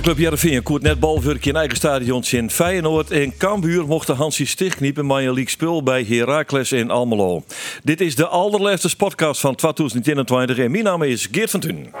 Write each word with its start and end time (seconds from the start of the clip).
Sportclub 0.00 0.30
Jereveen 0.30 0.62
koert 0.62 0.82
net 0.82 1.00
balvurkje 1.00 1.50
in 1.50 1.56
eigen 1.56 1.76
stadion 1.76 2.24
in 2.30 2.50
Feyenoord. 2.50 3.10
En 3.10 3.36
Cambuur 3.36 3.86
mochten 3.86 4.16
Hansie 4.16 4.46
Stichkniepen 4.46 5.06
Maya 5.06 5.32
League 5.32 5.50
spul 5.50 5.82
bij 5.82 6.04
Heracles 6.08 6.72
in 6.72 6.90
Almelo. 6.90 7.44
Dit 7.82 8.00
is 8.00 8.16
de 8.16 8.26
allerlaatste 8.26 8.96
podcast 8.96 9.40
van 9.40 9.54
2021 9.54 10.58
en 10.58 10.70
mijn 10.70 10.84
naam 10.84 11.02
is 11.02 11.28
Geert 11.32 11.50
van 11.50 11.60
Tun. 11.60 11.92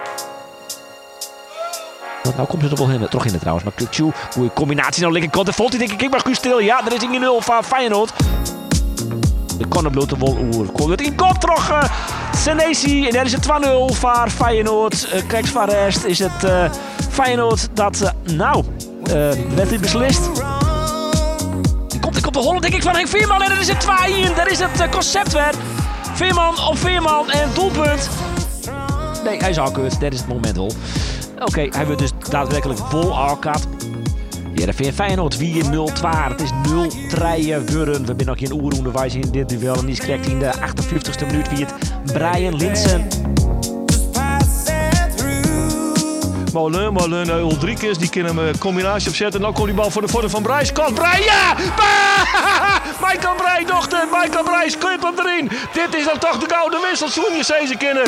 Nou 2.36 2.48
komt 2.48 2.62
ze 2.62 2.68
er 2.68 2.76
wel 2.76 2.90
in, 2.90 3.08
terug 3.08 3.24
in 3.24 3.30
het 3.30 3.40
trouwens. 3.40 3.64
Maar 3.66 3.74
Kukcu, 3.76 4.10
goede 4.32 4.52
combinatie 4.52 5.02
de 5.02 5.10
linkerkant. 5.10 5.48
En 5.48 5.54
Volt, 5.54 5.70
die 5.70 5.78
denk 5.78 5.92
ik, 5.92 6.02
ik 6.02 6.10
mag 6.10 6.22
goed 6.22 6.36
stil. 6.36 6.60
Ja, 6.60 6.86
er 6.86 6.92
is 6.92 7.02
een 7.02 7.20
0 7.20 7.40
van 7.40 7.64
Feyenoord. 7.64 8.12
De 9.58 9.68
de 10.06 10.16
Wol 10.18 10.38
oer. 10.54 10.66
Komt 10.66 10.90
het 10.90 11.00
in 11.00 11.14
kop 11.14 11.38
terug. 11.38 11.70
Uh, 11.70 11.82
Senesi. 12.36 13.06
En 13.06 13.12
daar 13.12 13.24
is 13.24 13.32
het 13.32 13.46
2-0 13.46 13.48
voor 13.86 14.30
Feyenoord. 14.30 15.08
Uh, 15.32 15.44
van 15.44 15.68
rest 15.68 16.04
is 16.04 16.18
het 16.18 16.44
uh, 16.44 16.64
Feyenoord 17.22 17.68
dat, 17.74 18.00
uh, 18.02 18.36
nou, 18.36 18.64
werd 19.54 19.68
dit 19.68 19.80
beslist. 19.80 20.20
Komt, 22.00 22.12
die 22.12 22.22
komt 22.22 22.34
de 22.34 22.40
hollen 22.40 22.60
denk 22.60 22.74
ik 22.74 22.82
van 22.82 22.94
Henk 22.94 23.08
Veerman. 23.08 23.42
En 23.42 23.48
dat 23.48 23.58
is 23.58 23.68
het 23.68 23.80
2 23.80 24.34
Daar 24.34 24.50
is 24.50 24.58
het 24.58 24.80
uh, 24.80 24.90
concept 24.90 25.32
weer. 25.32 25.54
Veerman 26.14 26.66
op 26.68 26.78
Veerman 26.78 27.30
en 27.30 27.48
doelpunt. 27.54 28.10
Nee, 29.24 29.38
hij 29.38 29.50
is 29.50 29.58
al 29.58 29.70
kut. 29.70 30.00
Dat 30.00 30.12
is 30.12 30.18
het 30.18 30.28
moment 30.28 30.58
al. 30.58 30.72
Oké, 31.38 31.66
hij 31.70 31.86
wordt 31.86 32.00
dus 32.00 32.10
daadwerkelijk 32.28 32.78
vol 32.78 33.18
arcade. 33.18 33.60
Jereveen 34.54 34.92
Feyenoord 34.92 35.36
4-0-2. 35.36 35.40
Het 35.40 36.40
is 36.40 36.50
0-3 36.50 37.64
wurren. 37.64 38.00
We 38.00 38.14
zijn 38.16 38.26
nog 38.26 38.38
geen 38.38 38.52
oeroende 38.52 39.08
in 39.10 39.30
dit 39.30 39.48
duel. 39.48 39.74
En 39.74 39.86
die 39.86 39.96
krijgt 39.96 40.26
in 40.26 40.38
de 40.38 40.52
58ste 40.54 41.26
minuut 41.26 41.48
wie 41.48 41.64
het 41.64 41.74
Brian 42.12 42.56
Linsen. 42.56 43.08
Molen, 46.52 46.92
Molen, 46.92 47.26
uh, 47.26 47.34
Ulrikes, 47.34 47.98
die 47.98 48.08
kunnen 48.08 48.36
hem 48.36 48.46
een 48.46 48.58
combinatie 48.58 49.08
opzetten. 49.08 49.40
En 49.40 49.46
dan 49.46 49.54
komt 49.54 49.66
die 49.66 49.76
bal 49.76 49.90
voor 49.90 50.02
de 50.02 50.08
voeten 50.08 50.30
van 50.30 50.42
Brijs. 50.42 50.72
Kant 50.72 50.94
Brij, 50.94 51.22
ja! 51.22 51.54
Michael 53.06 53.34
Brij, 53.34 53.64
dochter, 53.66 54.06
Michael 54.10 54.44
Brij, 54.44 54.74
clip 54.78 55.02
hem 55.02 55.26
erin. 55.26 55.50
Dit 55.72 55.94
is 55.94 56.04
dan 56.04 56.18
toch 56.18 56.38
de 56.38 56.54
gouden 56.54 56.80
wissel. 56.80 57.08
Soenje 57.08 57.44
ze 57.44 57.74
kennen. 57.78 58.02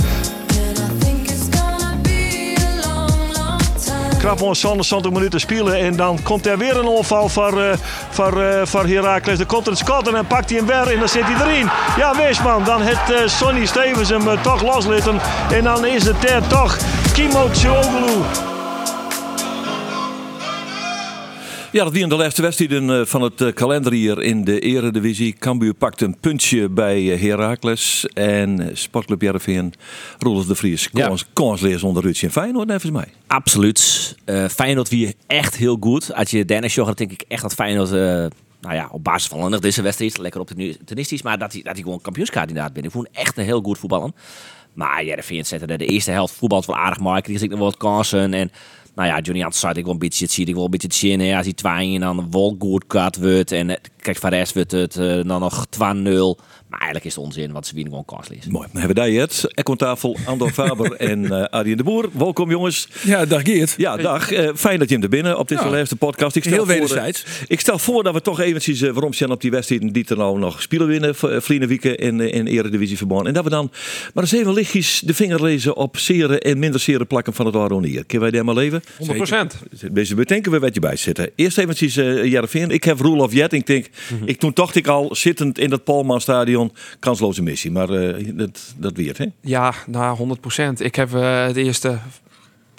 Krap 4.18 4.40
ons 4.40 4.62
120 4.62 5.12
minuten 5.12 5.40
spelen 5.40 5.74
en 5.74 5.96
dan 5.96 6.22
komt 6.22 6.46
er 6.46 6.58
weer 6.58 6.76
een 6.76 6.86
onval 6.86 7.28
voor, 7.28 7.58
uh, 7.58 7.72
voor, 8.10 8.42
uh, 8.42 8.60
voor 8.64 8.86
Heracles. 8.86 9.38
Dan 9.38 9.46
komt 9.46 9.66
er 9.66 9.72
een 9.72 10.06
en 10.06 10.12
dan 10.12 10.26
pakt 10.26 10.50
hij 10.50 10.58
hem 10.58 10.66
weer 10.66 10.92
en 10.92 10.98
dan 10.98 11.08
zit 11.08 11.24
hij 11.24 11.46
erin. 11.46 11.70
Ja, 11.96 12.16
Weesman, 12.16 12.64
dan 12.64 12.82
heeft 12.82 13.30
Sonny 13.30 13.66
Stevens 13.66 14.08
hem 14.08 14.42
toch 14.42 14.62
loslitten. 14.62 15.20
En 15.50 15.64
dan 15.64 15.86
is 15.86 16.04
het 16.04 16.30
er 16.30 16.46
toch 16.46 16.78
Kimo 17.12 17.50
Tjoglu. 17.50 18.22
Ja, 21.72 21.84
dat 21.84 21.92
wie 21.92 22.02
in 22.02 22.08
de 22.08 22.16
laatste 22.16 22.42
wedstrijden 22.42 23.08
van 23.08 23.22
het 23.22 23.54
kalender 23.54 23.92
hier 23.92 24.22
in 24.22 24.44
de 24.44 24.60
Eredivisie. 24.60 25.32
Cambuur 25.32 25.74
pakt 25.74 26.00
een 26.00 26.16
puntje 26.20 26.68
bij 26.68 27.04
Heracles. 27.04 28.06
En 28.14 28.70
Sportclub 28.72 29.22
Jereveen, 29.22 29.72
Roelof 30.18 30.46
de 30.46 30.54
Vries, 30.54 30.88
ja. 30.92 31.14
kansleers 31.32 31.82
onder 31.82 32.02
Rutje 32.02 32.26
en 32.26 32.32
Feyenoord, 32.32 32.70
even 32.70 32.92
mij. 32.92 33.08
Absoluut. 33.26 34.14
Uh, 34.26 34.48
Feyenoord 34.48 34.88
wie 34.88 35.16
echt 35.26 35.56
heel 35.56 35.76
goed. 35.80 36.14
Als 36.14 36.30
je 36.30 36.44
Dennis 36.44 36.74
joggt, 36.74 36.98
denk 36.98 37.12
ik 37.12 37.24
echt 37.28 37.42
dat 37.42 37.54
Feyenoord... 37.54 37.92
Uh, 37.92 38.26
nou 38.60 38.74
ja, 38.74 38.88
op 38.90 39.04
basis 39.04 39.28
van 39.28 39.58
deze 39.60 39.82
wedstrijd, 39.82 40.18
lekker 40.18 40.40
optimistisch, 40.40 41.22
maar 41.22 41.38
dat 41.38 41.52
hij, 41.52 41.62
dat 41.62 41.72
hij 41.72 41.82
gewoon 41.82 42.00
kampioenskandidaat 42.00 42.72
bent. 42.72 42.86
Ik 42.86 42.92
vond 42.92 43.08
echt 43.12 43.38
een 43.38 43.44
heel 43.44 43.60
goed 43.60 43.78
voetballen. 43.78 44.14
Maar 44.72 45.04
Jereveen 45.04 45.46
zette 45.46 45.66
de 45.66 45.86
eerste 45.86 46.10
helft 46.10 46.34
voetbal 46.34 46.62
wel 46.66 46.76
aardig 46.76 46.98
mooi. 46.98 47.20
Kreeg 47.20 47.40
ik 47.40 47.50
nog 47.50 47.58
wat 47.58 47.76
kansen 47.76 48.34
en 48.34 48.50
nou 48.94 49.08
ja, 49.08 49.20
Johnny 49.20 49.44
Ant 49.44 49.62
ik 49.76 49.84
wel 49.84 49.92
een 49.92 49.98
beetje, 49.98 50.24
het 50.24 50.34
zie 50.34 50.46
ik 50.46 50.54
wel 50.54 50.64
een 50.64 50.70
beetje 50.70 50.92
zien. 50.92 51.20
Ja, 51.20 51.36
als 51.36 51.46
hij 51.46 51.54
twee 51.54 51.94
en 51.94 52.00
dan 52.00 52.30
wel 52.30 52.56
goed 52.58 52.86
kat 52.86 53.16
wordt 53.16 53.52
en 53.52 53.78
kijk 53.96 54.16
van 54.16 54.30
wordt 54.54 54.70
het 54.70 54.96
uh, 54.96 55.24
dan 55.24 55.40
nog 55.40 55.66
2-0. 55.66 56.42
Maar 56.72 56.80
eigenlijk 56.80 57.10
is 57.10 57.16
het 57.16 57.24
onzin, 57.24 57.52
want 57.52 57.66
ze 57.66 57.74
winnen 57.74 57.92
gewoon 57.92 58.18
costly. 58.18 58.38
Mooi, 58.48 58.68
dan 58.72 58.82
hebben 58.82 59.04
wij 59.04 59.12
het. 59.12 59.44
Econtafel, 59.54 60.16
Andor 60.24 60.52
Faber 60.60 60.92
en 60.92 61.22
uh, 61.22 61.44
Arjen 61.44 61.76
de 61.76 61.82
Boer. 61.82 62.08
Welkom 62.12 62.50
jongens. 62.50 62.88
Ja, 63.02 63.24
dag 63.24 63.42
Geert. 63.42 63.74
Ja, 63.76 63.96
dag. 63.96 64.32
Uh, 64.32 64.50
fijn 64.54 64.78
dat 64.78 64.88
je 64.88 64.94
hem 64.94 65.04
er 65.04 65.10
binnen 65.10 65.38
op 65.38 65.48
deze 65.48 65.62
ja. 65.62 65.70
laatste 65.70 65.96
podcast. 65.96 66.36
Ik 66.36 66.42
stel 66.42 66.54
Heel 66.54 66.64
voor, 66.64 66.74
wederzijds. 66.74 67.24
Uh, 67.24 67.32
ik 67.46 67.60
stel 67.60 67.78
voor 67.78 68.02
dat 68.02 68.14
we 68.14 68.20
toch 68.20 68.40
eventjes 68.40 68.80
uh, 68.80 68.92
waarom 68.92 69.12
zijn 69.12 69.30
op 69.30 69.40
die 69.40 69.50
wedstrijden 69.50 69.92
die 69.92 70.04
er 70.08 70.16
nou 70.16 70.38
nog 70.38 70.62
spelen 70.62 70.86
winnen. 70.86 71.14
Vliegen 71.42 71.68
Wieken 71.68 71.98
in, 71.98 72.20
in 72.20 72.46
Eredivisie 72.46 72.96
verbonden. 72.96 73.26
En 73.26 73.32
dat 73.32 73.44
we 73.44 73.50
dan 73.50 73.70
maar 74.14 74.22
eens 74.22 74.32
even 74.32 74.52
lichtjes 74.52 75.00
de 75.00 75.14
vinger 75.14 75.42
lezen 75.42 75.76
op 75.76 75.98
zere 75.98 76.38
en 76.38 76.58
minder 76.58 76.80
zere 76.80 77.04
plakken 77.04 77.32
van 77.32 77.46
het 77.46 77.56
Aronier. 77.56 78.04
Kunnen 78.04 78.20
wij 78.20 78.30
daar 78.30 78.44
maar 78.44 78.54
leven? 78.54 78.82
100 78.96 79.18
procent. 79.18 79.58
Deze 79.90 80.14
bedenken 80.14 80.52
we 80.52 80.58
wat 80.58 80.74
je 80.74 80.80
bij 80.80 80.96
zitten. 80.96 81.30
Eerst 81.34 81.58
eventjes 81.58 81.96
uh, 81.96 82.24
Jereveen. 82.24 82.70
Ik 82.70 82.84
heb 82.84 83.00
Rule 83.00 83.22
of 83.22 83.32
Jet. 83.32 83.52
Ik 83.52 83.66
denk, 83.66 83.86
mm 84.10 84.18
-hmm. 84.18 84.28
ik 84.28 84.38
toen 84.38 84.50
dacht 84.54 84.74
ik 84.74 84.86
al 84.86 85.14
zittend 85.14 85.58
in 85.58 85.70
dat 85.70 85.84
Polman 85.84 86.20
stadion 86.20 86.60
kansloze 86.98 87.42
missie. 87.42 87.70
Maar 87.70 87.90
uh, 87.90 88.30
dat, 88.34 88.74
dat 88.76 88.96
weer, 88.96 89.14
hè? 89.18 89.26
Ja, 89.40 89.74
nou, 89.86 90.16
100 90.16 90.40
procent. 90.40 90.80
Ik 90.80 90.94
heb 90.94 91.10
uh, 91.14 91.44
het 91.46 91.56
eerste 91.56 91.98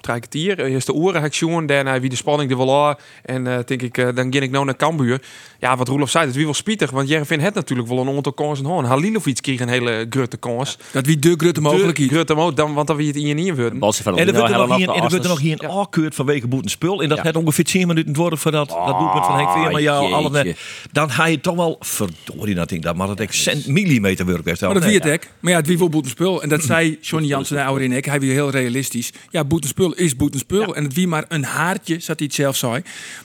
drie 0.04 0.20
kwartier, 0.20 0.64
eerste 0.64 0.94
uren 0.94 1.14
heb 1.14 1.24
ik 1.24 1.34
zien, 1.34 1.66
daarna 1.66 2.00
wie 2.00 2.10
de 2.10 2.16
spanning 2.16 2.50
er 2.50 2.56
wel 2.56 2.86
aan. 2.86 2.94
En 3.22 3.46
uh, 3.46 3.58
denk 3.66 3.82
ik, 3.82 3.98
uh, 3.98 4.04
dan 4.14 4.32
ging 4.32 4.44
ik 4.44 4.50
nou 4.50 4.64
naar 4.64 4.76
Cambuur. 4.76 5.22
Ja, 5.58 5.76
wat 5.76 5.88
Roelof 5.88 6.10
zei, 6.10 6.26
dat 6.26 6.34
wie 6.34 6.44
wel 6.44 6.54
spietig, 6.54 6.90
want 6.90 7.08
Jervin 7.08 7.40
het 7.40 7.54
natuurlijk 7.54 7.88
wel 7.88 7.98
een 7.98 8.16
aantal 8.16 8.32
kansen 8.32 8.64
hoor. 8.64 8.84
Halinovic 8.84 9.42
kreeg 9.42 9.60
een 9.60 9.68
hele 9.68 10.06
grutte 10.10 10.36
kans. 10.36 10.78
Dat 10.92 11.06
wie 11.06 11.18
de 11.18 11.34
grutte 11.36 11.60
mogelijk 11.60 11.96
De 11.96 12.08
grutte 12.08 12.34
mogelijk, 12.34 12.56
dan, 12.56 12.74
want 12.74 12.86
dan 12.86 12.96
wie 12.96 13.06
het 13.06 13.16
in 13.16 13.26
je 13.26 13.34
niet 13.34 13.56
worden. 13.56 13.80
En 13.80 14.26
er 14.26 14.34
wordt 14.34 14.52
er 14.52 14.58
nog 14.58 14.76
hier, 14.76 14.88
en 14.88 14.94
er 14.94 15.08
wordt 15.08 15.24
er 15.24 15.30
nog 15.30 15.40
hier 15.40 15.64
een 15.64 15.70
afkeurd 15.70 16.14
vanwege 16.14 16.46
boeten 16.46 16.70
spul. 16.70 17.02
En 17.02 17.08
dat 17.08 17.22
het 17.22 17.36
ongeveer 17.36 17.64
10 17.64 17.86
minuten 17.86 18.14
worden 18.14 18.38
voor 18.38 18.50
dat, 18.50 18.68
dat 18.68 18.98
doelpunt 18.98 19.24
van 19.24 19.36
Henk 19.36 19.50
Veerman. 19.50 19.82
jou 19.82 20.12
alle 20.12 20.56
Dan 20.92 21.10
ga 21.10 21.26
je 21.26 21.40
toch 21.40 21.56
wel, 21.56 21.76
verdorie 21.80 22.54
dat 22.54 22.68
ding, 22.68 22.82
dat 22.82 22.96
maar 22.96 23.06
dat 23.06 23.20
ik 23.20 23.32
cent 23.32 23.66
millimeter 23.66 24.26
werk 24.26 24.42
best 24.42 24.60
Maar 24.60 24.74
dat 24.74 24.84
wie 24.84 24.98
het. 24.98 25.28
Maar 25.40 25.52
ja, 25.52 25.58
het 25.58 25.66
wie 25.66 25.78
wel 25.78 25.88
boetenspul. 25.88 26.42
En 26.42 26.48
dat 26.48 26.62
zei 26.62 26.98
Johnny 27.00 27.28
Jansen, 27.28 27.56
de 27.56 27.64
oude 27.64 27.84
in 27.84 27.92
ik. 27.92 28.04
Hij 28.04 28.20
weer 28.20 28.32
heel 28.32 28.50
realistisch. 28.50 29.12
Ja, 29.30 29.44
boetenspul 29.44 29.93
is 29.96 30.16
boetenspul. 30.16 30.68
Ja. 30.68 30.74
En 30.74 30.84
het 30.84 30.94
wie 30.94 31.08
maar 31.08 31.24
een 31.28 31.44
haartje, 31.44 32.00
zat 32.00 32.18
hij 32.18 32.26
het 32.26 32.34
zelf 32.34 32.56
zei. 32.56 32.72
Maar 32.72 32.82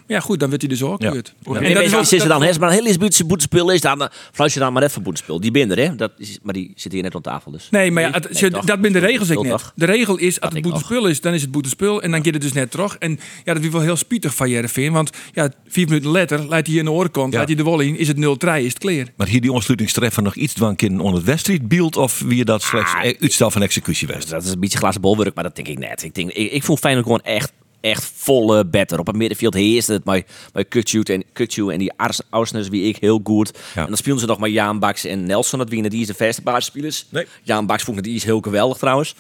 ja, 0.08 0.20
goed, 0.20 0.40
dan 0.40 0.50
werd 0.50 0.62
hij 0.62 0.70
dus 0.70 0.84
ook 0.84 1.02
ja. 1.02 1.12
kut. 1.12 1.34
Ja. 1.42 1.56
En 1.56 1.74
dat 1.74 1.84
is 1.84 1.96
ook, 1.96 2.06
zit 2.06 2.28
dan, 2.28 2.44
hè, 2.44 2.60
maar 2.60 2.70
een 2.70 2.84
heel 2.84 3.06
iets 3.06 3.26
boetespul 3.26 3.72
is, 3.72 3.82
dan 3.82 4.10
fluit 4.32 4.54
je 4.54 4.60
dan 4.60 4.74
maar 4.74 4.84
even 4.84 5.04
boetespul. 5.04 5.40
Die 5.40 5.52
binder, 5.52 5.78
hè? 5.78 5.96
Dat 5.96 6.12
is, 6.18 6.40
maar 6.42 6.54
die 6.54 6.72
zit 6.76 6.92
hier 6.92 7.04
net 7.04 7.16
op 7.16 7.24
tafel. 7.24 7.52
Dus. 7.52 7.68
Nee, 7.72 7.92
maar 7.92 8.04
ja, 8.04 8.12
het, 8.12 8.42
nee, 8.42 8.50
dat 8.50 8.82
ben 8.82 8.92
de 8.92 9.00
regels 9.00 9.30
ik 9.30 9.42
net. 9.42 9.72
De 9.76 9.86
regel 9.86 10.18
is, 10.18 10.42
als 10.42 10.54
het 10.54 10.62
boetespul 10.62 11.08
is, 11.08 11.22
dan 11.22 11.34
is 11.34 11.42
het 11.42 11.52
boetespul. 11.52 12.02
En 12.02 12.12
dan 12.12 12.24
gaat 12.24 12.34
het 12.34 12.42
dus 12.42 12.54
net 12.54 12.72
terug. 12.72 12.98
En 12.98 13.20
ja, 13.46 13.54
dat 13.54 13.64
is 13.64 13.70
wel 13.70 13.82
heel 13.82 13.96
spietig 13.96 14.36
van 14.36 14.50
Jereveen. 14.50 14.92
Want 14.92 15.10
ja, 15.34 15.52
vier 15.68 15.88
minuten 15.88 16.10
later, 16.10 16.48
leidt 16.48 16.68
hij 16.68 16.76
in 16.76 16.86
de 16.86 16.92
oorkant, 16.92 17.34
leidt 17.34 17.48
hij 17.48 17.58
de 17.58 17.64
wol 17.64 17.80
in, 17.80 17.98
is 17.98 18.08
het 18.08 18.18
0-3, 18.18 18.20
is 18.20 18.74
het 18.74 18.80
clear. 18.80 19.08
Maar 19.18 19.28
hier 19.28 19.42
die 19.42 19.52
ontsluitingstreffer 19.52 20.24
nog 20.24 20.36
iets 20.36 20.54
dwang 20.54 20.78
in 20.82 21.00
onder 21.00 21.16
het 21.16 21.26
wedstrijdbeeld 21.26 21.98
of 21.98 22.20
wie 22.20 22.38
je 22.38 22.46
dat 22.46 22.62
slechts 22.62 22.94
ah, 22.94 23.02
uitstel 23.02 23.52
van 23.52 23.62
executie 23.62 24.08
was? 24.08 24.26
Dat 24.26 24.44
is 24.44 24.52
een 24.52 24.60
beetje 24.60 24.78
glazen 24.78 25.02
bolwerk, 25.02 25.36
maar 25.36 25.44
dat 25.44 25.56
denk 25.56 25.68
ik 25.68 25.80
net. 25.80 26.04
Ik, 26.04 26.16
denk, 26.16 26.32
ik, 26.32 26.59
ik 26.60 26.66
voel 26.66 26.78
Feyenoord 26.78 27.06
gewoon 27.06 27.22
echt 27.22 27.52
echt 27.82 28.12
volle 28.16 28.66
better. 28.66 29.00
Op 29.00 29.08
het 29.08 29.16
middenveld 29.16 29.54
heerst 29.54 29.88
het 29.88 30.04
bij, 30.04 30.26
bij 30.54 30.66
Kutsu 30.66 31.02
en, 31.02 31.24
Kutsu 31.34 31.70
en 31.70 31.80
die 31.80 31.92
Ausners 32.30 32.68
wie 32.68 32.88
ik 32.88 32.98
heel 32.98 33.22
goed. 33.24 33.58
Ja. 33.76 33.82
En 33.82 33.88
dan 33.88 33.98
spelen 33.98 34.20
ze 34.20 34.26
nog 34.26 34.40
maar 34.40 34.50
Jaan 34.50 34.80
Baks 34.80 35.06
en 35.06 35.24
Nelson. 35.24 35.60
Dat 35.60 35.70
winnen 35.70 35.92
die 35.92 36.02
is 36.02 36.08
de 36.08 36.16
beste 36.18 36.42
basisspelers. 36.42 37.06
Nee. 37.10 37.28
Jaan 37.44 37.66
Baks 37.66 37.84
vond 37.84 37.98
ik 37.98 38.04
die 38.04 38.16
is 38.16 38.24
heel 38.24 38.42
geweldig 38.42 38.78
trouwens. 38.78 39.16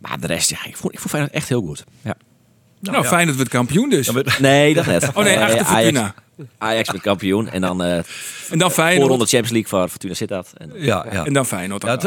Maar 0.00 0.20
de 0.20 0.26
rest, 0.26 0.50
ja, 0.50 0.64
ik 0.64 0.76
vond, 0.76 0.92
ik 0.92 0.98
vond 0.98 1.10
Feyenoord 1.10 1.34
echt 1.34 1.48
heel 1.48 1.62
goed. 1.62 1.84
Ja. 2.02 2.16
Nou, 2.80 2.92
nou 2.92 3.02
ja. 3.02 3.08
fijn 3.08 3.26
dat 3.26 3.36
we 3.36 3.42
het 3.42 3.50
kampioen 3.50 3.88
dus. 3.88 4.10
Nee, 4.38 4.74
dat 4.74 4.86
net. 4.86 5.10
Oh 5.14 5.24
nee, 5.24 5.38
achter 5.38 5.64
Fortuna. 5.64 6.14
Ajax 6.58 6.92
met 6.92 7.00
kampioen 7.00 7.48
en 7.48 7.60
dan, 7.60 7.82
uh, 7.82 7.96
en 8.50 8.58
dan 8.58 8.70
Feyenoord. 8.70 9.00
Voorronde 9.00 9.26
Champions 9.26 9.50
League 9.50 9.68
voor 9.68 9.88
Fortuna 9.88 10.14
Sittard. 10.14 10.52
En, 10.56 10.72
ja, 10.74 11.06
ja. 11.12 11.24
en 11.24 11.32
dan 11.32 11.46
Feyenoord. 11.46 11.82
Ja, 11.82 11.98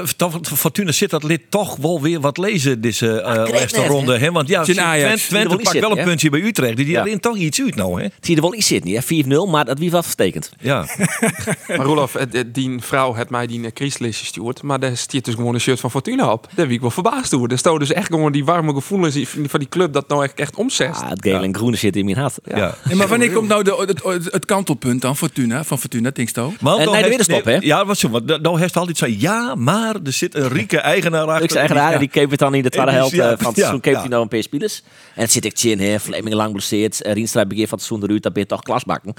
Fortuna 0.44 0.92
Sittard 0.92 1.24
lid 1.24 1.42
toch 1.50 1.76
wel 1.76 2.02
weer 2.02 2.20
wat 2.20 2.38
lezen 2.38 2.82
deze 2.82 3.06
uh, 3.06 3.24
ah, 3.24 3.50
laatste 3.50 3.86
ronde. 3.86 4.18
Hè? 4.18 4.32
Want 4.32 4.48
ja, 4.48 4.60
Ajax. 4.60 5.28
Twente, 5.28 5.48
Twente 5.48 5.64
pakt 5.64 5.80
wel 5.80 5.98
een 5.98 6.04
puntje 6.04 6.30
bij 6.30 6.42
Utrecht. 6.42 6.78
Die 6.78 6.88
ja. 6.88 7.18
toch 7.20 7.38
iets 7.38 7.62
uit 7.62 7.76
nou. 7.76 8.02
Hè? 8.02 8.08
Zie 8.20 8.36
je 8.36 8.36
er 8.36 8.42
wel 8.42 8.56
iets 8.56 8.68
zitten, 8.68 9.26
4-0, 9.48 9.50
maar 9.50 9.66
dat 9.66 9.80
wie 9.80 9.92
wat 9.92 10.06
vertekend. 10.06 10.52
Ja. 10.60 10.86
maar 11.68 11.86
Roelof, 11.86 12.12
die 12.48 12.80
vrouw 12.80 13.14
heeft 13.14 13.30
mij 13.30 13.48
die 13.48 13.72
krieslijstje 13.72 14.24
gestuurd. 14.26 14.62
Maar 14.62 14.80
daar 14.80 14.98
stiert 14.98 15.26
dus 15.26 15.34
gewoon 15.34 15.54
een 15.54 15.60
shirt 15.60 15.80
van 15.80 15.92
Fortuna 15.92 16.32
op. 16.32 16.48
Daar 16.56 16.66
wie 16.68 16.76
ik 16.76 16.82
wel 16.82 16.92
verbaasd 16.92 17.32
door. 17.32 17.48
Er 17.48 17.58
stoot 17.58 17.80
dus 17.80 17.92
echt 17.92 18.08
gewoon 18.08 18.32
die 18.32 18.46
warme 18.46 18.74
gevoelens 18.74 19.20
van 19.48 19.60
die 19.60 19.70
club 19.70 19.94
dat 19.94 20.08
nou 20.08 20.24
echt, 20.24 20.40
echt 20.40 20.56
omzet. 20.56 20.96
Ah, 20.96 21.10
het 21.10 21.22
gele 21.22 21.44
en 21.44 21.56
groene 21.56 21.76
zit 21.76 21.96
in 21.96 22.06
mijn 22.06 22.18
hart. 22.18 22.38
Ja. 22.44 22.76
maar 22.94 23.08
wanneer 23.08 23.32
komt 23.32 23.48
nou 23.48 23.64
de, 23.64 24.21
het, 24.24 24.34
het 24.34 24.46
kantelpunt 24.46 25.02
dan, 25.02 25.18
Fortuna, 25.18 25.64
van 25.64 25.80
Fortuna? 25.80 26.12
Want 26.14 26.80
En 26.80 26.86
dan 26.86 26.94
nee, 26.94 27.04
de 27.04 27.08
winterstop, 27.08 27.46
hè? 27.46 27.58
Ja, 27.60 27.86
wat 27.86 27.98
zo. 27.98 28.10
Want 28.10 28.42
nou 28.42 28.60
heeft 28.60 28.78
altijd 28.78 28.98
zei 28.98 29.20
ja, 29.20 29.56
maar 29.56 29.96
er 30.04 30.14
zit 30.14 30.36
een 30.36 30.48
rieke 30.48 30.80
eigenaar 30.80 31.26
achter. 31.26 31.44
Ik 31.44 31.52
eigenaar, 31.52 31.92
Ja. 31.92 31.98
die 31.98 32.08
keep 32.08 32.30
het 32.30 32.40
dan 32.40 32.54
in 32.54 32.64
de 32.64 32.70
tweede 32.70 32.92
En 32.92 32.98
helft 32.98 33.16
ja, 33.16 33.24
eh, 33.24 33.28
van 33.28 33.38
het 33.38 33.56
ja, 33.56 33.62
seizoen 33.62 33.80
keep 33.80 33.96
hij 33.96 34.08
nou 34.08 34.22
een 34.22 34.28
paar 34.28 34.44
spelers. 34.44 34.84
En 35.16 35.22
het 35.22 35.32
zit 35.32 35.46
ik 35.46 35.58
chin, 35.58 35.80
hè. 35.80 36.00
Fleming 36.00 36.36
lang 36.36 36.52
blesseerd. 36.52 37.06
Uh, 37.06 37.14
Rienstra 37.14 37.46
begin 37.46 37.68
van 37.68 37.78
het 37.78 37.88
seizoen 37.88 38.08
eruit, 38.08 38.24
dat 38.24 38.34
ben 38.34 38.42
je 38.42 38.48
toch 38.48 38.62
klasbakken. 38.62 39.14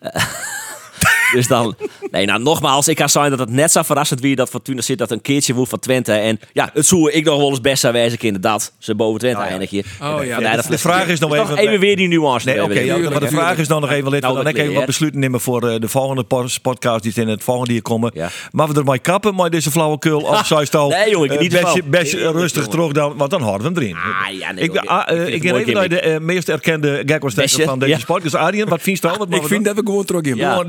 Eh, 1.26 1.32
dus 1.32 1.48
dan, 1.48 1.76
nee, 2.10 2.26
nou 2.26 2.42
nogmaals, 2.42 2.88
ik 2.88 2.98
ga 2.98 3.08
zeggen 3.08 3.30
dat 3.30 3.40
het 3.40 3.50
net 3.50 3.72
zo 3.72 3.82
verrassend 3.82 4.20
wie 4.20 4.36
dat 4.36 4.48
Fortuna 4.48 4.80
zit 4.80 4.98
dat 4.98 5.10
een 5.10 5.20
keertje 5.20 5.54
woe 5.54 5.66
van 5.66 5.78
Twente. 5.78 6.12
En 6.12 6.40
ja, 6.52 6.70
het 6.72 6.86
zou 6.86 7.10
ik 7.10 7.24
nog 7.24 7.36
wel 7.38 7.48
eens 7.48 7.60
best 7.60 7.80
zijn 7.80 7.92
wijzen 7.92 8.18
inderdaad. 8.20 8.72
Ze 8.78 8.94
boven 8.94 9.18
Twente 9.20 9.40
eindig 9.40 9.70
je. 9.70 9.84
Oh, 10.02 10.24
ja. 10.24 10.56
De 10.56 10.78
vraag 10.78 11.06
is 11.06 11.18
nog 11.20 11.34
even- 11.34 11.56
even 11.56 11.78
weer 11.80 11.96
die 11.96 12.08
nuance. 12.08 12.46
Nee, 12.48 12.62
oké. 12.62 12.78
ja, 12.80 12.96
maar 13.10 13.20
de 13.20 13.28
vraag 13.28 13.58
is 13.58 13.68
dan 13.68 13.80
nog 13.80 13.90
even, 13.90 14.04
Nou, 14.10 14.20
dan 14.20 14.34
dat 14.34 14.46
ik 14.46 14.56
even 14.56 14.74
wat 14.74 14.86
besluiten 14.86 15.20
nemen 15.20 15.40
voor 15.40 15.68
eh, 15.68 15.80
de 15.80 15.88
volgende 15.88 16.24
podcast 16.62 17.02
die 17.02 17.12
in 17.16 17.28
het 17.28 17.42
volgende 17.44 17.72
hier 17.72 17.82
komen. 17.82 18.10
Ja. 18.14 18.28
Maar 18.50 18.68
we 18.68 18.74
er 18.78 18.84
maar 18.84 18.98
kappen, 18.98 19.34
maar 19.34 19.50
deze 19.50 19.70
flauwekul. 19.70 20.20
Of 20.20 20.46
zou 20.46 20.60
je 20.60 20.66
het 20.66 20.74
al 20.74 20.88
Nee, 20.88 21.10
jongen, 21.10 21.30
ik 21.30 21.40
eh, 21.40 21.48
best, 21.50 21.62
ervan. 21.62 21.80
best 21.90 22.14
Nee, 22.14 22.30
rustig 22.32 22.52
jongen. 22.64 22.70
terug 22.70 22.92
dan, 22.92 23.16
want 23.16 23.30
dan 23.30 23.42
houden 23.42 23.72
we 23.74 23.80
hem 23.80 23.82
erin. 23.82 23.96
Ah, 23.96 24.38
ja, 24.38 24.52
nee, 24.52 24.64
ik, 24.64 24.72
ben- 24.72 24.82
oké. 24.82 24.90
ah, 24.92 25.12
Ik 25.12 25.24
eh, 25.26 25.34
even 25.34 25.50
mooie 25.50 25.72
naar 25.72 25.88
de 25.88 26.00
eh, 26.00 26.20
meest 26.20 26.48
erkende 26.48 27.02
gekko 27.06 27.28
Besje, 27.34 27.62
van 27.64 27.78
deze 27.78 28.04
podcast. 28.06 28.34
Arjen, 28.34 28.68
wat 28.68 28.82
vind 28.82 29.02
je 29.02 29.08
dan? 29.18 29.26
Ik 29.32 29.46
vind 29.46 29.64
dat 29.64 29.74
we 29.74 29.82
gewoon 29.84 30.04
terug 30.04 30.22
in. 30.22 30.36
Ja. 30.36 30.64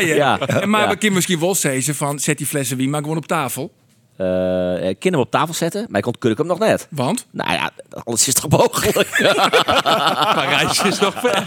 Ja, 0.00 0.14
ja. 0.14 0.14
Ja. 0.14 0.46
En 0.46 0.70
maar 0.70 0.82
Ja. 0.82 0.88
we 0.88 0.96
kunnen 0.96 1.14
misschien 1.14 1.40
wel 1.40 1.54
zeggen 1.54 1.94
van 1.94 2.18
zet 2.18 2.38
die 2.38 2.46
flessen 2.46 2.76
wien 2.76 2.90
maar 2.90 3.00
gewoon 3.02 3.16
op 3.16 3.26
tafel. 3.26 3.72
Eh, 4.16 4.88
ik 4.88 4.98
kan 5.00 5.12
hem 5.12 5.20
op 5.20 5.30
tafel 5.30 5.54
zetten, 5.54 5.86
maar 5.90 6.00
ik 6.00 6.06
ontkurk 6.06 6.38
hem 6.38 6.46
nog 6.46 6.58
net. 6.58 6.86
Want 6.90 7.26
Nou 7.30 7.52
ja, 7.52 7.70
alles 8.04 8.28
is 8.28 8.34
toch 8.34 8.48
mogelijk? 8.50 9.08
Parijs 10.34 10.82
is 10.82 10.98
nog 10.98 11.14
ver. 11.20 11.46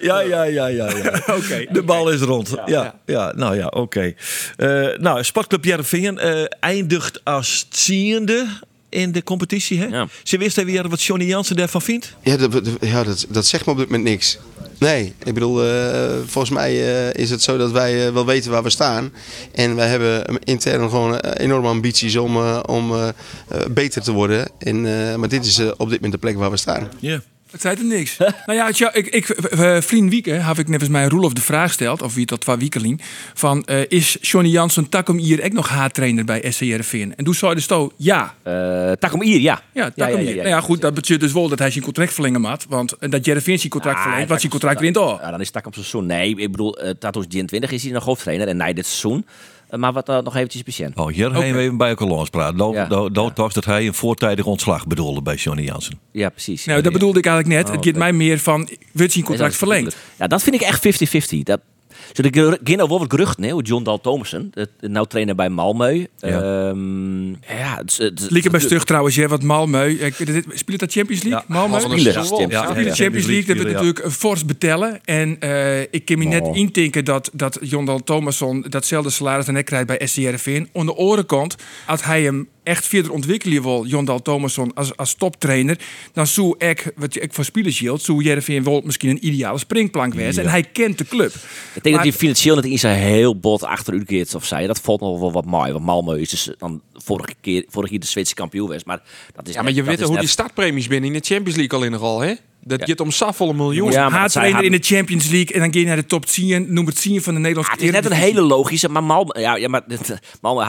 Ja, 0.00 0.20
ja, 0.20 0.42
ja, 0.42 0.66
ja. 0.66 0.88
ja. 0.88 1.22
Oké. 1.38 1.66
De 1.70 1.82
bal 1.82 2.10
is 2.10 2.20
rond. 2.20 2.54
Ja, 2.66 2.94
ja, 3.06 3.32
nou 3.36 3.56
ja, 3.56 3.66
oké. 3.66 4.14
Eh, 4.56 4.86
nou, 4.98 5.24
Sportclub 5.24 5.64
Jereveen 5.64 6.18
eh 6.18 6.44
eindigt 6.60 7.20
als 7.24 7.66
tiende 7.84 8.46
in 8.88 9.12
de 9.12 9.22
competitie. 9.22 9.78
Hè? 9.78 9.86
Ja. 9.86 10.06
Ze 10.22 10.38
wist 10.38 10.62
weer 10.64 10.88
wat 10.88 11.02
Johnny 11.02 11.26
Jansen 11.26 11.56
daarvan 11.56 11.82
vindt? 11.82 12.14
Ja, 12.22 12.36
dat, 12.36 12.52
dat- 12.52 12.64
ja 12.80 13.04
dat, 13.04 13.26
dat 13.28 13.46
zegt 13.46 13.66
me 13.66 13.72
op 13.72 13.78
dit 13.78 13.86
moment 13.86 14.04
niks. 14.08 14.38
Nee, 14.78 15.14
ik 15.24 15.34
bedoel, 15.34 15.64
eh, 15.64 16.16
volgens 16.26 16.54
mij 16.54 16.70
eh, 16.70 17.22
is 17.22 17.30
het 17.30 17.42
zo 17.42 17.56
dat 17.56 17.70
wij 17.70 18.06
eh, 18.06 18.12
wel 18.12 18.26
weten 18.26 18.50
waar 18.50 18.62
we 18.62 18.70
staan. 18.70 19.12
En 19.52 19.76
wij 19.76 19.88
hebben 19.88 20.38
intern 20.44 20.90
gewoon 20.90 21.18
enorme 21.18 21.68
ambities 21.68 22.16
om, 22.16 22.36
om 22.62 23.12
beter 23.70 24.02
te 24.02 24.12
worden. 24.12 24.48
En, 24.58 24.82
maar 25.20 25.28
dit 25.28 25.44
is 25.44 25.60
op 25.60 25.88
dit 25.88 26.00
moment 26.00 26.12
de 26.12 26.18
plek 26.18 26.36
waar 26.36 26.50
we 26.50 26.56
staan. 26.56 26.88
Ja. 26.98 27.20
Het 27.50 27.60
zei 27.60 27.76
er 27.76 27.84
niks. 27.84 28.16
nou 28.46 28.58
ja, 28.58 28.70
tja, 28.70 28.94
ik, 28.94 29.06
ik, 29.06 29.28
eh, 29.28 29.80
vriend 29.80 30.10
Wieke 30.10 30.30
heb 30.30 30.58
ik 30.58 30.68
net 30.68 30.88
mij 30.88 31.06
Roelof 31.06 31.32
de 31.32 31.40
vraag 31.40 31.66
gesteld, 31.66 32.02
of 32.02 32.14
wie 32.14 32.26
dat 32.26 32.44
was 32.44 32.56
Wiekeling, 32.58 33.02
van 33.34 33.64
eh, 33.64 33.80
is 33.88 34.18
Johnny 34.20 34.50
Jansen 34.50 34.88
Takum 34.88 35.18
hier 35.18 35.44
ook 35.44 35.52
nog 35.52 35.68
haattrainer 35.68 36.24
bij 36.24 36.50
SCRV? 36.50 37.06
En 37.16 37.24
toen 37.24 37.34
zei 37.34 37.54
de 37.54 37.60
sto 37.60 37.92
ja. 37.96 38.34
Eh 38.42 38.92
Takom 38.92 39.22
Ier, 39.22 39.40
ja. 39.40 39.62
Ja, 39.72 39.90
Takum 39.90 40.18
hier. 40.18 40.36
Nou 40.36 40.48
ja, 40.48 40.60
goed, 40.60 40.80
dat 40.80 40.94
betekent 40.94 41.20
dus 41.20 41.32
wel 41.32 41.48
dat 41.48 41.58
hij 41.58 41.70
zijn 41.70 41.84
contract 41.84 42.12
verlengen 42.12 42.40
moet, 42.40 42.66
want 42.68 42.92
eh, 42.92 43.10
dat 43.10 43.24
Jereveen 43.24 43.58
zijn 43.58 43.70
contract 43.70 43.96
Ah, 43.96 44.02
verlengt, 44.02 44.28
wat 44.28 44.38
zijn 44.38 44.52
contract 44.52 44.80
erin 44.80 44.92
door. 44.92 45.18
Ja, 45.22 45.30
dan 45.30 45.40
is 45.40 45.50
Takom 45.50 45.72
seizoen. 45.72 46.06
Nee, 46.06 46.34
ik 46.36 46.50
bedoel, 46.50 46.84
uh, 46.84 46.90
Tato's 46.90 47.26
23 47.28 47.70
is 47.70 47.82
hij 47.82 47.92
nog 47.92 48.04
hoofdtrainer 48.04 48.48
en 48.48 48.56
nee, 48.56 48.74
dit 48.74 48.86
seizoen. 48.86 49.26
Eh, 49.68 49.78
maar 49.78 49.92
wat 49.92 50.08
uh, 50.08 50.18
nog 50.18 50.36
eventjes 50.36 50.62
patiënt. 50.62 50.96
Oh, 50.96 51.06
hier 51.06 51.30
gaan 51.30 51.40
we 51.52 51.58
even 51.58 51.76
bij 51.76 51.88
elkaar 51.88 52.08
los 52.08 52.28
praten. 52.28 52.56
Nou, 52.56 52.74
Ja. 52.74 52.86
dat 52.86 53.64
hij 53.64 53.86
een 53.86 53.94
voortijdig 53.94 54.44
ontslag 54.44 54.86
bedoelde 54.86 55.22
bij 55.22 55.34
Johnny 55.34 55.64
Jansen. 55.64 55.98
Ja, 56.12 56.28
precies. 56.28 56.64
Nou, 56.64 56.82
dat 56.82 56.92
bedoelde 56.92 57.18
ik 57.18 57.26
eigenlijk 57.26 57.56
net. 57.56 57.66
Oh, 57.68 57.74
het 57.74 57.84
gaat 57.84 57.94
oké. 57.94 57.98
mij 58.04 58.12
meer 58.12 58.38
van, 58.38 58.68
wordt 58.92 59.12
zijn 59.12 59.24
contract 59.24 59.56
verlengd? 59.56 59.96
Ja, 60.18 60.26
dat 60.26 60.42
vind 60.42 60.54
ik 60.54 60.60
echt 60.60 60.86
50-50. 61.36 61.42
Dat... 61.42 61.60
Er 62.12 62.30
gaan 62.32 62.76
nou 62.76 62.88
wel 62.88 62.98
wat 62.98 63.10
geruchten, 63.10 63.44
hè, 63.44 63.50
hoe 63.50 63.62
John 63.62 63.82
Dal 63.84 64.00
Thomassen, 64.00 64.50
de, 64.54 64.68
de 64.80 64.88
nou 64.88 65.06
trainer 65.06 65.34
bij 65.34 65.48
Malmö. 65.50 66.06
Ja. 66.18 66.68
Ehm, 66.68 67.28
ja, 67.30 67.76
het, 67.76 67.90
is- 67.90 67.98
het, 67.98 68.20
is- 68.20 68.28
Lieke 68.28 68.50
bij 68.50 68.60
stug 68.60 68.84
trouwens, 68.84 69.16
hè, 69.16 69.28
wat 69.28 69.42
Malmö. 69.42 70.00
ik- 70.00 70.26
dit- 70.26 70.44
Speelt 70.54 70.80
dat 70.80 70.92
Champions 70.92 71.22
League? 71.22 71.42
Ja, 71.48 71.68
Malmö? 71.68 71.80
Spelen. 71.80 72.48
Ja, 72.50 72.72
de 72.72 72.90
Champions 72.94 73.26
League, 73.26 73.54
dat 73.54 73.66
ja. 73.66 73.72
natuurlijk 73.72 74.04
een 74.04 74.10
fors 74.10 74.44
betellen. 74.44 75.00
En 75.04 75.36
eh, 75.40 75.80
ik 75.80 76.04
kan 76.04 76.18
me 76.18 76.24
net 76.24 76.42
Oh. 76.42 76.56
intinken 76.56 77.04
dat, 77.04 77.30
dat 77.32 77.58
Jondal 77.62 78.02
Thomasson 78.04 78.64
datzelfde 78.68 79.10
salaris 79.10 79.46
dan 79.46 79.56
ik 79.56 79.64
krijgt 79.64 79.86
bij 79.86 80.06
SCRV. 80.06 80.62
De 80.72 80.94
andere 80.94 81.24
kant, 81.26 81.56
als 81.86 82.04
hij 82.04 82.22
hem 82.22 82.48
echt 82.68 82.86
verder 82.86 83.12
ontwikkelen 83.12 83.62
wil, 83.62 83.84
Jondal 83.86 84.22
Thomasson, 84.22 84.74
als, 84.74 84.96
als 84.96 85.14
toptrainer, 85.14 85.78
dan 86.12 86.26
zou 86.26 86.54
ik, 86.58 86.92
wat 86.96 87.22
ik 87.22 87.32
voor 87.32 87.44
spelers 87.44 87.78
hield, 87.78 88.02
zou 88.02 88.22
Jereveen 88.22 88.64
wel 88.64 88.80
misschien 88.84 89.10
een 89.10 89.26
ideale 89.26 89.58
springplank 89.58 90.14
wezen. 90.14 90.42
En 90.42 90.50
hij 90.50 90.62
kent 90.62 90.98
de 90.98 91.04
club. 91.04 91.34
Ik 91.34 91.40
denk 91.82 91.84
Maar- 91.84 91.92
dat 91.92 92.02
hij 92.02 92.12
financieel 92.12 92.54
net 92.54 92.64
iets 92.64 92.82
heel 92.82 93.36
bot 93.38 93.62
achteruit 93.64 94.04
keert 94.04 94.34
of 94.34 94.44
zij. 94.44 94.66
Dat 94.66 94.80
valt 94.80 95.00
nog 95.00 95.20
wel 95.20 95.32
wat 95.32 95.44
mooi. 95.44 95.72
Want 95.72 95.84
Malmö 95.84 96.20
is 96.20 96.28
dus 96.30 96.50
dan 96.58 96.82
vorige 96.92 97.34
keer, 97.40 97.64
vorig 97.68 97.90
jaar 97.90 98.00
de 98.00 98.06
Zweedse 98.06 98.34
kampioen 98.34 98.66
geweest. 98.66 98.86
Maar 98.86 99.02
dat 99.34 99.48
is 99.48 99.54
Ja, 99.54 99.62
maar 99.62 99.72
je 99.72 99.82
weet 99.82 100.00
hoe 100.00 100.10
net- 100.10 100.20
die 100.20 100.28
startpremies 100.28 100.86
binnen 100.86 101.12
in 101.14 101.20
de 101.20 101.26
Champions 101.26 101.56
League 101.58 101.78
al 101.78 101.84
in 101.84 101.94
al, 101.94 102.20
hè? 102.20 102.34
Dat 102.64 102.80
Ja. 102.80 102.86
gaat 102.86 103.00
om 103.00 103.10
safvolle 103.10 103.54
miljoen. 103.54 103.90
Ja, 103.90 104.00
maar 104.00 104.10
dat 104.10 104.18
Haattrainer 104.18 104.56
zij 104.58 104.66
in 104.66 104.72
de 104.72 104.86
Champions 104.86 105.28
League 105.28 105.54
en 105.54 105.60
dan 105.60 105.72
ga 105.72 105.78
je 105.78 105.84
naar 105.86 105.96
de 105.96 106.06
top 106.06 106.26
10, 106.26 106.66
noem 106.72 106.86
het 106.86 107.00
10 107.00 107.22
van 107.22 107.34
de 107.34 107.40
Nederlandse 107.40 107.72
Ah, 107.72 107.78
het 107.78 107.86
is 107.88 107.94
net 107.94 108.04
een 108.04 108.12
hele 108.16 108.40
logische, 108.40 108.88
maar 108.88 109.02
Malmö, 109.02 109.40
ja, 109.40 109.56
ja 109.56 109.68
maar 109.68 109.82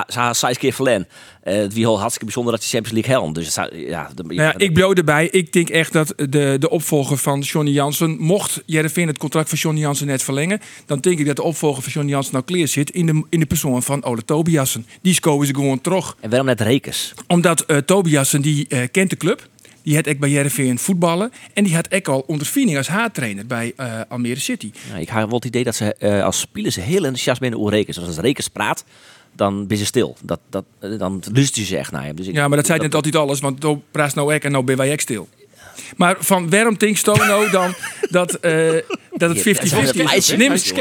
ze 0.08 0.20
had 0.20 0.38
zes 0.38 0.58
keer 0.58 0.74
verlen. 0.74 1.08
Eh 1.44 1.56
het 1.58 1.74
wie 1.74 1.86
hartstikke 1.88 2.26
bijzonder 2.26 2.54
dat 2.54 2.64
ze 2.64 2.70
Champions 2.70 2.98
League 2.98 3.14
helden. 3.14 3.34
Dus 3.34 3.46
het 3.46 3.54
zou- 3.54 3.78
ja, 3.90 4.10
de, 4.16 4.24
Nou 4.24 4.36
ja, 4.36 4.54
ik 4.58 4.74
bloot 4.74 4.98
erbij. 4.98 5.28
Ik 5.32 5.54
denk 5.54 5.70
echt 5.70 5.94
dat 5.94 6.14
de, 6.16 6.56
de 6.60 6.70
opvolger 6.70 7.18
van 7.18 7.40
Johnny 7.40 7.72
Jansen, 7.72 8.16
mocht 8.20 8.62
Jereveen 8.66 9.08
het 9.08 9.18
contract 9.18 9.50
van 9.50 9.58
Johnny 9.58 9.82
Jansen 9.82 10.08
net 10.08 10.24
verlengen, 10.24 10.60
dan 10.86 11.00
denk 11.00 11.20
ik 11.20 11.26
dat 11.26 11.36
de 11.36 11.44
opvolger 11.44 11.84
van 11.84 11.92
Johnny 11.92 12.12
Jansen 12.12 12.34
nou 12.34 12.46
clear 12.46 12.68
zit 12.68 12.90
in 12.90 13.06
de, 13.06 13.24
in 13.30 13.40
de 13.40 13.46
persoon 13.46 13.84
van 13.84 14.04
Ole 14.04 14.26
Tobiassen. 14.26 14.86
Die 15.02 15.14
scoren 15.14 15.48
ze 15.48 15.54
gewoon 15.56 15.82
terug. 15.82 16.16
En 16.20 16.30
waarom 16.30 16.48
net 16.48 16.62
Rekers? 16.62 17.14
Omdat 17.28 17.62
eh 17.62 17.78
Tobiassen, 17.78 18.42
die 18.42 18.68
eh, 18.68 18.80
kent 18.92 19.10
de 19.10 19.18
club. 19.18 19.48
Die 19.84 19.96
had 19.96 20.06
ik 20.06 20.20
bij 20.20 20.30
Jereveen 20.30 20.80
voetballen. 20.80 21.32
En 21.54 21.64
die 21.64 21.76
had 21.76 21.94
ik 21.94 22.08
al 22.08 22.24
ondervinding 22.28 22.78
als 22.78 22.88
haattrainer 22.88 23.46
bij 23.46 23.74
eh, 23.76 24.02
Almere 24.08 24.40
City. 24.40 24.72
Nou, 24.90 25.02
ik 25.02 25.10
heb 25.10 25.26
wel 25.26 25.36
het 25.36 25.46
idee 25.46 25.64
dat 25.64 25.76
ze 25.76 25.94
eh, 25.94 26.24
als 26.24 26.40
spelers 26.40 26.76
heel 26.76 26.96
enthousiast 26.96 27.42
zijn 27.42 27.58
over 27.58 27.72
Rekers. 27.72 27.98
Dus 27.98 28.08
als 28.08 28.18
Rekers 28.18 28.48
praat, 28.48 28.84
dan 29.36 29.68
ben 29.68 29.78
ze 29.78 29.86
stil. 29.86 30.18
Dat, 30.24 30.40
dat, 30.50 30.66
eh, 30.80 30.98
dan 30.98 31.24
luisteren 31.34 31.68
ze 31.68 31.78
echt 31.78 31.92
naar 31.92 32.04
hem. 32.04 32.16
Dus 32.16 32.28
ik, 32.28 32.34
Ja, 32.36 32.48
maar 32.48 32.58
dat 32.58 32.66
zei 32.66 32.80
net 32.80 32.96
altijd 32.96 33.16
alles. 33.16 33.40
Want 33.40 33.62
toen 33.62 33.84
praat 33.92 34.16
nou 34.16 34.34
ik 34.34 34.44
en 34.44 34.52
nou 34.52 34.64
ben 34.64 34.78
wij 34.78 34.92
ek 34.92 35.02
stil. 35.02 35.28
Maar 35.98 36.16
van 36.20 36.50
waarom 36.50 36.78
denkt 36.78 37.00
je 37.00 37.12
nou 37.18 37.50
dan 37.50 37.74
dat, 38.10 38.34
eh, 38.34 38.74
dat 39.18 39.30
het 39.30 39.40
50-50 39.40 39.44
Ja, 39.70 39.82
dat 39.82 40.16
is? 40.16 40.36
Neem 40.36 40.52
eens-. 40.52 40.74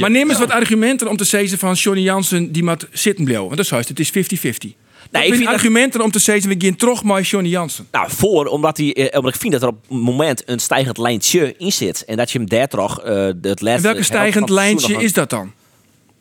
Maar 0.00 0.10
neem 0.10 0.28
eens 0.28 0.38
wat 0.38 0.50
argumenten 0.50 1.08
om 1.08 1.16
te 1.16 1.24
zeggen 1.24 1.58
van 1.58 1.74
Johnny 1.74 2.02
Jansen 2.02 2.52
die 2.52 2.64
moet 2.64 2.86
zitten 2.92 3.24
blijven. 3.24 3.44
Want 3.44 3.56
dat 3.56 3.64
is 3.64 3.70
juist, 3.70 3.88
het 3.88 4.00
is 4.00 4.10
50-50. 4.10 4.87
Nee, 5.10 5.30
Nee, 5.30 5.38
ik 5.38 5.44
dat- 5.44 5.54
argumenten 5.54 6.00
om 6.00 6.10
te 6.10 6.18
zeggen 6.18 6.48
we 6.48 6.64
gaan 6.64 6.76
terug 6.76 7.04
met 7.04 7.28
Johnny 7.28 7.50
Jansen. 7.50 7.86
Nou, 7.90 8.10
voor, 8.10 8.46
omdat, 8.46 8.76
hij, 8.76 8.94
eh, 8.94 9.18
omdat 9.18 9.34
ik 9.34 9.40
vind 9.40 9.52
dat 9.52 9.62
er 9.62 9.68
op 9.68 9.78
het 9.88 9.98
moment 9.98 10.42
een 10.46 10.58
stijgend 10.58 10.98
lijntje 10.98 11.54
in 11.56 11.72
zit. 11.72 12.04
En 12.04 12.16
dat 12.16 12.30
je 12.30 12.38
hem 12.38 12.48
daar 12.48 12.68
toch 12.68 13.00
eh 13.00 13.14
het 13.24 13.44
laatste... 13.44 13.68
En 13.70 13.82
welke 13.82 14.02
stijgend 14.02 14.48
lijntje 14.50 15.02
is 15.02 15.12
dat 15.12 15.30
dan? 15.30 15.52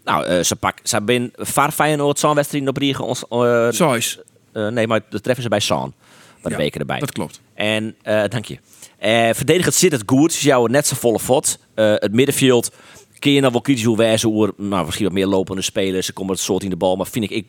Nou, 0.04 0.26
eh, 0.26 0.44
ze, 0.44 0.56
pak, 0.56 0.78
ze 0.84 0.96
hebben 0.96 1.32
var 1.36 1.72
Feyenoord 1.72 2.20
zo'n 2.20 2.36
wedstrijd 2.36 2.68
op 2.68 2.78
Riegen. 2.78 3.16
Eh, 4.54 4.68
nee, 4.68 4.88
maar 4.88 5.02
dat 5.10 5.24
treffen 5.24 5.44
ze 5.44 5.50
bij 5.50 5.60
Saan. 5.60 5.94
Bij 6.42 6.42
de 6.44 6.50
Ja, 6.50 6.58
weken 6.58 6.80
erbij. 6.80 7.00
Dat 7.00 7.12
klopt. 7.12 7.42
En, 7.54 7.96
dank 8.04 8.46
je. 8.46 8.58
Verdedigend 9.34 9.76
zit 9.76 9.92
het 9.92 10.04
goed. 10.06 10.34
Ze 10.34 10.48
jouw 10.48 10.66
net 10.66 10.88
zo 10.88 10.96
volle 11.00 11.20
fot. 11.20 11.60
Eh, 11.74 11.94
het 11.96 12.14
middenveld 12.14 12.72
kun 13.20 13.32
je 13.32 13.42
nog 13.42 13.52
wel 13.52 13.62
kritisch 13.62 13.84
hoe 13.84 13.98
wijzen. 13.98 14.30
Hoe, 14.30 14.54
nou, 14.58 14.86
misschien 14.86 15.06
wat 15.06 15.14
meer 15.16 15.28
lopende 15.28 15.62
spelers. 15.62 16.06
Ze 16.06 16.14
komen 16.14 16.34
het 16.34 16.42
soort 16.42 16.64
in 16.64 16.70
de 16.70 16.76
bal. 16.76 16.96
Maar 16.96 17.08
vind 17.08 17.24
ik, 17.26 17.32
ik 17.32 17.46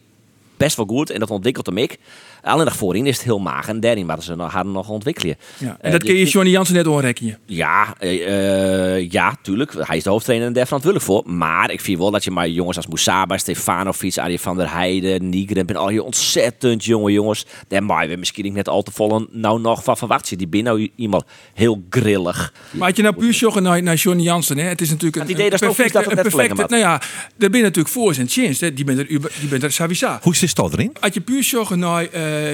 best 0.58 0.76
wel 0.76 0.86
goed. 0.86 1.10
En 1.10 1.20
dat 1.20 1.30
ontwikkelt 1.30 1.66
hem 1.66 1.78
ik. 1.78 1.98
Alleen 2.42 2.64
nog 2.64 2.76
voorin 2.76 3.06
is 3.06 3.16
het 3.16 3.24
heel 3.24 3.38
maag. 3.38 3.68
En 3.68 3.80
daarin 3.80 4.06
moeten 4.06 4.24
ze 4.24 4.34
nog, 4.34 4.52
hadden 4.52 4.72
nog 4.72 4.88
ontwikkelen. 4.88 5.36
Ja. 5.58 5.66
En 5.66 5.76
Eh, 5.80 5.92
dat 5.92 6.02
kun 6.02 6.14
je 6.14 6.24
Johnny 6.24 6.52
Jansen 6.52 6.74
net 6.74 6.86
onrekenen. 6.86 7.38
ja, 7.46 7.94
eh, 7.98 8.96
eh, 8.96 9.10
ja, 9.10 9.36
tuurlijk. 9.42 9.74
Hij 9.78 9.96
is 9.96 10.02
de 10.02 10.10
hoofdtrainer 10.10 10.46
en 10.46 10.52
daar 10.52 10.64
verantwoordelijk 10.64 11.10
voor. 11.10 11.22
Maar 11.32 11.70
ik 11.70 11.80
vind 11.80 11.98
wel 11.98 12.10
dat 12.10 12.24
je 12.24 12.30
maar 12.30 12.48
jongens 12.48 12.76
als 12.76 12.86
Moussaba, 12.86 13.38
Stefanovic, 13.38 14.18
Arie 14.18 14.40
van 14.40 14.56
der 14.56 14.72
Heijden, 14.72 15.28
Nigren, 15.28 15.66
en 15.66 15.76
al 15.76 15.90
je 15.90 16.02
ontzettend 16.02 16.84
jonge 16.84 17.12
jongens. 17.12 17.46
Daar 17.68 17.82
mag 17.82 18.08
je 18.08 18.16
misschien 18.16 18.44
niet 18.44 18.54
net 18.54 18.68
al 18.68 18.82
te 18.82 18.90
vol 18.90 19.26
nou 19.30 19.60
nog 19.60 19.84
van 19.84 19.96
verwacht. 19.96 20.38
Die 20.38 20.48
binnen 20.48 20.74
nou 20.74 20.88
iemand 20.96 21.24
heel 21.54 21.82
grillig. 21.90 22.52
Maar 22.70 22.88
had 22.88 22.96
je 22.96 23.02
nou 23.02 23.14
puur 23.14 23.34
zoeken 23.34 23.62
naar, 23.62 23.82
naar 23.82 23.94
Johnny 23.94 24.22
Jansen, 24.22 24.58
hè? 24.58 24.64
het 24.64 24.80
is 24.80 24.88
natuurlijk 24.88 25.16
een, 25.16 25.22
Het 25.22 25.30
idee 25.30 25.44
een 25.44 25.50
dat 25.50 25.60
is 25.60 25.66
perfecte, 25.66 25.98
perfecte 25.98 26.30
verlengen 26.30 26.56
nou 26.56 26.82
ja, 26.82 27.00
daar 27.36 27.50
ben 27.50 27.58
je 27.58 27.64
natuurlijk 27.64 27.94
voor 27.94 28.14
zijn 28.14 28.28
chins. 28.28 28.58
Die 28.58 28.84
bent 28.84 28.98
er, 28.98 29.06
die 29.06 29.48
bent 29.48 29.62
er 29.62 29.72
savisa. 29.72 30.18
Hoe 30.22 30.36
zit 30.36 30.54
dat 30.54 30.72
erin? 30.72 30.92
Had 31.00 31.14
je 31.14 31.20
puur 31.20 31.44
zoeken 31.44 31.78
naar 31.78 32.04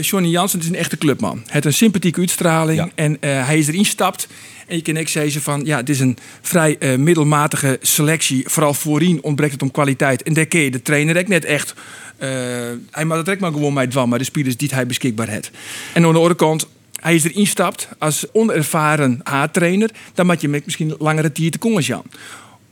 Johnny 0.01 0.29
Jansen, 0.29 0.61
is 0.61 0.69
een 0.69 0.75
echte 0.75 0.99
clubman. 0.99 1.41
Het 1.43 1.53
heeft 1.53 1.65
een 1.65 1.73
sympathieke 1.73 2.21
uitstraling 2.21 2.79
Ja. 2.79 2.89
en 2.95 3.17
eh, 3.21 3.47
hij 3.47 3.59
is 3.59 3.69
erin 3.69 3.85
stapt. 3.85 4.29
En 4.67 4.77
je 4.77 4.83
kan 4.83 4.99
ook 4.99 5.09
zeggen 5.09 5.43
van, 5.43 5.63
ja, 5.65 5.77
het 5.77 5.89
is 5.89 6.01
een 6.01 6.17
vrij 6.41 6.77
eh, 6.79 6.97
middelmatige 6.97 7.79
selectie. 7.83 8.49
Vooral 8.49 8.75
voorin 8.75 9.23
ontbreekt 9.23 9.53
het 9.53 9.63
om 9.63 9.71
kwaliteit. 9.71 10.23
En 10.23 10.35
daar 10.35 10.47
je 10.51 10.71
de 10.71 10.83
trainer 10.83 11.19
ook 11.19 11.29
net 11.29 11.45
echt. 11.45 11.75
hij 12.91 13.05
maakt 13.05 13.27
het 13.27 13.29
ook 13.29 13.41
maar 13.41 13.53
gewoon 13.53 13.73
met 13.73 13.91
dwan, 13.91 14.09
maar 14.09 14.19
de 14.19 14.25
spelers 14.25 14.57
die 14.57 14.71
hij 14.73 14.87
beschikbaar 14.87 15.29
heeft. 15.29 15.51
En 15.93 16.05
aan 16.05 16.11
de 16.13 16.17
andere 16.17 16.35
kant, 16.35 16.67
hij 17.01 17.15
is 17.15 17.25
erin 17.25 17.47
stapt 17.47 17.89
als 17.99 18.25
onervaren 18.33 19.21
A-trainer, 19.29 19.91
dan 20.15 20.27
moet 20.27 20.41
je 20.41 20.49
met 20.49 20.65
misschien 20.65 20.95
langere 20.99 21.33
tijd 21.33 21.53
te 21.53 21.59
komen 21.59 21.83
Jan. 21.83 22.05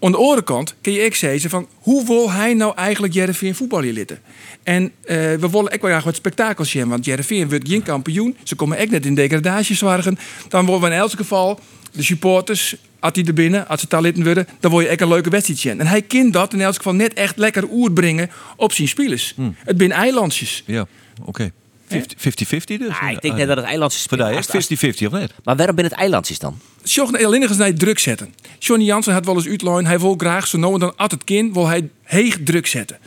Aan 0.04 0.12
de 0.12 0.18
andere 0.18 0.42
kant 0.42 0.74
kun 0.80 0.92
je 0.92 1.04
ook 1.04 1.14
zeggen 1.14 1.50
van 1.50 1.66
hoe 1.74 2.06
wil 2.06 2.30
hij 2.30 2.54
nou 2.54 2.76
eigenlijk 2.76 3.14
Jereveen 3.14 3.54
voetballen 3.54 3.92
litten? 3.92 4.18
En 4.62 4.92
eh, 5.04 5.16
we 5.16 5.50
willen 5.50 5.72
ook 5.72 5.80
wel 5.80 5.90
graag 5.90 6.04
wat 6.04 6.14
spektakels 6.14 6.70
zien, 6.70 6.88
want 6.88 7.04
Jereveen 7.04 7.48
wordt 7.48 7.68
geen 7.68 7.82
kampioen. 7.82 8.36
Ze 8.42 8.54
komen 8.54 8.78
echt 8.78 8.90
net 8.90 9.06
in 9.06 9.14
degradatie 9.14 9.76
zorgen. 9.76 10.18
Dan 10.48 10.64
willen 10.64 10.80
we 10.80 10.86
in 10.86 10.92
elk 10.92 11.10
geval 11.10 11.60
de 11.92 12.02
supporters, 12.02 12.76
als 13.00 13.12
die 13.12 13.26
er 13.26 13.34
binnen, 13.34 13.68
als 13.68 13.80
ze 13.80 13.86
talenten 13.86 14.24
worden, 14.24 14.46
dan 14.60 14.70
wil 14.70 14.80
je 14.80 14.88
echt 14.88 15.00
een 15.00 15.08
leuke 15.08 15.30
wedstrijd 15.30 15.60
zien. 15.60 15.80
En 15.80 15.86
hij 15.86 16.02
kan 16.02 16.30
dat 16.30 16.52
in 16.52 16.60
elk 16.60 16.76
geval 16.76 16.94
net 16.94 17.12
echt 17.12 17.36
lekker 17.36 17.64
oer 17.70 17.92
brengen 17.92 18.30
op 18.56 18.72
zijn 18.72 18.88
spelers. 18.88 19.34
Het 19.56 19.78
zijn 19.78 19.92
eilandjes. 19.92 20.62
Ja, 20.66 20.86
oké. 21.24 21.52
50-50 22.00 22.78
dus? 22.78 22.88
Ja, 23.00 23.08
ik 23.08 23.20
denk 23.20 23.36
net 23.36 23.46
dat 23.48 23.56
het 23.56 23.66
Voor 24.08 24.22
als- 24.22 24.48
echt 24.48 24.50
50-50 24.50 25.06
of 25.06 25.12
net? 25.12 25.32
Maar 25.44 25.56
waarom 25.56 25.76
ben 25.76 25.84
het 25.84 25.94
eilandjes 25.94 26.38
dan? 26.38 26.58
Sjoch 26.86 27.24
alleen 27.24 27.42
eens 27.42 27.56
naar 27.56 27.74
druk 27.74 27.98
zetten. 27.98 28.34
Johnny 28.58 28.84
Jansen 28.86 29.12
had 29.12 29.24
wel 29.26 29.34
eens 29.34 29.46
uitlijn. 29.48 29.86
Hij 29.86 29.98
wil 30.00 30.14
graag 30.18 30.46
zo 30.46 30.58
nou 30.58 30.74
en 30.74 30.80
dan 30.80 30.92
at 30.96 31.10
het 31.10 31.24
kind 31.24 31.54
wil 31.54 31.66
hij 31.66 31.88
heeg 32.02 32.38
druk 32.44 32.66
zetten. 32.66 32.98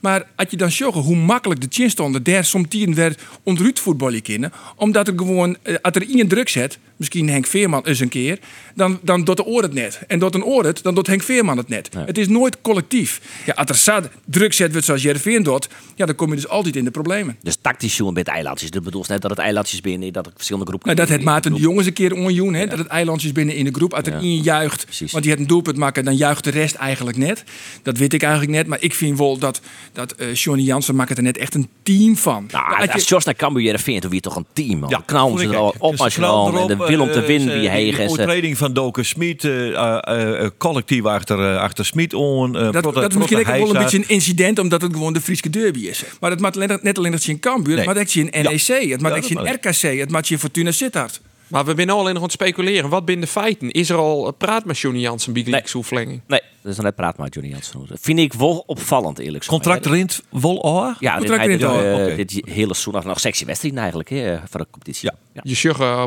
Maar 0.00 0.26
als 0.36 0.46
je 0.50 0.56
dan 0.56 0.70
sjoggen 0.70 1.02
hoe 1.02 1.16
makkelijk 1.16 1.60
de 1.60 1.66
chinstonden 1.70 2.22
daar 2.22 2.44
soms 2.44 2.66
tien 2.68 2.94
werd 2.94 3.20
onderuit 3.42 3.80
voetballen 3.80 4.22
kennen, 4.22 4.52
omdat 4.76 5.08
er 5.08 5.14
gewoon 5.16 5.56
eh, 5.62 5.74
als 5.82 5.94
er 5.94 6.02
iemand 6.02 6.30
druk 6.30 6.48
zet, 6.48 6.78
misschien 7.04 7.28
Henk 7.28 7.46
Veerman 7.46 7.84
eens 7.84 8.00
een 8.00 8.08
keer, 8.08 8.38
dan 8.74 8.98
dan 9.02 9.24
doet 9.24 9.36
de 9.36 9.44
oor 9.44 9.62
het 9.62 9.74
net. 9.74 10.00
En 10.06 10.18
doet 10.18 10.34
een 10.34 10.44
oor 10.44 10.64
het, 10.64 10.82
dan 10.82 10.94
doet 10.94 11.06
Henk 11.06 11.22
Veerman 11.22 11.56
het 11.56 11.68
net. 11.68 11.88
Het 12.06 12.18
is 12.18 12.28
nooit 12.28 12.56
collectief. 12.62 13.20
Ja, 13.46 13.52
als 13.52 13.68
er 13.68 13.74
zat 13.74 14.08
druk 14.24 14.52
zet 14.52 14.70
wordt 14.70 14.86
zoals 14.86 15.02
Jervin 15.02 15.42
doet, 15.42 15.68
ja, 15.94 16.06
dan 16.06 16.14
kom 16.14 16.28
je 16.28 16.34
dus 16.34 16.48
altijd 16.48 16.76
in 16.76 16.84
de 16.84 16.90
problemen. 16.90 17.36
Dus 17.42 17.56
tactisch 17.60 17.96
jongen 17.96 18.14
met 18.14 18.28
eilandjes. 18.28 18.70
Dat 18.70 18.82
bedoelt 18.82 19.08
net 19.08 19.22
dat 19.22 19.30
het 19.30 19.40
eilandjes 19.40 19.80
binnen, 19.80 20.12
dat 20.12 20.26
er 20.26 20.32
verschillende 20.34 20.66
groepen... 20.66 20.88
Nou, 20.88 21.00
dat 21.00 21.16
het 21.16 21.24
Maarten 21.24 21.54
de 21.54 21.60
jongens 21.60 21.86
een 21.86 21.92
keer 21.92 22.14
onjoen, 22.14 22.54
hè? 22.54 22.66
Dat 22.66 22.78
het 22.78 22.86
eilandjes 22.86 23.32
binnen 23.32 23.56
in 23.56 23.64
de 23.64 23.72
groep. 23.72 23.94
Als 23.94 24.06
er 24.06 24.14
één 24.14 24.42
juicht, 24.42 24.84
precies. 24.84 25.12
want 25.12 25.22
die 25.22 25.32
het 25.32 25.40
een 25.40 25.46
doelpunt 25.46 25.76
maken, 25.76 26.04
dan 26.04 26.16
juicht 26.16 26.44
de 26.44 26.50
rest 26.50 26.74
eigenlijk 26.74 27.16
net. 27.16 27.44
Dat 27.82 27.98
weet 27.98 28.12
ik 28.12 28.22
eigenlijk 28.22 28.52
net. 28.52 28.66
Maar 28.66 28.82
ik 28.82 28.94
vind 28.94 29.18
wel 29.18 29.38
dat, 29.38 29.60
dat 29.92 30.12
eh 30.12 30.34
Johnny 30.34 30.62
Jansen 30.64 30.94
maakt 30.94 31.16
er 31.16 31.22
net 31.22 31.36
echt 31.36 31.54
een 31.54 31.68
team 31.82 32.16
van. 32.16 32.48
Nou, 32.50 32.68
Maar 32.68 32.92
als 32.92 33.08
Jos 33.08 33.24
naar 33.24 33.34
Cambuur 33.34 33.78
vindt, 33.78 34.02
dan 34.02 34.10
wie 34.10 34.20
toch 34.20 34.36
een 34.36 34.46
team, 34.52 34.78
man. 34.78 34.88
Ja, 34.88 34.94
Ja, 34.94 35.02
knallen 35.06 35.38
ze 35.38 35.48
er 35.48 35.60
op 35.60 35.90
Dus 35.90 36.00
als 36.00 36.14
je 36.14 36.22
en 36.22 36.66
de 36.66 36.76
om 37.00 37.10
te 37.12 37.20
eh, 37.20 37.26
winnen 37.26 37.60
die 37.60 37.68
is. 37.70 38.10
overtreding 38.10 38.58
van 38.58 38.72
Doken 38.72 39.04
Smit, 39.04 39.44
eh, 39.44 40.42
eh, 40.42 40.50
collectief 40.58 41.04
achter, 41.04 41.52
eh, 41.52 41.60
achter 41.60 41.84
Smit 41.84 42.14
on. 42.14 42.56
eh, 42.56 42.62
dat, 42.62 42.70
protte- 42.82 43.00
dat 43.00 43.10
is 43.10 43.16
misschien 43.16 43.38
ook 43.38 43.46
wel 43.46 43.74
een 43.74 43.82
beetje 43.82 43.98
een 43.98 44.08
incident, 44.08 44.58
omdat 44.58 44.82
het 44.82 44.92
gewoon 44.92 45.12
de 45.12 45.20
Friese 45.20 45.50
derby 45.50 45.86
is. 45.86 46.02
Maar 46.20 46.30
het 46.30 46.40
maakt 46.40 46.82
net 46.82 46.98
alleen 46.98 47.10
dat 47.12 47.24
je 47.24 47.30
in 47.32 47.40
Cambuur, 47.40 47.76
Nee. 47.76 47.86
het 47.86 47.96
maakt 47.96 48.12
je 48.12 48.20
in 48.20 48.42
NEC, 48.42 48.90
het 48.90 49.00
maakt 49.00 49.28
Ja, 49.28 49.40
je 49.42 49.48
in 49.48 49.54
RKC, 49.54 49.98
het 50.00 50.10
maakt 50.10 50.28
je 50.28 50.34
in 50.34 50.40
Fortuna 50.40 50.70
Sittard. 50.70 51.20
Maar 51.48 51.64
we 51.64 51.72
zijn 51.76 51.90
al 51.90 51.98
alleen 51.98 52.12
nog 52.14 52.22
aan 52.22 52.28
het 52.28 52.32
speculeren. 52.40 52.90
Wat 52.90 53.04
binnen 53.04 53.24
de 53.24 53.30
feiten? 53.30 53.70
Is 53.70 53.90
er 53.90 53.96
al 53.96 54.32
praat 54.38 54.64
met 54.64 54.78
Johnny 54.78 55.00
Jansen 55.00 55.32
bij 55.32 55.42
Nee. 55.42 55.62
verlenging? 55.84 56.20
Nee, 56.26 56.40
dat 56.64 56.70
is 56.72 56.76
dan 56.76 56.84
net 56.84 56.94
praat 56.94 57.16
maar 57.16 57.28
Johnny 57.28 57.52
Jansen. 57.52 57.86
Dat 57.88 57.98
vind 58.00 58.18
ik 58.18 58.32
wel 58.32 58.62
opvallend, 58.66 59.18
eerlijk 59.18 59.44
gezegd. 59.44 59.62
Contract 59.62 59.86
rint 59.86 60.22
wel 60.30 60.62
oor? 60.62 60.96
Ja, 61.00 61.18
dit, 61.18 61.18
Contract 61.28 61.60
hij 61.60 62.08
eh, 62.10 62.16
dit 62.16 62.30
hele 62.44 62.74
seizoen 62.74 63.02
nog 63.04 63.20
sexy 63.20 63.44
wedstrijd 63.44 63.76
eigenlijk 63.76 64.08
hè, 64.08 64.36
voor 64.48 64.60
de 64.60 64.66
competitie. 64.70 65.08
Ja. 65.12 65.16
Ja. 65.32 65.40
Je 65.44 65.54
zag 65.54 65.80
uh, 65.80 66.04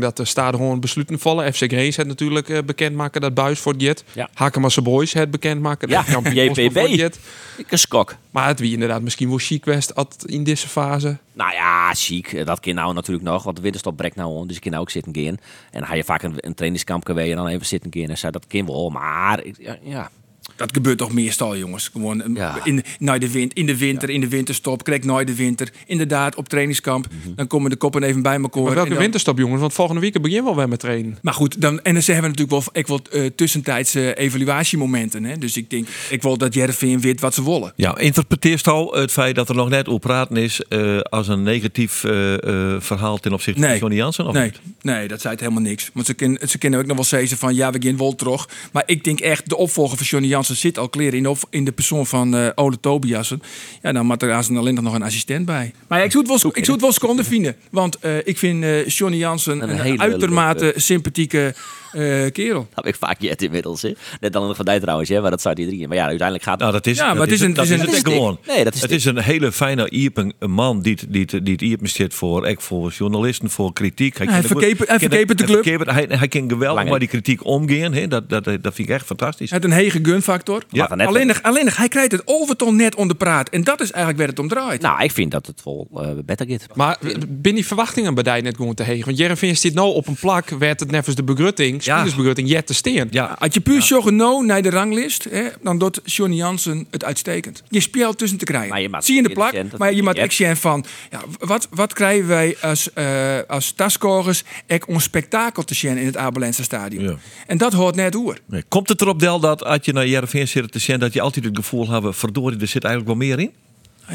dat 0.00 0.16
de 0.16 0.24
stade 0.24 0.56
gewoon 0.56 0.80
besluiten 0.80 1.18
vallen. 1.18 1.52
FC 1.54 1.58
Grace 1.64 1.98
het 2.00 2.06
natuurlijk 2.06 2.48
eh, 2.48 2.58
bekendmaken 2.66 3.20
dat 3.20 3.34
Buis 3.34 3.58
voor 3.58 3.72
het 3.72 3.80
jet. 3.80 4.04
Ja. 4.12 4.28
Hakemasse 4.34 4.82
Boys 4.82 5.12
het 5.12 5.30
bekendmaken 5.30 5.88
dat 5.88 6.06
Ja, 6.06 6.12
kampioen 6.12 6.44
JPB. 6.54 6.72
voor 6.72 6.82
het 6.82 6.94
jet. 6.94 7.18
Ik 7.56 7.72
een 7.72 7.78
skok. 7.78 8.14
Maar 8.30 8.46
het 8.46 8.60
wie 8.60 8.72
inderdaad 8.72 9.02
misschien 9.02 9.28
wel 9.28 9.38
chic 9.38 9.64
west 9.64 9.94
at 9.94 10.24
in 10.26 10.44
deze 10.44 10.68
fase. 10.68 11.16
Nou 11.32 11.52
ja, 11.52 11.94
chic. 11.94 12.32
Eh, 12.32 12.46
Dat 12.46 12.60
kan 12.60 12.74
nou 12.74 12.94
natuurlijk 12.94 13.24
nog, 13.26 13.42
want 13.42 13.56
de 13.56 13.62
winterstop 13.62 13.96
breekt 13.96 14.16
nou 14.16 14.30
om. 14.34 14.46
Dus 14.46 14.56
ik 14.56 14.62
kan 14.62 14.70
nou 14.70 14.82
ook 14.82 14.90
zitten 14.90 15.14
gaan. 15.14 15.26
En 15.26 15.38
dan 15.70 15.86
ga 15.86 15.94
je 15.94 16.04
vaak 16.04 16.22
een, 16.22 16.34
een 16.36 16.54
trainingskamp 16.54 17.06
geweest 17.06 17.30
en 17.30 17.36
dan 17.36 17.46
even 17.46 17.66
zitten 17.66 17.90
gaan. 17.94 18.08
En 18.08 18.18
zo, 18.18 18.30
dat 18.30 18.46
kan 18.46 18.66
wel. 18.66 18.90
Maar 18.90 19.44
ik- 19.44 19.78
ja, 19.84 19.92
ja. 19.92 20.23
Dat 20.56 20.70
gebeurt 20.72 20.98
toch 20.98 21.12
meestal, 21.12 21.56
jongens. 21.56 21.88
Gewoon 21.92 22.22
eh, 22.22 22.28
Ja. 22.34 22.58
in, 22.64 22.82
naar 22.98 23.18
de 23.18 23.30
wind, 23.30 23.52
in 23.52 23.66
de 23.66 23.76
winter, 23.76 24.10
in 24.10 24.20
de 24.20 24.28
winterstop, 24.28 24.84
krijg 24.84 25.02
nooit 25.02 25.26
de 25.26 25.34
winter. 25.34 25.68
Inderdaad, 25.86 26.34
op 26.34 26.48
trainingskamp. 26.48 27.06
Dan 27.36 27.46
komen 27.46 27.70
de 27.70 27.76
koppen 27.76 28.02
even 28.02 28.22
bij 28.22 28.38
elkaar. 28.40 28.62
Maar 28.62 28.74
welke 28.74 28.88
dan- 28.90 28.98
winterstop 28.98 29.38
jongens? 29.38 29.60
Want 29.60 29.72
volgende 29.72 30.00
week 30.00 30.22
beginnen 30.22 30.50
we 30.50 30.56
weer 30.56 30.68
met 30.68 30.80
trainen. 30.80 31.18
Maar 31.22 31.34
goed, 31.34 31.60
dan, 31.60 31.80
en 31.82 31.94
dan 31.94 32.02
hebben 32.02 32.22
we 32.30 32.36
natuurlijk 32.36 32.50
wel, 32.50 32.62
ik 32.72 32.86
wil 32.86 33.00
eh, 33.12 33.26
tussentijdse 33.36 34.14
evaluatiemomenten. 34.14 35.24
Hè? 35.24 35.38
Dus 35.38 35.56
ik 35.56 35.70
denk, 35.70 35.88
ik 36.10 36.22
wil 36.22 36.36
dat 36.38 36.54
Jervin 36.54 37.00
weet 37.00 37.20
wat 37.20 37.34
ze 37.34 37.44
willen. 37.44 37.72
Ja, 37.76 37.98
interpreteerst 37.98 38.66
al 38.68 38.94
het 38.94 39.10
feit 39.12 39.34
dat 39.34 39.48
er 39.48 39.54
nog 39.54 39.68
net 39.68 39.86
over 39.88 40.00
praten 40.00 40.36
is 40.36 40.60
eh, 40.68 40.98
als 41.00 41.28
een 41.28 41.42
negatief 41.42 42.04
eh, 42.04 42.32
eh, 42.74 42.80
verhaal 42.80 43.18
ten 43.18 43.32
opzichte 43.32 43.60
Nee. 43.60 43.68
van 43.70 43.78
Johnny 43.78 43.96
Jansen? 43.96 44.26
Of 44.26 44.32
Nee, 44.34 44.42
niet? 44.44 44.60
nee, 44.82 45.08
dat 45.08 45.20
zei 45.20 45.32
het 45.32 45.42
helemaal 45.42 45.62
niks. 45.62 45.90
Want 45.92 46.06
ze, 46.06 46.14
ken, 46.14 46.38
ze 46.48 46.58
kennen 46.58 46.80
ook 46.80 46.86
nog 46.86 46.96
wel 46.96 47.04
zeggen 47.04 47.38
van 47.38 47.54
ja, 47.54 47.70
we 47.70 47.82
gaan 47.82 47.96
wel 47.96 48.14
terug. 48.14 48.48
Maar 48.72 48.82
ik 48.86 49.04
denk 49.04 49.20
echt, 49.20 49.48
de 49.48 49.56
opvolger 49.56 49.96
van 49.96 50.06
Johnny 50.06 50.28
Jansen 50.28 50.43
zit 50.44 50.78
al 50.78 50.88
kleren 50.88 51.16
in 51.16 51.22
de, 51.22 51.34
in 51.50 51.64
de 51.64 51.72
persoon 51.72 52.06
van 52.06 52.34
eh 52.36 52.48
Ole 52.54 52.80
Tobiasen. 52.80 53.42
Ja, 53.82 53.92
dan 53.92 54.06
moet 54.06 54.22
er 54.22 54.32
alleen 54.58 54.74
nog 54.74 54.94
een 54.94 55.02
assistent 55.02 55.46
bij. 55.46 55.72
Maar 55.88 55.98
ja, 55.98 56.04
ik 56.04 56.10
zou 56.12 56.28
het 56.28 56.42
wel, 56.42 56.52
ik 56.54 56.64
zou 56.64 56.72
het 56.72 56.80
wel 56.80 56.92
vinden. 57.24 57.56
Want 57.70 57.98
eh, 57.98 58.16
ik 58.26 58.38
vind 58.38 58.64
eh 58.64 58.86
Johnny 58.86 59.18
Jansen 59.18 59.62
Een 59.70 60.00
uitermate 60.00 60.64
leuke- 60.64 60.80
sympathieke 60.80 61.54
eh, 61.94 62.32
kerel. 62.32 62.66
Dat 62.74 62.84
heb 62.84 62.86
ik 62.94 63.00
vaak 63.00 63.20
jet 63.20 63.42
inmiddels. 63.42 63.82
Hè. 63.82 63.92
Net 64.20 64.32
dan 64.32 64.56
van 64.56 64.64
die 64.64 64.80
trouwens, 64.80 65.08
hè, 65.08 65.20
maar 65.20 65.30
dat 65.30 65.40
zou 65.42 65.54
die 65.54 65.66
drie. 65.66 65.88
Maar 65.88 65.96
ja, 65.96 66.02
uiteindelijk 66.06 66.48
gaat 66.48 66.58
Nou, 66.58 66.72
dat 66.72 66.86
is, 66.86 66.96
Ja, 66.96 67.04
maar 67.06 67.14
dat 67.14 67.24
het 67.24 67.34
is 67.34 67.40
een- 67.40 67.54
dat 67.54 67.64
het 67.68 67.74
is 67.74 67.80
een- 67.80 67.80
het 67.92 68.02
dat 68.02 68.10
is 68.12 68.14
gewoon. 68.16 68.38
dik. 68.44 68.54
Nee, 68.54 68.64
dat 68.64 68.74
is 68.74 68.80
het 68.80 68.90
dik. 68.90 68.98
is 68.98 69.04
een 69.04 69.18
hele 69.18 69.52
fijne 69.52 69.90
iepen 69.90 70.32
een 70.38 70.50
man 70.50 70.82
die, 70.82 70.92
het- 71.00 71.06
die, 71.12 71.26
het- 71.30 71.44
die 71.44 71.52
het 71.52 71.62
iepen 71.62 71.88
zit 71.88 72.14
voor, 72.14 72.54
voor 72.58 72.90
journalisten, 72.92 73.50
voor 73.50 73.72
kritiek. 73.72 74.18
Hij 74.18 74.26
het 74.26 74.34
hij 74.34 75.24
de 75.24 75.44
club. 75.44 75.86
Hij, 75.86 76.06
hij 76.08 76.28
kan 76.28 76.48
geweldig 76.48 76.84
maar 76.88 76.98
die 76.98 77.08
kritiek 77.08 77.44
omgaan. 77.44 77.92
Hè? 77.92 78.08
Dat, 78.08 78.28
dat, 78.28 78.44
dat 78.44 78.74
vind 78.74 78.78
ik 78.78 78.88
echt 78.88 79.06
fantastisch. 79.06 79.50
Hij 79.50 79.58
heeft 79.62 79.72
een 79.72 79.78
hege 79.80 79.98
gunfactor. 80.02 80.62
Ja. 80.68 80.84
Alleen, 80.84 81.26
nog, 81.26 81.42
alleen 81.42 81.64
nog, 81.64 81.76
hij 81.76 81.88
krijgt 81.88 82.12
het 82.12 82.22
overton 82.24 82.76
net 82.76 82.94
onder 82.94 83.16
praat. 83.16 83.48
En 83.48 83.64
dat 83.64 83.80
is 83.80 83.90
eigenlijk 83.90 84.18
waar 84.18 84.28
het 84.28 84.38
om 84.38 84.48
draait. 84.48 84.80
Nou, 84.80 85.02
ik 85.02 85.10
vind 85.10 85.30
dat 85.30 85.46
het 85.46 85.60
wel 85.64 85.88
eh, 85.94 86.08
beter 86.24 86.46
gaat. 86.48 86.76
Maar 86.76 86.98
binnen 87.28 87.54
die 87.54 87.66
verwachtingen 87.66 88.14
bij 88.14 88.22
die 88.34 88.42
net 88.42 88.56
gewoon 88.56 88.74
te 88.74 88.82
hegen. 88.82 89.04
Want 89.04 89.18
Jervin 89.18 89.56
zit 89.56 89.74
nou 89.74 89.94
op 89.94 90.06
een 90.06 90.16
plak, 90.20 90.48
werd 90.48 90.80
het 90.80 90.90
nevens 90.90 91.16
de 91.16 91.22
begrutting, 91.24 91.83
spelersbegrutting, 91.84 92.48
jet 92.48 92.66
te 92.66 92.74
steen. 92.74 93.08
Ja, 93.10 93.36
Als 93.38 93.54
je 93.54 93.60
puur 93.60 94.12
nou 94.12 94.46
naar 94.46 94.62
de 94.62 94.70
ranglist, 94.70 95.24
hè, 95.30 95.48
dan 95.62 95.78
doet 95.78 96.00
Johnny 96.04 96.36
Jansen 96.36 96.86
het 96.90 97.04
uitstekend. 97.04 97.62
Je 97.68 97.80
speelt 97.80 98.18
tussen 98.18 98.38
te 98.38 98.44
krijgen. 98.44 99.02
Zie 99.02 99.14
je 99.14 99.22
in 99.22 99.28
de 99.28 99.34
plak, 99.34 99.78
maar 99.78 99.92
je 99.92 100.02
maakt 100.02 100.32
zien 100.32 100.56
van, 100.56 100.84
ja, 101.10 101.20
wat, 101.38 101.68
wat 101.70 101.92
krijgen 101.92 102.26
wij 102.26 102.56
als, 102.60 102.92
eh 102.92 103.38
als 103.48 103.72
taskorgers 103.72 104.42
echt 104.66 104.84
om 104.84 105.00
spektakel 105.00 105.64
te 105.64 105.74
zien 105.74 105.96
in 105.96 106.06
het 106.06 106.16
Abelense 106.16 106.62
stadion. 106.62 107.04
Ja. 107.04 107.16
En 107.46 107.58
dat 107.58 107.72
hoort 107.72 107.94
net 107.94 108.14
oer. 108.14 108.38
Nee. 108.46 108.62
Komt 108.68 108.88
het 108.88 109.00
erop, 109.00 109.20
Del, 109.20 109.40
dat 109.40 109.64
als 109.64 109.78
je 109.82 109.92
naar 109.92 110.06
Jereveen 110.06 110.48
zit 110.48 110.72
te 110.72 110.78
zien, 110.78 110.98
dat 110.98 111.12
je 111.12 111.20
altijd 111.20 111.44
het 111.44 111.56
gevoel 111.56 111.88
hebt, 111.88 112.16
verdorie, 112.16 112.60
er 112.60 112.66
zit 112.66 112.84
eigenlijk 112.84 113.18
wel 113.18 113.28
meer 113.28 113.40
in? 113.40 113.50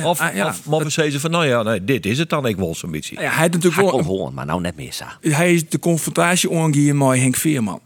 Of, 0.03 0.19
ah, 0.19 0.36
ja. 0.36 0.48
of 0.48 0.65
mogen 0.65 0.91
ze 0.91 1.19
van, 1.19 1.31
nou 1.31 1.46
ja, 1.46 1.63
nee, 1.63 1.84
dit 1.84 2.05
is 2.05 2.17
het 2.17 2.29
dan, 2.29 2.46
ik 2.46 2.55
wil 2.55 2.75
zo'n 2.75 2.91
beetje. 2.91 3.15
Ja, 3.15 3.22
hij, 3.22 3.39
heeft 3.39 3.53
natuurlijk 3.53 3.81
wel, 3.81 4.03
horen, 4.03 4.34
maar 4.34 4.46
nou 4.46 4.62
net 4.62 4.75
meer 4.75 4.93
zo. 4.93 5.03
hij 5.22 5.53
is 5.53 5.69
de 5.69 5.79
confrontatie 5.79 6.51
aangegaan 6.51 6.98
met 6.98 7.19
Henk 7.19 7.36
Veerman. 7.36 7.81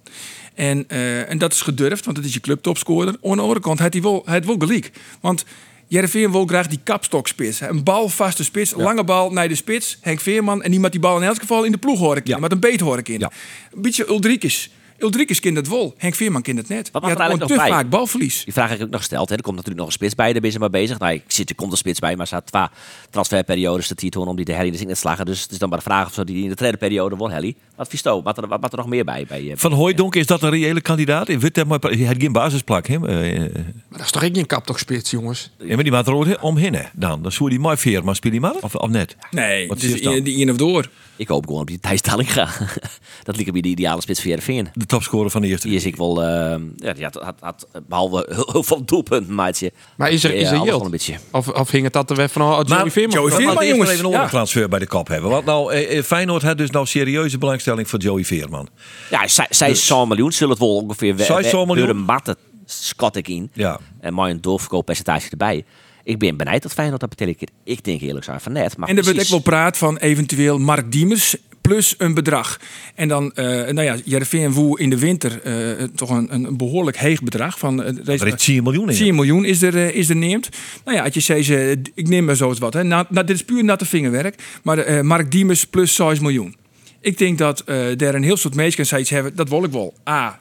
En, 0.53 0.85
eh, 0.87 1.29
en 1.29 1.37
dat 1.37 1.53
is 1.53 1.61
gedurfd, 1.61 2.05
want 2.05 2.17
het 2.17 2.25
is 2.25 2.33
je 2.33 2.39
clubtopscorer. 2.39 3.07
Aan 3.23 3.35
de 3.35 3.41
andere 3.41 3.59
kant 3.59 3.79
heeft 3.79 3.93
hij 3.93 4.01
wel, 4.01 4.21
hij 4.25 4.33
heeft 4.33 4.45
wel 4.45 4.55
gelijk. 4.59 4.91
Want 5.21 5.45
Jereveen 5.87 6.31
wil 6.31 6.45
graag 6.45 6.67
die 6.67 6.79
kapstokspits. 6.83 7.59
Een 7.59 7.83
balvaste 7.83 8.43
spits, 8.43 8.73
lange 8.75 9.03
bal 9.03 9.31
naar 9.31 9.47
de 9.47 9.55
spits. 9.55 9.97
Henk 10.01 10.19
Veerman 10.19 10.63
en 10.63 10.71
die 10.71 10.79
met 10.79 10.91
die 10.91 11.01
bal 11.01 11.17
in 11.17 11.23
elk 11.23 11.39
geval 11.39 11.63
in 11.63 11.71
de 11.71 11.77
ploeg 11.77 11.99
horen 11.99 12.21
Ja. 12.23 12.37
Met 12.37 12.51
een 12.51 12.59
beet 12.59 12.79
horen 12.79 13.03
in. 13.03 13.19
Ja. 13.19 13.31
Een 13.73 13.81
beetje 13.81 14.09
Uldrikes. 14.09 14.69
Ulrikes 15.03 15.39
kent 15.39 15.57
het 15.57 15.67
wel. 15.67 15.93
Henk 15.97 16.15
Veerman 16.15 16.41
kent 16.41 16.57
het 16.57 16.67
net. 16.67 16.91
Wat 16.91 17.01
had 17.01 17.11
eigenlijk 17.19 17.39
nog 17.39 17.49
te 17.59 17.65
bij? 17.65 17.67
vaak 17.77 17.89
balverlies. 17.89 18.43
Die 18.43 18.53
vraag 18.53 18.69
heb 18.69 18.77
ik 18.77 18.83
ook 18.83 18.89
nog 18.91 18.99
gesteld. 18.99 19.29
Hè. 19.29 19.35
Er 19.35 19.41
komt 19.41 19.55
natuurlijk 19.55 19.81
nog 19.83 19.87
een 19.87 19.99
spits 19.99 20.15
bij, 20.15 20.31
daar 20.31 20.41
ben 20.41 20.51
je 20.51 20.59
maar 20.59 20.69
bezig. 20.69 20.99
Nou, 20.99 21.13
ik 21.13 21.23
zit, 21.27 21.49
er 21.49 21.55
komt 21.55 21.71
een 21.71 21.77
spits 21.77 21.99
bij, 21.99 22.11
maar 22.11 22.19
er 22.21 22.27
staat 22.27 22.45
twee 22.45 22.63
transferperiodes 23.09 23.87
te 23.87 23.95
titonen 23.95 24.29
om 24.29 24.35
die 24.35 24.45
de 24.45 24.53
Helly 24.53 24.67
in 24.67 24.77
de 24.77 24.85
te 24.85 24.95
slagen. 24.95 25.25
Dus 25.25 25.41
het 25.41 25.51
is 25.51 25.57
dan 25.57 25.69
maar 25.69 25.77
de 25.77 25.83
vraag 25.83 26.07
of 26.07 26.13
ze 26.13 26.25
die 26.25 26.43
in 26.43 26.49
de 26.49 26.55
tweede 26.55 26.77
periode 26.77 27.15
won 27.15 27.31
Helly. 27.31 27.55
Wat 27.75 27.87
vies 27.87 28.01
wat, 28.01 28.37
er- 28.37 28.47
wat, 28.47 28.61
wat 28.61 28.71
er 28.71 28.77
nog 28.77 28.87
meer 28.87 29.03
bij? 29.05 29.25
bij 29.27 29.51
eh, 29.51 29.57
Van 29.57 29.71
Hooijdonk, 29.71 30.15
is 30.15 30.25
dat 30.25 30.41
een 30.43 30.49
reële 30.49 30.81
kandidaat? 30.81 31.29
In 31.29 31.39
Wit, 31.39 31.65
maar 31.65 31.79
hij 31.79 31.95
heeft 31.95 32.21
geen 32.21 32.31
basisplak. 32.31 32.87
Hè? 32.87 33.07
Eh, 33.07 33.35
eh, 33.35 33.39
Maar 33.53 33.63
dat 33.89 34.01
is 34.01 34.11
toch 34.11 34.23
ook 34.23 34.35
geen 34.35 34.45
kaptokspits, 34.45 35.11
jongens? 35.11 35.51
Ja, 35.57 35.73
maar 35.75 35.83
die 35.83 35.91
maakt 35.91 36.07
er 36.07 36.13
ook 36.13 36.37
omheen. 36.41 36.77
Dan, 36.93 37.21
dan 37.21 37.31
zou 37.31 37.49
die 37.49 37.59
mooi 37.59 37.77
veer, 37.77 38.03
maar 38.03 38.15
speel 38.15 38.31
die 38.31 38.39
maar? 38.39 38.55
Of, 38.61 38.75
of 38.75 38.89
net? 38.89 39.15
Nee, 39.31 39.67
Wat 39.67 39.77
het 39.81 39.85
is 39.85 39.93
is 39.93 40.01
dan? 40.01 40.21
die 40.23 40.37
in 40.37 40.49
of 40.51 40.57
door. 40.57 40.89
Ik 41.15 41.27
hoop 41.27 41.45
gewoon 41.45 41.61
op 41.61 41.67
die 41.67 41.79
Thijs 41.79 42.01
Dallinga. 42.01 42.49
dat 43.23 43.35
lijkt 43.35 43.51
me 43.53 43.61
de 43.61 43.67
ideale 43.67 44.01
spits 44.01 44.19
voor 44.19 44.29
Heerenveen. 44.29 44.69
De 44.73 44.85
topscorer 44.85 45.29
van 45.29 45.41
de 45.41 45.47
eerste. 45.47 45.67
Die 45.67 45.75
is 45.75 45.85
ik 45.85 45.95
wel, 45.95 46.23
eh, 46.23 46.55
ja, 46.75 46.93
die 46.93 47.03
had, 47.03 47.15
had, 47.15 47.35
had, 47.39 47.67
behalve 47.87 48.25
heel, 48.35 48.49
heel 48.51 48.63
veel 48.63 48.85
doelpunten, 48.85 49.35
maatje. 49.35 49.71
Maar 49.97 50.11
is 50.11 50.23
er, 50.23 50.33
is 50.33 50.41
er 50.41 50.47
alles 50.47 50.63
yield? 50.63 50.75
wel 50.77 50.85
een 50.85 50.91
beetje. 50.91 51.15
Of, 51.31 51.47
of 51.47 51.71
hing 51.71 51.83
het 51.83 51.93
dat 51.93 52.09
er 52.09 52.15
weer 52.15 52.29
van 52.29 52.41
oh, 52.41 52.59
Joey 52.65 52.91
Veerman? 52.91 53.15
Joey 53.15 53.29
Maar 53.29 53.39
Veerman, 53.39 53.67
jongens. 53.67 53.89
even 53.89 54.05
een 54.05 54.09
Ja. 54.11 54.15
ondertransfer 54.15 54.69
bij 54.69 54.79
de 54.79 54.87
kop 54.87 55.07
hebben. 55.07 55.29
Want 55.29 55.45
nou, 55.45 55.73
eh, 55.73 55.97
eh, 55.97 56.03
Feyenoord 56.03 56.41
had 56.41 56.57
dus 56.57 56.69
nou 56.69 56.85
serieuze 56.85 57.37
belangstelling 57.37 57.89
voor 57.89 57.99
Joey 57.99 58.25
Veerman. 58.25 58.67
Ja, 59.09 59.27
zij, 59.27 59.47
zij 59.49 59.69
is 59.69 59.85
zo'n 59.85 60.07
miljoen. 60.07 60.31
Zullen 60.31 60.49
het 60.49 60.59
wel 60.59 60.75
ongeveer 60.75 61.15
Zij 61.17 61.41
miljoen? 61.53 61.75
door 61.77 61.89
een 61.89 61.97
matte 61.97 62.37
schat 62.65 63.15
ik 63.15 63.27
in. 63.27 63.51
Ja. 63.53 63.79
En 63.99 64.13
mooi 64.13 64.31
een 64.31 64.41
doorverkooppercentage 64.41 65.29
erbij. 65.29 65.65
Ik 66.03 66.19
ben 66.19 66.37
benijd 66.37 66.63
dat 66.63 66.73
Feyenoord 66.73 66.99
dat 67.01 67.09
betekent. 67.09 67.51
Ik 67.63 67.83
denk 67.83 68.01
eerlijk 68.01 68.25
zijn 68.25 68.41
van 68.41 68.51
net. 68.51 68.77
Maar 68.77 68.89
En 68.89 68.97
er 68.97 69.03
wordt 69.03 69.19
ook 69.19 69.27
wel 69.27 69.39
praat 69.39 69.77
van 69.77 69.97
eventueel 69.97 70.59
Mark 70.59 70.91
Diemers. 70.91 71.35
plus 71.61 71.95
een 71.97 72.13
bedrag. 72.13 72.59
En 72.95 73.07
dan, 73.07 73.31
uh, 73.35 73.45
nou 73.45 73.81
ja, 73.81 73.95
Jereveen 74.05 74.51
woe 74.51 74.79
in 74.79 74.89
de 74.89 74.99
winter 74.99 75.41
uh, 75.79 75.83
toch 75.95 76.09
een, 76.09 76.33
een 76.33 76.57
behoorlijk 76.57 76.97
heeg 76.97 77.21
bedrag 77.21 77.59
van. 77.59 77.79
Uh, 77.79 77.85
deze, 78.03 78.25
er 78.25 78.33
is 78.33 78.43
10 78.43 78.63
miljoen 78.63 78.89
in. 78.89 78.95
10 78.95 79.15
miljoen 79.15 79.45
is 79.45 79.61
er, 79.61 79.95
is 79.95 80.09
er 80.09 80.15
neemt. 80.15 80.49
Nou 80.85 80.97
ja, 80.97 81.03
als 81.03 81.13
je 81.13 81.41
zegt, 81.41 81.89
ik 81.93 82.07
neem 82.07 82.25
maar 82.25 82.35
zo 82.35 82.49
eens 82.49 82.59
wat. 82.59 82.73
Hè. 82.73 82.83
Nou, 82.83 83.05
nou, 83.09 83.25
dit 83.25 83.35
is 83.35 83.43
puur 83.43 83.63
natte 83.63 83.85
vingerwerk. 83.85 84.43
Maar 84.63 85.05
Mark 85.05 85.31
Diemers 85.31 85.65
plus 85.65 85.95
6 85.95 86.19
miljoen. 86.19 86.55
Ik 87.03 87.17
denk 87.17 87.37
dat 87.37 87.63
uh, 87.65 88.01
er 88.01 88.15
een 88.15 88.23
heel 88.23 88.37
soort 88.37 88.55
mensen 88.55 88.85
zoiets 88.85 89.09
hebben. 89.09 89.35
Dat 89.35 89.49
wil 89.49 89.63
ik 89.63 89.71
wel. 89.71 89.93
A. 90.09 90.39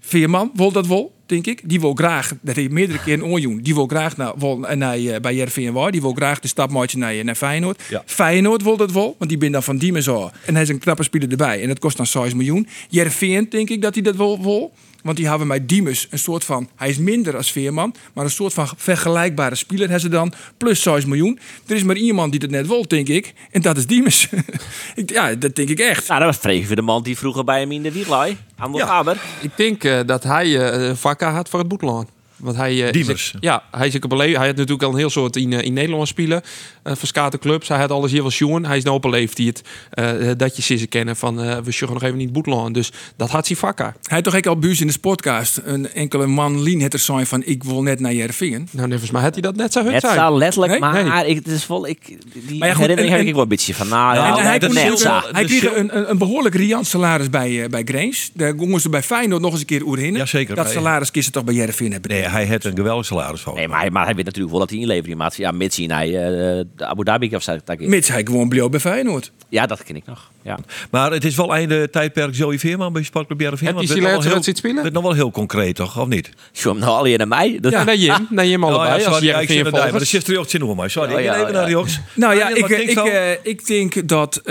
Veerman 0.00 0.50
wil 0.54 0.72
dat 0.72 0.86
wel, 0.86 1.13
denk 1.26 1.46
ik. 1.46 1.60
Die 1.64 1.80
wil 1.80 1.94
graag, 1.94 2.32
dat 2.40 2.56
heeft 2.56 2.70
meerdere 2.70 3.02
keer 3.02 3.14
een 3.14 3.22
onjoen. 3.22 3.60
Die 3.62 3.74
wil 3.74 3.86
graag 3.86 4.16
naar, 4.16 4.32
wil, 4.38 4.58
naar, 4.58 4.98
uh, 4.98 5.16
bij 5.16 5.34
Jervin 5.34 5.90
Die 5.90 6.00
wil 6.00 6.12
graag 6.12 6.40
de 6.40 6.48
stap 6.48 6.70
maken 6.70 6.98
naar, 6.98 7.24
naar 7.24 7.34
Feyenoord. 7.34 7.82
Ja. 7.88 8.02
Feyenoord 8.06 8.62
wil 8.62 8.76
dat 8.76 8.92
wel, 8.92 9.14
want 9.18 9.30
die 9.30 9.38
ben 9.38 9.52
dan 9.52 9.62
van 9.62 9.78
die 9.78 10.02
zo. 10.02 10.30
En 10.46 10.54
hij 10.54 10.62
is 10.62 10.68
een 10.68 10.78
knappe 10.78 11.02
speler 11.02 11.30
erbij. 11.30 11.62
En 11.62 11.68
dat 11.68 11.78
kost 11.78 11.96
dan 11.96 12.06
6 12.06 12.34
miljoen. 12.34 12.66
Jervin 12.88 13.46
denk 13.50 13.70
ik 13.70 13.82
dat 13.82 13.94
hij 13.94 14.02
dat 14.02 14.16
wel 14.16 14.42
wil. 14.42 14.72
Want 15.04 15.16
die 15.16 15.28
hebben 15.28 15.48
bij 15.48 15.66
Diemus 15.66 16.06
een 16.10 16.18
soort 16.18 16.44
van. 16.44 16.68
Hij 16.76 16.88
is 16.88 16.98
minder 16.98 17.36
als 17.36 17.52
Veerman, 17.52 17.94
maar 18.12 18.24
een 18.24 18.30
soort 18.30 18.52
van 18.52 18.68
vergelijkbare 18.76 19.54
speler 19.54 19.82
hebben 19.82 20.00
ze 20.00 20.08
dan. 20.08 20.32
Plus 20.56 20.82
6 20.82 21.04
miljoen. 21.04 21.38
Er 21.66 21.76
is 21.76 21.82
maar 21.82 21.96
iemand 21.96 22.32
die 22.32 22.40
het 22.40 22.50
net 22.50 22.66
wil, 22.66 22.88
denk 22.88 23.08
ik. 23.08 23.34
En 23.50 23.62
dat 23.62 23.76
is 23.76 23.86
Diemus. 23.86 24.28
ja, 25.06 25.34
dat 25.34 25.56
denk 25.56 25.68
ik 25.68 25.78
echt. 25.78 26.08
Nou, 26.08 26.20
dat 26.20 26.28
was 26.28 26.38
vreemd 26.38 26.76
de 26.76 26.82
man 26.82 27.02
die 27.02 27.18
vroeger 27.18 27.44
bij 27.44 27.60
hem 27.60 27.72
in 27.72 27.82
de 27.82 27.92
wielrij. 27.92 28.36
Aan 28.56 28.72
ja, 28.72 29.04
Ik 29.40 29.56
denk 29.56 29.84
uh, 29.84 30.00
dat 30.06 30.22
hij 30.22 30.46
uh, 30.88 30.94
vakka 30.94 31.32
had 31.32 31.48
voor 31.48 31.58
het 31.58 31.68
boetlaan. 31.68 32.08
Want 32.36 32.56
hij, 32.56 32.94
uh, 32.94 33.16
ja, 33.40 33.62
hij 33.70 33.86
is 33.86 33.96
ook 33.96 34.08
beleefd. 34.08 34.36
Hij 34.36 34.46
had 34.46 34.56
natuurlijk 34.56 34.82
al 34.82 34.90
een 34.90 34.96
heel 34.96 35.10
soort 35.10 35.36
in, 35.36 35.52
in 35.52 35.72
Nederland 35.72 36.08
spelen. 36.08 36.42
Uh, 36.84 36.92
voor 36.96 37.38
clubs. 37.38 37.68
Hij 37.68 37.78
had 37.78 37.90
alles 37.90 38.12
hier 38.12 38.22
wel 38.22 38.30
jongen. 38.30 38.64
Hij 38.64 38.76
is 38.76 38.82
nou 38.82 38.96
op 38.96 39.04
een 39.04 39.10
leeftijd 39.10 39.62
uh, 39.94 40.30
dat 40.36 40.56
je 40.56 40.76
ze 40.76 40.86
kennen 40.86 41.16
van 41.16 41.62
we 41.64 41.70
zullen 41.70 41.94
nog 41.94 42.02
even 42.02 42.16
niet 42.16 42.32
boetlaan. 42.32 42.72
Dus 42.72 42.92
dat 43.16 43.30
had 43.30 43.46
hij 43.46 43.56
vakker. 43.56 43.94
Hij 44.02 44.22
toch 44.22 44.36
ook 44.36 44.46
al 44.46 44.58
buus 44.58 44.80
in 44.80 44.86
de 44.86 44.92
sportcast. 44.92 45.60
Een 45.64 45.92
enkele 45.92 46.26
man 46.26 46.62
Lien 46.62 46.80
het 46.80 46.92
er 46.92 46.98
zijn 46.98 47.26
van 47.26 47.42
ik 47.44 47.64
wil 47.64 47.82
net 47.82 48.00
naar 48.00 48.14
Jervingen. 48.14 48.68
Nou, 48.70 48.88
volgens 48.88 49.10
mij 49.10 49.22
had 49.22 49.32
hij 49.32 49.42
dat 49.42 49.56
net 49.56 49.72
zo 49.72 49.84
Het 49.84 50.02
zou 50.02 50.38
letterlijk, 50.38 50.70
nee? 50.70 50.80
maar 50.80 51.04
nee. 51.04 51.26
Ik, 51.26 51.36
het 51.36 51.46
is 51.46 51.64
vol. 51.64 51.86
Ik, 51.86 52.18
die 52.32 52.58
maar 52.58 52.68
ja, 52.68 52.76
herinnering 52.76 53.16
heb 53.16 53.26
ik 53.26 53.32
wel 53.32 53.42
een 53.42 53.48
beetje 53.48 53.74
van. 53.74 53.88
Nou, 53.88 54.14
ja, 54.14 54.42
hij, 54.42 54.58
net 54.58 55.04
hij 55.32 55.44
kreeg 55.44 55.76
een, 55.76 56.10
een, 56.10 56.18
behoorlijk 56.18 56.54
riant 56.54 56.86
salaris 56.86 57.30
bij, 57.30 57.68
bij 57.68 57.82
Grains. 57.84 58.30
Daar 58.34 58.54
gingen 58.58 58.80
ze 58.80 58.88
bij 58.88 59.02
Feyenoord 59.02 59.42
nog 59.42 59.50
eens 59.50 59.60
een 59.60 59.66
keer 59.66 59.82
oerhinnen. 59.82 60.20
Ja, 60.20 60.26
zeker. 60.26 60.54
Dat 60.54 60.70
salaris 60.70 61.10
kisten 61.10 61.32
toch 61.32 61.44
bij 61.44 61.54
Jervingen 61.54 61.92
hebben. 61.92 62.23
Hij 62.30 62.46
had 62.46 62.64
een 62.64 62.76
geweldig 62.76 63.06
salaris 63.06 63.40
van. 63.40 63.54
Nee, 63.54 63.68
maar 63.68 63.80
hij, 63.80 63.90
maar 63.90 64.04
hij 64.04 64.14
weet 64.14 64.24
natuurlijk 64.24 64.52
wel 64.52 64.60
dat 64.60 64.70
hij 64.70 64.78
inlevering 64.78 65.18
maakt. 65.18 65.36
Ja, 65.36 65.50
mits 65.50 65.76
hij 65.76 66.06
uh, 66.06 66.12
de 66.12 66.66
Abu 66.86 67.04
Dhabi 67.04 67.34
of 67.34 67.42
zo. 67.42 67.56
Mits 67.78 68.08
hij 68.08 68.22
gewoon 68.24 68.48
bleef 68.48 68.68
bij 68.68 68.80
Feyenoord. 68.80 69.32
Ja, 69.48 69.66
dat 69.66 69.84
ken 69.84 69.96
ik 69.96 70.06
nog. 70.06 70.30
Ja. 70.42 70.58
Maar 70.90 71.12
het 71.12 71.24
is 71.24 71.36
wel 71.36 71.54
einde 71.54 71.90
tijdperk 71.90 72.34
Joey 72.34 72.58
Veerman 72.58 72.92
bij 72.92 73.02
Sportclub 73.02 73.40
Jereveen. 73.40 73.68
Heb 73.68 73.80
je 73.80 73.86
Silaert 73.86 74.44
ziet 74.44 74.56
spelen? 74.56 74.84
Het 74.84 74.92
nog 74.92 75.02
wel 75.02 75.12
heel 75.12 75.30
concreet, 75.30 75.76
toch? 75.76 76.00
Of 76.00 76.08
niet? 76.08 76.30
Zo, 76.52 76.72
nou 76.72 76.90
al 76.90 77.16
naar 77.16 77.28
mij. 77.28 77.58
Dat... 77.60 77.72
Ja, 77.72 77.84
naar 77.84 77.96
Jim. 77.96 78.26
Naar 78.30 78.46
Jim 78.46 78.64
allebei. 78.64 78.94
Oh, 78.94 78.98
ja, 78.98 79.12
sorry, 79.12 79.32
als 79.32 79.44
ik 79.44 79.70
maar 79.72 79.98
de 79.98 80.04
sister 80.04 80.38
ook 80.38 80.50
zin 80.50 80.76
mij. 80.76 80.88
Sorry, 80.88 81.14
oh, 81.14 81.20
ja, 81.20 81.40
even 81.40 81.52
naar 81.52 81.66
die 81.66 81.76
Nou 82.14 82.36
ja, 82.36 82.48
ik, 82.48 82.68
ik, 82.68 83.38
ik 83.42 83.66
denk 83.66 84.08
dat... 84.08 84.42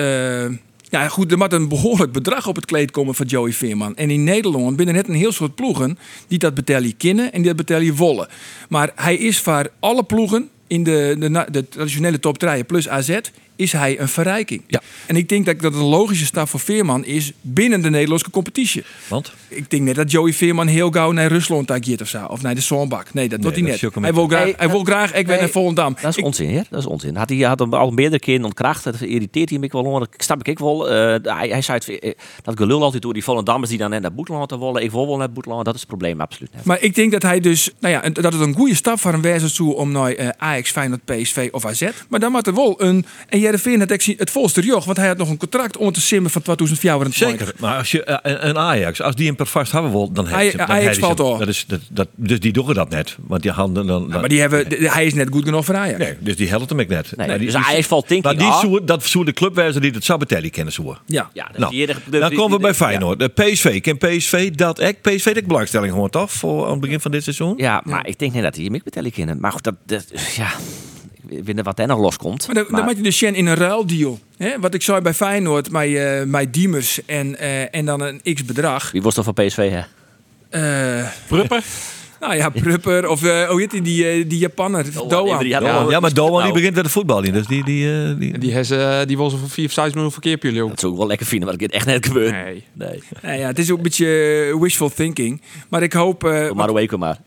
Ja, 0.93 1.07
goed, 1.07 1.31
er 1.31 1.37
moet 1.37 1.53
een 1.53 1.67
behoorlijk 1.67 2.11
bedrag 2.11 2.47
op 2.47 2.55
het 2.55 2.65
kleed 2.65 2.91
komen 2.91 3.15
van 3.15 3.25
Joey 3.25 3.51
Veerman. 3.51 3.95
En 3.95 4.09
in 4.09 4.23
Nederland 4.23 4.75
binnen 4.75 4.95
net 4.95 5.07
een 5.07 5.13
heel 5.13 5.31
soort 5.31 5.55
ploegen 5.55 5.97
die 6.27 6.39
dat 6.39 6.53
betalen 6.53 6.97
kennen 6.97 7.31
en 7.31 7.41
die 7.41 7.53
dat 7.53 7.65
betalen 7.65 7.95
wollen. 7.95 8.27
Maar 8.69 8.91
hij 8.95 9.15
is 9.15 9.39
voor 9.39 9.69
alle 9.79 10.03
ploegen 10.03 10.49
in 10.67 10.83
de, 10.83 11.15
de, 11.19 11.45
de 11.51 11.69
traditionele 11.69 12.19
top 12.19 12.37
3 12.37 12.63
plus 12.63 12.89
AZ 12.89 13.19
is 13.55 13.71
hij 13.71 13.99
een 13.99 14.07
verrijking. 14.07 14.61
Ja. 14.67 14.81
En 15.05 15.15
ik 15.15 15.29
denk 15.29 15.45
dat 15.45 15.59
dat 15.59 15.73
een 15.73 15.79
logische 15.79 16.25
stap 16.25 16.49
voor 16.49 16.59
Veerman 16.59 17.05
is 17.05 17.31
binnen 17.41 17.81
de 17.81 17.89
Nederlandse 17.89 18.29
competitie. 18.29 18.83
Want? 19.07 19.33
Ik 19.47 19.69
denk 19.69 19.83
net 19.83 19.95
dat 19.95 20.11
Joey 20.11 20.33
Veerman 20.33 20.67
heel 20.67 20.91
gauw 20.91 21.11
naar 21.11 21.27
Rusland 21.27 21.71
gaat 21.71 22.01
of 22.01 22.07
zo. 22.07 22.25
Of 22.25 22.41
naar 22.41 22.55
de 22.55 22.61
Zonbak. 22.61 23.13
Nee, 23.13 23.29
dat 23.29 23.41
doet 23.41 23.53
hij 23.53 23.61
net. 23.61 23.81
Hij 24.01 24.13
wil, 24.13 24.27
graag, 24.27 24.53
hij 24.57 24.69
wil 24.69 24.83
graag 24.83 25.13
ik 25.13 25.27
ben 25.27 25.39
naar 25.39 25.49
Volendam. 25.49 25.95
Dat 26.01 26.17
is 26.17 26.23
onzin, 26.23 26.49
hè? 26.49 26.61
Dat 26.69 26.79
is 26.79 26.85
onzin. 26.85 27.15
Had 27.15 27.29
hij 27.29 27.37
had 27.37 27.59
hem 27.59 27.73
al 27.73 27.91
meerdere 27.91 28.19
keren 28.19 28.43
ontkracht. 28.43 28.83
Dat 28.83 29.01
irriteert 29.01 29.49
hij 29.49 29.59
me 29.59 29.67
wel. 29.71 29.99
Dat 29.99 30.09
snap 30.17 30.43
ik 30.43 30.59
wel. 30.59 30.91
Uh, 30.91 31.15
hij, 31.21 31.49
hij 31.49 31.61
zei 31.61 31.77
het, 31.77 31.99
eh, 31.99 32.11
dat 32.41 32.57
gelul 32.57 32.83
altijd 32.83 33.01
door 33.01 33.13
die 33.13 33.23
Volendammers 33.23 33.69
die 33.69 33.79
dan 33.79 33.89
net 33.89 34.01
naar 34.01 34.13
Boetland 34.13 34.49
te 34.49 34.59
willen. 34.59 34.83
Ik 34.83 34.91
wil 34.91 35.07
wel 35.07 35.17
naar 35.17 35.31
Boetland. 35.31 35.65
Dat 35.65 35.73
is 35.73 35.79
het 35.79 35.89
probleem 35.89 36.21
absoluut. 36.21 36.51
Maar 36.63 36.81
ik 36.81 36.95
denk 36.95 37.11
dat 37.11 37.21
hij 37.21 37.39
dus, 37.39 37.71
nou 37.79 37.93
ja, 37.93 38.09
dat 38.09 38.33
het 38.33 38.41
een 38.41 38.53
goede 38.53 38.75
stap 38.75 38.99
voor 38.99 39.11
hem 39.11 39.21
wijze 39.21 39.51
toe 39.51 39.75
om 39.75 39.91
naar 39.91 40.19
uh, 40.19 40.29
Ajax, 40.37 40.71
Feyenoord, 40.71 41.05
PSV 41.05 41.49
of 41.51 41.65
AZ. 41.65 41.89
Maar 42.09 42.19
dan 42.19 42.31
moet 42.31 42.47
er 42.47 42.55
wel 42.55 42.81
een, 42.81 43.05
en 43.27 43.39
Jereveen 43.43 43.79
het 43.79 44.05
het 44.17 44.31
volste 44.31 44.61
joch, 44.61 44.85
want 44.85 44.97
hij 44.97 45.07
had 45.07 45.17
nog 45.17 45.29
een 45.29 45.37
contract 45.37 45.77
om 45.77 45.91
te 45.91 46.01
simmen 46.01 46.31
van 46.31 46.41
2004. 46.41 47.11
Zeker, 47.11 47.53
maar 47.59 47.77
als 47.77 47.91
je 47.91 48.19
een 48.23 48.57
Ajax, 48.57 49.01
als 49.01 49.15
die 49.15 49.27
hem 49.27 49.35
per 49.35 49.45
vast 49.45 49.71
hebben 49.71 49.91
wil, 49.91 50.11
dan 50.11 50.27
heeft 50.27 50.57
hij, 50.57 50.65
Ajax 50.65 50.97
valt 50.97 51.17
door. 51.17 51.39
Dat 51.39 51.47
is, 51.47 51.65
dat, 51.67 51.79
dat, 51.89 52.07
dus 52.15 52.39
die 52.39 52.51
doen 52.51 52.73
dat 52.73 52.89
net, 52.89 53.17
want 53.27 53.41
die 53.41 53.51
handen 53.51 53.87
dan. 53.87 54.07
maar 54.07 54.29
die 54.29 54.39
hebben, 54.39 54.65
hij 54.69 55.05
is 55.05 55.13
net 55.13 55.27
goed 55.31 55.43
genoeg 55.43 55.65
voor 55.65 55.75
Ajax. 55.75 55.97
Nee, 55.97 56.13
dus 56.19 56.35
die 56.35 56.49
helpt 56.49 56.69
hem 56.69 56.79
ik 56.79 56.87
net. 56.87 57.13
Nee, 57.15 57.37
die, 57.37 57.45
dus 57.45 57.55
Ajax 57.55 57.87
valt 57.87 58.07
denk 58.07 58.19
ik. 58.19 58.37
Maar 58.37 58.69
die 58.69 58.81
dat 58.85 59.03
zouden 59.05 59.33
de 59.33 59.39
clubwijzer 59.39 59.81
die 59.81 59.91
het 59.91 60.03
Sabatelli 60.03 60.49
kennen 60.49 60.73
zo. 60.73 60.97
Ja, 61.05 61.29
ja 61.33 61.51
nou, 61.57 61.85
dan 62.09 62.33
komen 62.33 62.57
we 62.57 62.63
bij 62.63 62.73
Feyenoord. 62.73 63.19
De 63.19 63.27
PSV, 63.27 63.81
ken 63.81 63.97
PSV 63.97 64.51
dat 64.51 64.79
ik 64.79 65.01
PSV 65.01 65.33
de 65.33 65.43
belangstelling 65.43 65.93
hoort 65.93 66.15
af 66.15 66.31
voor 66.31 66.65
aan 66.65 66.71
het 66.71 66.79
begin 66.79 66.99
van 66.99 67.11
dit 67.11 67.23
seizoen. 67.23 67.53
Ja, 67.57 67.81
maar 67.85 68.07
ik 68.07 68.19
denk 68.19 68.33
niet 68.33 68.43
dat 68.43 68.55
hij 68.55 68.63
hem 68.63 69.05
ik 69.05 69.13
kennen. 69.13 69.39
Maar 69.39 69.51
goed, 69.51 69.63
dat, 69.63 69.75
dat 69.85 70.05
ja 70.35 70.51
ik 71.27 71.43
weet 71.43 71.61
wat 71.61 71.79
er 71.79 71.87
nog 71.87 71.99
loskomt. 71.99 72.45
Maar 72.45 72.55
dan, 72.55 72.65
maar... 72.67 72.75
dan 72.75 72.85
maak 72.85 72.95
je 72.95 73.01
de 73.01 73.11
Shen 73.11 73.35
in 73.35 73.45
een 73.45 73.55
ruildeal. 73.55 74.19
Hè? 74.37 74.59
Wat 74.59 74.73
ik 74.73 74.81
zei 74.81 75.01
bij 75.01 75.13
Feyenoord, 75.13 75.71
mijn, 75.71 75.91
uh, 75.91 76.23
mijn 76.23 76.51
Diemers 76.51 77.05
en, 77.05 77.35
uh, 77.41 77.75
en 77.75 77.85
dan 77.85 78.01
een 78.01 78.21
x-bedrag. 78.33 78.91
Wie 78.91 79.01
was 79.01 79.15
dan 79.15 79.23
van 79.23 79.33
PSV, 79.33 79.71
hè? 79.71 79.81
Uh, 80.99 81.07
Prupper? 81.27 81.63
Nou 82.19 82.35
ja, 82.35 82.49
Prupper 82.49 83.09
of 83.09 83.23
uh, 83.23 83.49
hoe 83.49 83.59
heet 83.59 83.71
die, 83.71 83.81
die, 83.81 84.27
die 84.27 84.39
Japanner, 84.39 84.85
Doan. 85.07 85.47
Ja, 85.47 85.85
ja, 85.89 85.99
maar 85.99 86.13
Doan 86.13 86.43
die 86.43 86.53
begint 86.53 86.75
met 86.75 86.83
de 86.83 86.89
voetbal 86.89 87.21
niet, 87.21 87.33
dus 87.33 87.47
die... 87.47 87.63
Die, 87.63 87.85
uh, 87.85 88.19
die... 88.19 88.37
die, 88.37 88.55
has, 88.55 88.71
uh, 88.71 88.99
die 89.05 89.17
was 89.17 89.33
voor 89.33 89.49
4 89.49 89.65
of 89.65 89.71
6 89.71 89.93
miljoen 89.93 90.11
verkeer 90.11 90.37
jullie 90.41 90.63
ook. 90.63 90.69
Dat 90.69 90.79
zou 90.79 90.91
ik 90.91 90.97
wel 90.97 91.07
lekker 91.07 91.25
vinden, 91.25 91.47
maar 91.47 91.57
dat 91.57 91.69
echt 91.69 91.85
net 91.85 92.05
gebeurt. 92.05 92.31
Nee. 92.31 92.63
nee. 92.73 93.03
nee 93.21 93.39
ja, 93.39 93.47
het 93.47 93.59
is 93.59 93.71
ook 93.71 93.77
een 93.77 93.83
beetje 93.83 94.57
wishful 94.59 94.89
thinking. 94.89 95.41
Maar 95.69 95.83
ik 95.83 95.93
hoop... 95.93 96.23
Uh, 96.23 96.51
maar 96.51 96.97
maar. 96.97 97.17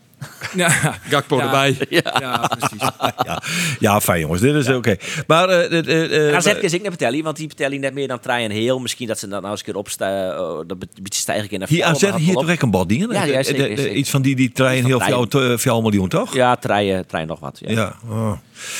Ja. 0.55 0.69
Gakpo 1.09 1.39
erbij. 1.39 1.77
Ja, 1.89 2.15
ja 2.19 2.51
precies. 2.57 2.89
ja. 3.25 3.41
ja, 3.79 4.01
fijn 4.01 4.19
jongens. 4.19 4.41
Dit 4.41 4.55
is 4.55 4.69
oké. 4.69 4.95
Maar... 5.27 5.71
Uh, 5.71 5.81
uh, 5.87 6.27
uh, 6.27 6.35
AZ 6.35 6.45
is 6.45 6.73
ik 6.73 6.81
net 6.81 6.89
vertellen, 6.89 7.23
want 7.23 7.37
die 7.37 7.47
vertellen 7.47 7.79
net 7.79 7.93
meer 7.93 8.07
dan 8.07 8.19
Trein 8.19 8.49
en 8.49 8.55
Heel. 8.55 8.79
Misschien 8.79 9.07
dat 9.07 9.19
ze 9.19 9.27
dan 9.27 9.39
nou 9.39 9.51
eens 9.51 9.59
een 9.59 9.65
keer 9.65 9.75
opstaan, 9.75 10.29
uh, 10.29 10.37
dat 10.67 10.77
een 10.79 10.89
beetje 11.01 11.19
stijgen 11.19 11.49
in 11.49 11.59
de 11.59 11.65
Hier 11.69 11.83
AZ 11.83 12.11
hier 12.15 12.33
toch 12.33 12.49
echt 12.49 12.61
een 12.61 12.71
bad 12.71 12.89
dingen? 12.89 13.11
Ja, 13.11 13.23
ja 13.23 13.43
zeker, 13.43 13.77
zeker. 13.77 13.91
Iets 13.91 14.09
van 14.09 14.21
die, 14.21 14.35
die 14.35 14.51
Trein 14.51 14.85
Heel 14.85 14.99
veel, 14.99 15.57
veel 15.57 15.81
miljoen, 15.81 16.09
toch? 16.09 16.33
Ja, 16.33 16.55
Trein, 16.55 17.05
trein 17.05 17.27
nog 17.27 17.39
wat. 17.39 17.59
Ja. 17.61 17.71
ja. 17.71 17.95
Oh. 18.09 18.31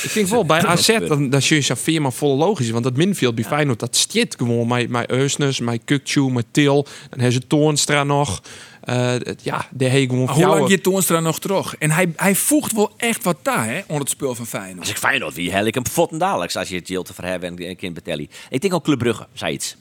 Ik 0.04 0.14
denk 0.14 0.28
wel 0.28 0.46
bij 0.46 0.66
AZ, 0.66 0.98
dan, 1.08 1.30
dan 1.30 1.42
je 1.44 1.74
je 1.86 2.00
maar 2.00 2.14
vol 2.14 2.38
logisch. 2.38 2.70
Want 2.70 2.84
dat 2.84 2.96
minfield 2.96 3.36
bij 3.36 3.44
Feyenoord, 3.44 3.80
dat 3.80 3.96
stiet 3.96 4.36
gewoon. 4.38 4.68
Mijn, 4.68 4.92
mijn 4.92 5.12
Eusnes, 5.12 5.60
mijn 5.60 5.84
Kukchu, 5.86 6.32
mijn 6.32 6.46
Til. 6.52 6.84
Dan 7.10 7.20
hebben 7.20 7.32
ze 7.32 7.48
Toornstra 7.48 8.04
nog. 8.04 8.42
Uh, 8.90 9.16
ja, 9.44 9.68
de 9.72 9.86
heet 9.86 10.10
gewoon 10.10 10.30
Hoe 10.30 10.46
lang 10.46 10.70
je 10.70 10.82
Toonstra 10.82 11.20
nog 11.20 11.40
terug? 11.40 11.76
En 11.78 11.92
hij, 11.92 12.14
hij 12.16 12.36
voegt 12.36 12.72
wel 12.72 12.92
echt 12.98 13.24
wat 13.24 13.38
daar, 13.42 13.66
hè, 13.66 13.80
onder 13.80 14.00
het 14.00 14.10
spel 14.10 14.36
van 14.36 14.46
Feyenoord. 14.46 14.80
Als 14.80 14.90
ik 14.90 14.98
Feyenoord 14.98 15.36
wie 15.36 15.52
hel 15.52 15.66
ik 15.66 15.74
hem 15.74 15.86
fotten 15.86 16.18
dadelijk 16.18 16.56
als 16.56 16.70
je 16.70 16.76
het 16.76 16.88
Jill 16.88 17.04
te 17.04 17.14
verhebben 17.14 17.58
en 17.58 17.76
kind 17.76 17.94
betelli. 17.94 18.30
Ik 18.50 18.62
denk 18.62 18.74
ook 18.74 18.84
Club 18.84 19.00
Brugge, 19.00 19.28
zei 19.34 19.54
iets. 19.54 19.76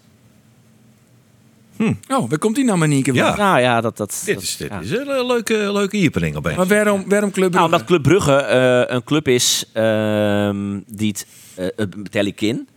Hm. 1.77 1.92
Oh, 2.09 2.29
waar 2.29 2.38
komt 2.38 2.55
die 2.55 2.64
nou, 2.64 2.79
Manieke? 2.79 3.12
Ja. 3.12 3.37
Nou 3.37 3.61
ja, 3.61 3.81
dat... 3.81 3.97
dat 3.97 4.23
dit 4.25 4.42
is, 4.42 4.57
dit 4.57 4.73
is 4.81 4.90
een 4.90 5.27
leuke, 5.27 5.73
leuke 5.73 5.97
iepening 5.97 6.37
op 6.37 6.42
Maar 6.42 6.66
waarom, 6.66 7.05
waarom 7.09 7.31
Club 7.31 7.51
Brugge? 7.51 7.51
Nou, 7.51 7.64
omdat 7.64 7.85
Club 7.85 8.03
Brugge 8.03 8.87
uh, 8.88 8.95
een 8.95 9.05
club 9.05 9.29
is 9.29 9.64
uh, 9.75 10.51
die 10.87 11.09
het 11.09 11.27
uh, 11.59 11.87
betel 11.97 12.25
ik 12.25 12.40
in. 12.40 12.69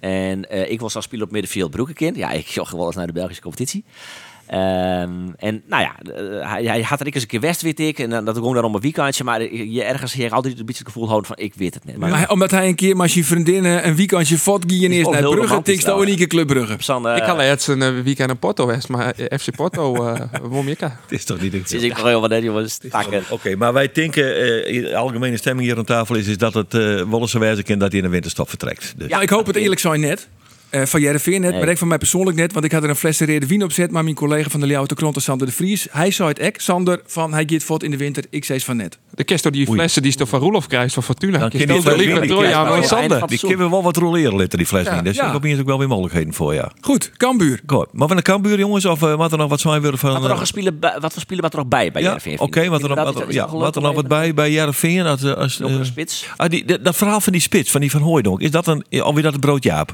En 0.00 0.70
ik 0.70 0.80
was 0.80 0.96
als 0.96 1.04
speler 1.04 1.24
op 1.24 1.30
middenveld 1.30 1.70
Broekenkind. 1.70 2.16
Ja, 2.16 2.30
ik 2.30 2.46
jog 2.46 2.70
wel 2.70 2.86
eens 2.86 2.96
naar 2.96 3.06
de 3.06 3.12
Belgische 3.12 3.42
competitie. 3.42 3.84
Um, 4.52 5.34
en 5.36 5.62
nou 5.66 5.82
ja, 5.82 5.94
eh, 6.14 6.50
hij, 6.50 6.64
hij, 6.64 6.82
had 6.82 7.00
er 7.00 7.06
ik 7.06 7.14
eens 7.14 7.22
een 7.22 7.28
keer 7.28 7.40
West, 7.40 7.62
weet 7.62 7.80
ik. 7.80 7.98
En 7.98 8.10
dan, 8.10 8.24
dat 8.24 8.36
gewoon 8.36 8.52
daarom 8.52 8.74
een 8.74 8.80
weekendje. 8.80 9.24
Maar 9.24 9.54
je 9.54 9.82
ergens 9.82 10.12
je 10.12 10.30
altijd 10.30 10.58
een 10.58 10.66
beetje 10.66 10.84
het 10.84 10.92
gevoel 10.92 11.08
houden 11.08 11.26
van 11.26 11.44
ik 11.44 11.54
weet 11.54 11.74
het 11.74 11.84
niet. 11.84 11.96
Maar, 11.96 12.10
maar 12.10 12.30
omdat 12.30 12.50
hij 12.50 12.68
een 12.68 12.74
keer 12.74 12.96
met 12.96 13.10
zijn 13.10 13.24
vriendinnen 13.24 13.86
een 13.86 13.96
weekendje 13.96 14.38
fot 14.38 14.64
en 14.64 14.70
eerst 14.70 15.10
naar 15.10 15.22
Brugge. 15.22 15.62
Tinkst 15.62 15.90
ook 15.90 16.06
een 16.06 16.26
Club 16.26 16.46
Brugge. 16.46 16.72
ik 17.16 17.22
had 17.22 17.36
het 17.36 17.66
een 17.66 18.02
weekend 18.02 18.30
in 18.30 18.38
Porto 18.38 18.66
West, 18.66 18.88
maar 18.88 19.14
FC 19.14 19.56
Porto 19.56 19.94
uh, 20.06 20.20
wom 20.42 20.68
ik. 20.68 20.80
Het 20.80 20.92
is 21.08 21.24
toch 21.24 21.40
niet 21.40 21.72
Is 21.72 21.82
ik 21.82 21.96
heel 21.96 22.20
wat 22.20 22.42
jongens. 22.42 22.78
Oké, 23.30 23.56
maar 23.56 23.72
wij 23.72 23.92
denken, 23.92 24.24
uh, 24.24 24.82
de 24.82 24.96
algemene 24.96 25.36
stemming 25.36 25.68
hier 25.68 25.78
aan 25.78 25.84
tafel 25.84 26.14
is, 26.14 26.26
is 26.26 26.38
dat 26.38 26.54
het 26.54 26.74
uh, 26.74 27.30
wijze 27.32 27.62
kind 27.62 27.80
dat 27.80 27.90
hij 27.90 27.98
in 28.00 28.04
de 28.04 28.12
winterstop 28.12 28.48
vertrekt. 28.48 28.94
Dus. 28.96 29.08
Ja, 29.08 29.20
ik 29.20 29.30
hoop 29.30 29.46
het 29.46 29.56
eerlijk 29.56 29.80
zijn 29.80 30.00
net. 30.00 30.28
Eh, 30.72 30.82
van 30.84 31.00
Jereveen 31.00 31.40
net, 31.40 31.50
Nee. 31.50 31.60
maar 31.60 31.68
ik 31.68 31.78
van 31.78 31.88
mij 31.88 31.98
persoonlijk 31.98 32.36
net, 32.36 32.52
want 32.52 32.64
ik 32.64 32.72
had 32.72 32.82
er 32.82 32.88
een 32.88 32.96
fles 32.96 33.18
rede 33.20 33.46
wien 33.46 33.62
op 33.62 33.72
zet, 33.72 33.90
maar 33.90 34.02
mijn 34.02 34.14
collega 34.14 34.50
van 34.50 34.60
de 34.60 34.66
Leeuwarden 34.66 34.96
Krant, 34.96 35.22
Sander 35.22 35.46
de 35.46 35.52
Vries, 35.52 35.86
hij 35.90 36.10
zei 36.10 36.28
het 36.28 36.38
ek, 36.38 36.60
Sander, 36.60 37.00
van 37.06 37.32
hij 37.32 37.44
gaat 37.46 37.62
voort 37.62 37.82
in 37.82 37.90
de 37.90 37.96
winter, 37.96 38.24
ik 38.30 38.44
zei 38.44 38.58
het 38.58 38.66
van 38.66 38.76
net. 38.76 38.98
De 39.14 39.24
kerst 39.24 39.42
door 39.42 39.52
die 39.52 39.66
flessen 39.66 40.02
die 40.02 40.10
is 40.10 40.16
toch 40.16 40.28
van 40.28 40.40
Roelof 40.40 40.66
krijgt 40.66 40.94
van 40.94 41.02
Fortuna. 41.02 41.38
Dan 41.38 41.50
je 41.52 41.58
krijgen. 41.66 42.56
aan 42.56 42.80
Ja, 42.80 42.82
Sander. 42.82 43.18
ja. 43.18 43.26
Die 43.26 43.38
kunnen 43.38 43.70
wel 43.70 43.82
wat 43.82 43.96
roleren 43.96 44.36
litten, 44.36 44.58
die 44.58 44.66
fles 44.66 44.86
Ja, 44.86 44.94
niet. 44.94 45.04
Dus 45.04 45.16
ja. 45.16 45.26
ik 45.26 45.32
heb 45.32 45.42
hier 45.42 45.60
ook 45.60 45.66
wel 45.66 45.78
weer 45.78 45.88
mogelijkheden 45.88 46.34
voor, 46.34 46.54
ja. 46.54 46.70
Goed, 46.80 47.10
Cambuur. 47.16 47.60
Goed. 47.66 47.86
Maar 47.92 48.08
van 48.08 48.16
de 48.16 48.22
Kambuur, 48.22 48.58
jongens, 48.58 48.84
of 48.84 49.02
uh, 49.02 49.14
wat 49.14 49.32
er 49.32 49.38
nog 49.38 49.48
wat 49.48 49.60
zijn 49.60 49.82
willen 49.82 49.98
van... 49.98 50.12
Wat, 50.12 50.22
er 50.22 50.28
nog 50.28 50.40
eh, 50.40 50.44
spelen 50.44 50.78
wat 50.80 51.12
voor 51.12 51.22
spelen 51.22 51.42
wat 51.42 51.52
er 51.52 51.58
nog 51.58 51.68
bij 51.68 51.90
bij 51.92 52.02
ja, 52.02 52.08
Jereveen? 52.08 52.38
oké, 52.40 52.68
wat 52.68 52.82
er 52.82 52.88
nog 52.88 52.98
wat, 53.04 53.20
er- 53.20 53.32
ja, 53.32 53.48
wat 53.50 53.76
er 53.76 53.82
nog 53.82 53.94
wat 53.94 54.08
bij 54.08 54.34
bij 54.34 54.50
Jereveen. 54.50 55.06
Als, 55.06 55.22
eh, 55.22 55.32
als, 55.32 55.60
eh, 55.60 55.76
spits. 55.82 56.26
ah, 56.36 56.48
die, 56.48 56.64
dat, 56.64 56.84
dat 56.84 56.96
verhaal 56.96 57.20
van 57.20 57.32
die 57.32 57.42
spits, 57.42 57.70
van 57.70 57.80
die 57.80 57.90
van 57.90 58.00
Hooijdonk, 58.00 58.40
is 58.40 58.50
dat 58.50 58.66
een, 58.66 58.84
alweer 59.00 59.22
dat 59.22 59.32
het 59.32 59.40
brood 59.40 59.62
Jaap? 59.64 59.92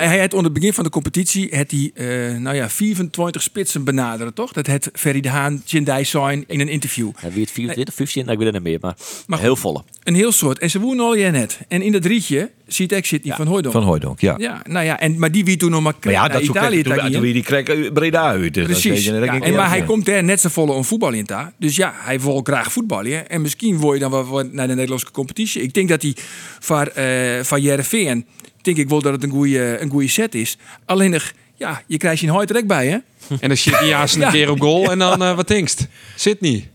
Hij, 0.00 0.08
hij 0.08 0.20
had 0.20 0.34
onder 0.34 0.50
het 0.50 0.60
begin 0.60 0.72
van 0.72 0.84
de 0.84 0.90
competitie 0.90 1.48
het 1.50 1.70
die, 1.70 1.92
eh, 1.94 2.06
nou 2.36 2.56
ja, 2.56 2.68
24 2.68 3.42
spitsen 3.42 3.84
benaderen, 3.84 4.34
toch? 4.34 4.52
Dat 4.52 4.66
het 4.66 4.90
Ferry 4.92 5.20
de 5.20 5.28
Haan, 5.28 5.62
Jindai 5.64 6.04
zijn 6.04 6.44
in 6.46 6.60
een 6.60 6.68
interview. 6.68 7.10
Ja, 7.22 7.30
wie 7.30 7.40
het 7.40 7.50
24, 7.50 7.94
15, 7.94 8.22
nou, 8.24 8.32
ik 8.32 8.44
weet 8.44 8.54
het 8.54 8.62
niet 8.62 8.72
meer, 8.72 8.78
maar, 8.80 8.96
Maar 9.26 9.40
heel 9.40 9.56
volle. 9.56 9.82
Een 10.02 10.14
heel 10.14 10.32
soort. 10.32 10.58
En 10.58 10.70
ze 10.70 10.80
woenen 10.80 11.04
al 11.04 11.14
je 11.14 11.30
net. 11.30 11.58
En 11.68 11.82
in 11.82 11.92
dat 11.92 12.04
rietje 12.04 12.50
ziet 12.66 12.92
ik 12.92 13.06
zit 13.06 13.22
die 13.22 13.32
van 13.34 13.46
Hooydonk. 13.46 13.74
Van 13.74 13.84
Hooijdonk, 13.84 14.20
ja. 14.20 14.34
Ja, 14.38 14.62
nou 14.64 14.84
ja, 14.84 15.00
en, 15.00 15.18
maar 15.18 15.32
die 15.32 15.44
wie 15.44 15.56
toen 15.56 15.70
nog 15.70 15.82
maar, 15.82 15.94
Maar 16.02 16.12
ja, 16.12 16.28
dat 16.28 16.42
Italië 16.42 16.82
toen, 16.82 17.12
toen 17.12 17.22
die 17.22 17.42
krek 17.42 17.92
Breda 17.92 18.22
uit. 18.22 18.54
Dus 18.54 18.64
Precies. 18.64 19.04
dat 19.04 19.24
Ja, 19.24 19.40
en 19.40 19.54
maar 19.54 19.68
hij 19.68 19.82
komt 19.82 20.08
er 20.08 20.24
net 20.24 20.40
zo 20.40 20.48
volle 20.48 20.74
een 20.74 20.84
voetbal 20.84 21.12
in 21.12 21.26
ta. 21.26 21.52
Dus 21.58 21.76
ja, 21.76 21.94
hij 21.96 22.20
wil 22.20 22.40
graag 22.42 22.72
voetballen. 22.72 23.28
En 23.28 23.40
misschien 23.40 23.76
word 23.76 23.98
je 23.98 24.08
dan 24.08 24.10
wel 24.10 24.44
naar 24.50 24.66
de 24.66 24.74
Nederlandse 24.74 25.10
competitie. 25.10 25.62
Ik 25.62 25.74
denk 25.74 25.88
dat 25.88 26.02
hij 26.02 26.16
van, 26.58 26.88
eh 26.88 27.42
van 27.42 27.60
Jereveen, 27.60 28.26
denk 28.62 28.76
ik 28.76 28.88
wel 28.88 29.02
dat 29.02 29.12
het 29.12 29.22
een 29.22 29.30
goede 29.30 29.78
een 29.80 29.90
goede 29.90 30.08
set 30.08 30.34
is. 30.34 30.56
Alleen 30.84 31.10
nog, 31.10 31.32
ja, 31.56 31.82
je 31.86 31.96
krijgt 31.96 32.20
je 32.20 32.26
een 32.26 32.32
hard 32.32 32.66
bij, 32.66 32.86
hè? 32.86 32.96
En 33.40 33.48
dan 33.48 33.56
zit 33.56 33.78
hij 33.78 33.94
een 34.14 34.20
Ja. 34.20 34.30
keer 34.30 34.50
op 34.50 34.60
goal 34.60 34.90
en 34.90 34.98
dan 34.98 35.22
eh, 35.22 35.36
wat 35.36 35.48
denkst? 35.48 35.86
Zit 36.16 36.40
niet. 36.40 36.66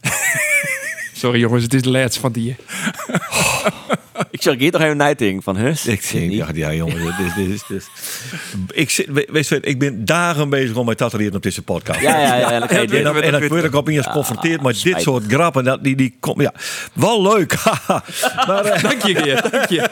Sorry 1.12 1.40
jongens, 1.40 1.62
het 1.62 1.74
is 1.74 1.82
de 1.82 1.90
laatste 1.90 2.20
van 2.20 2.32
die. 2.32 2.56
Ik 4.34 4.42
zeg, 4.42 4.58
hier 4.58 4.72
nog 4.72 4.80
even 4.80 4.92
een 4.92 4.96
nighting 4.96 5.44
van, 5.44 5.56
huh? 5.56 5.84
Ik 5.84 6.10
denk, 6.12 6.32
ja, 6.32 6.48
ja 6.52 6.72
jongen, 6.72 7.14
dit 7.18 7.46
is, 7.46 7.62
dit 7.68 7.88
ik, 8.72 8.90
zit, 8.90 9.06
we- 9.06 9.28
wees, 9.32 9.48
je, 9.48 9.60
ik 9.60 9.78
ben 9.78 10.04
dagen 10.04 10.48
bezig 10.48 10.76
om 10.76 10.84
mij 10.86 10.94
te 10.94 11.04
tatoeëren 11.04 11.34
op 11.34 11.42
deze 11.42 11.62
podcast. 11.62 12.00
Ja, 12.00 12.20
ja, 12.20 12.36
ja. 12.36 12.50
En 12.52 12.60
dan 12.60 12.68
En 12.68 13.04
dan, 13.04 13.22
en 13.22 13.32
dan 13.32 13.48
word 13.48 13.64
ik 13.64 13.74
op 13.74 13.88
eens 13.88 14.06
geconfronteerd 14.06 14.62
met 14.62 14.82
dit 14.82 15.00
soort 15.00 15.24
grappen. 15.26 15.64
Dat, 15.64 15.84
die, 15.84 15.96
die 15.96 16.16
kom, 16.20 16.40
ja, 16.40 16.52
wel 16.92 17.22
leuk. 17.22 17.56
maar 18.46 18.64
eh, 18.64 18.82
Dank 18.82 19.02
je, 19.02 19.14
Geert. 19.14 19.50
Dank 19.52 19.68
je. 19.68 19.88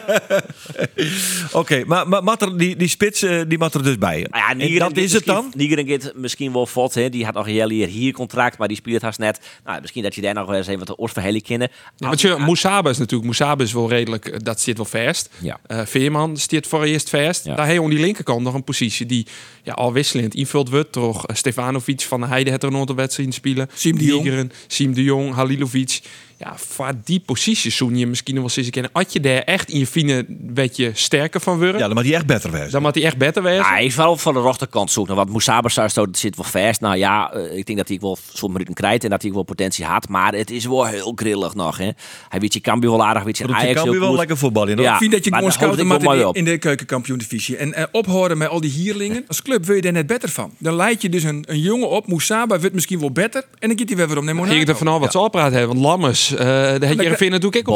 oké, 1.60 1.82
maar, 1.86 2.08
maar 2.08 2.22
mat 2.22 2.42
er, 2.42 2.58
die, 2.58 2.76
die 2.76 2.88
spits 2.88 3.22
eh, 3.22 3.40
die 3.48 3.58
mat 3.58 3.74
er 3.74 3.82
dus 3.82 3.98
bij. 3.98 4.26
Nou 4.30 4.58
ja, 4.58 4.66
En 4.66 4.78
dat 4.78 4.96
is 4.96 5.12
het 5.12 5.24
dan? 5.24 5.52
Nigeren 5.56 5.86
gaat 5.88 6.12
misschien 6.14 6.52
wel 6.52 6.66
vot. 6.66 6.94
Hè. 6.94 7.08
Die 7.08 7.24
had 7.24 7.34
nog 7.34 7.46
een 7.46 7.52
heel 7.52 7.68
hier 7.68 8.12
contract, 8.12 8.58
maar 8.58 8.68
die 8.68 8.76
speelt 8.76 9.02
haast 9.02 9.18
net. 9.18 9.40
Nou, 9.64 9.80
misschien 9.80 10.02
dat 10.02 10.14
je 10.14 10.20
daar 10.20 10.34
nog 10.34 10.46
wel 10.46 10.56
eens 10.56 10.66
even 10.66 10.78
wat 10.78 10.88
de 10.88 10.98
oorverhalen 10.98 11.42
kennen. 11.42 11.68
Ja, 11.96 12.06
want 12.06 12.20
je, 12.20 12.36
Moesaba 12.38 12.90
is 12.90 12.98
natuurlijk, 12.98 13.24
Moesaba 13.24 13.62
is 13.62 13.72
wel 13.72 13.88
redelijk, 13.88 14.31
eh, 14.32 14.38
dat 14.42 14.60
zit 14.60 14.76
wel 14.76 14.86
vast. 14.86 15.30
Ja. 15.38 15.60
Eh, 15.66 15.80
Veerman 15.84 16.36
zit 16.36 16.66
voor 16.66 16.82
eerst 16.82 17.10
vast. 17.10 17.44
Ja. 17.44 17.54
Daar 17.54 17.78
aan 17.78 17.90
die 17.90 17.98
linkerkant 17.98 18.42
nog 18.42 18.54
een 18.54 18.64
positie 18.64 19.06
die 19.06 19.26
ja, 19.62 19.72
al 19.72 19.92
wisselend 19.92 20.34
invult 20.34 20.68
wordt. 20.70 20.92
Toch 20.92 21.26
eh, 21.26 21.36
Stefanovic 21.36 22.00
van 22.00 22.20
de 22.20 22.26
Heide 22.26 22.50
het 22.50 22.62
er 22.62 22.70
nog 22.70 22.88
een 22.88 22.94
wedstrijd 22.94 23.28
in 23.28 23.34
spelen. 23.34 23.68
Siem 23.74 23.98
de 23.98 24.04
Jong. 24.04 24.24
Nigeren, 24.24 24.52
Siem 24.66 24.94
de 24.94 25.02
Jong, 25.02 25.34
Halilovic. 25.34 26.00
Ja, 26.44 26.54
voor 26.56 26.92
die 27.04 27.20
posities 27.20 27.76
zoen 27.76 27.96
je 27.96 28.06
misschien 28.06 28.34
nog 28.34 28.54
wel 28.54 28.64
eens 28.64 28.70
kennen. 28.70 28.90
Had 28.94 29.12
je 29.12 29.20
daar 29.20 29.38
echt 29.38 29.70
in 29.70 29.78
je 29.78 29.86
fine 29.86 30.24
beetje 30.28 30.90
sterker 30.94 31.40
van 31.40 31.56
worden, 31.58 31.78
Ja, 31.78 31.86
dan 31.86 31.94
moet 31.94 32.04
hij 32.04 32.14
echt 32.14 32.26
beter 32.26 32.50
wezen. 32.50 32.70
dan 32.70 32.82
moet 32.82 32.94
hij 32.94 33.04
echt 33.04 33.16
beter 33.16 33.42
wezen. 33.42 33.64
Ja, 33.64 33.70
hij 33.70 33.84
is 33.84 33.94
wel 33.94 34.16
van 34.16 34.34
de 34.34 34.42
rechterkant 34.42 34.90
zoeken. 34.90 35.14
Want 35.16 35.28
Moesaba 35.28 35.68
dat 35.94 36.18
zit 36.18 36.36
wel 36.36 36.44
vast. 36.44 36.80
Nou 36.80 36.96
ja, 36.96 37.32
eh, 37.32 37.56
ik 37.56 37.66
denk 37.66 37.78
dat 37.78 37.88
hij 37.88 37.98
wel 38.00 38.18
zo'n 38.32 38.52
minuten 38.52 38.74
krijgt 38.74 39.04
en 39.04 39.10
dat 39.10 39.22
hij 39.22 39.32
wel 39.32 39.42
potentie 39.42 39.84
had. 39.84 40.08
Maar 40.08 40.34
het 40.34 40.50
is 40.50 40.66
wel 40.66 40.86
heel 40.86 41.12
grillig 41.14 41.54
nog. 41.54 41.78
Hè. 41.78 41.90
Hij 42.28 42.40
weet 42.40 42.52
je 42.52 42.60
Cambuur 42.60 42.90
wel 42.90 43.04
aardig, 43.04 43.22
weet 43.22 43.38
je 43.38 43.46
Ajax 43.46 43.82
je 43.82 43.98
wel 43.98 44.08
goed. 44.08 44.18
lekker 44.18 44.36
voetballen. 44.36 44.78
Ja. 44.78 44.92
Ik 44.92 44.98
vind 44.98 45.12
dat 45.12 45.24
je 45.24 45.34
gewoon 45.34 45.52
scouten 45.52 45.86
moet 45.86 46.02
in, 46.02 46.30
in 46.32 46.44
de 46.44 46.58
keukenkampioen-divisie. 46.58 47.56
En 47.56 47.74
eh, 47.74 47.84
ophouden 47.92 48.38
met 48.38 48.48
al 48.48 48.60
die 48.60 48.70
hierlingen. 48.70 49.24
Als 49.28 49.42
club 49.42 49.64
wil 49.64 49.74
je 49.74 49.82
daar 49.82 49.92
net 49.92 50.06
beter 50.06 50.28
van. 50.28 50.52
Dan 50.58 50.74
leid 50.74 51.02
je 51.02 51.08
dus 51.08 51.22
een, 51.22 51.44
een 51.48 51.60
jongen 51.60 51.88
op. 51.88 52.06
Moesaba 52.06 52.58
wordt 52.58 52.74
misschien 52.74 53.00
wel 53.00 53.10
beter. 53.10 53.44
En 53.58 53.68
dan 53.68 53.78
gaat 53.78 53.88
hij 53.88 53.96
weer 53.96 54.08
weer 54.08 54.18
om 54.18 54.24
naar 54.24 54.34
Monaco. 54.34 54.52
Ging 54.52 54.64
ik 54.68 54.72
er 54.72 54.76
vanaf 54.78 55.00
wat 55.00 55.12
ze 55.12 55.18
oppraat 55.18 55.52
hebben. 55.52 55.68
Want 55.68 55.80
Lammers, 55.80 56.31
eh 56.34 56.38
de 56.80 56.86
er 57.04 57.16
vinden 57.16 57.40
doe 57.40 57.52
ik 57.52 57.68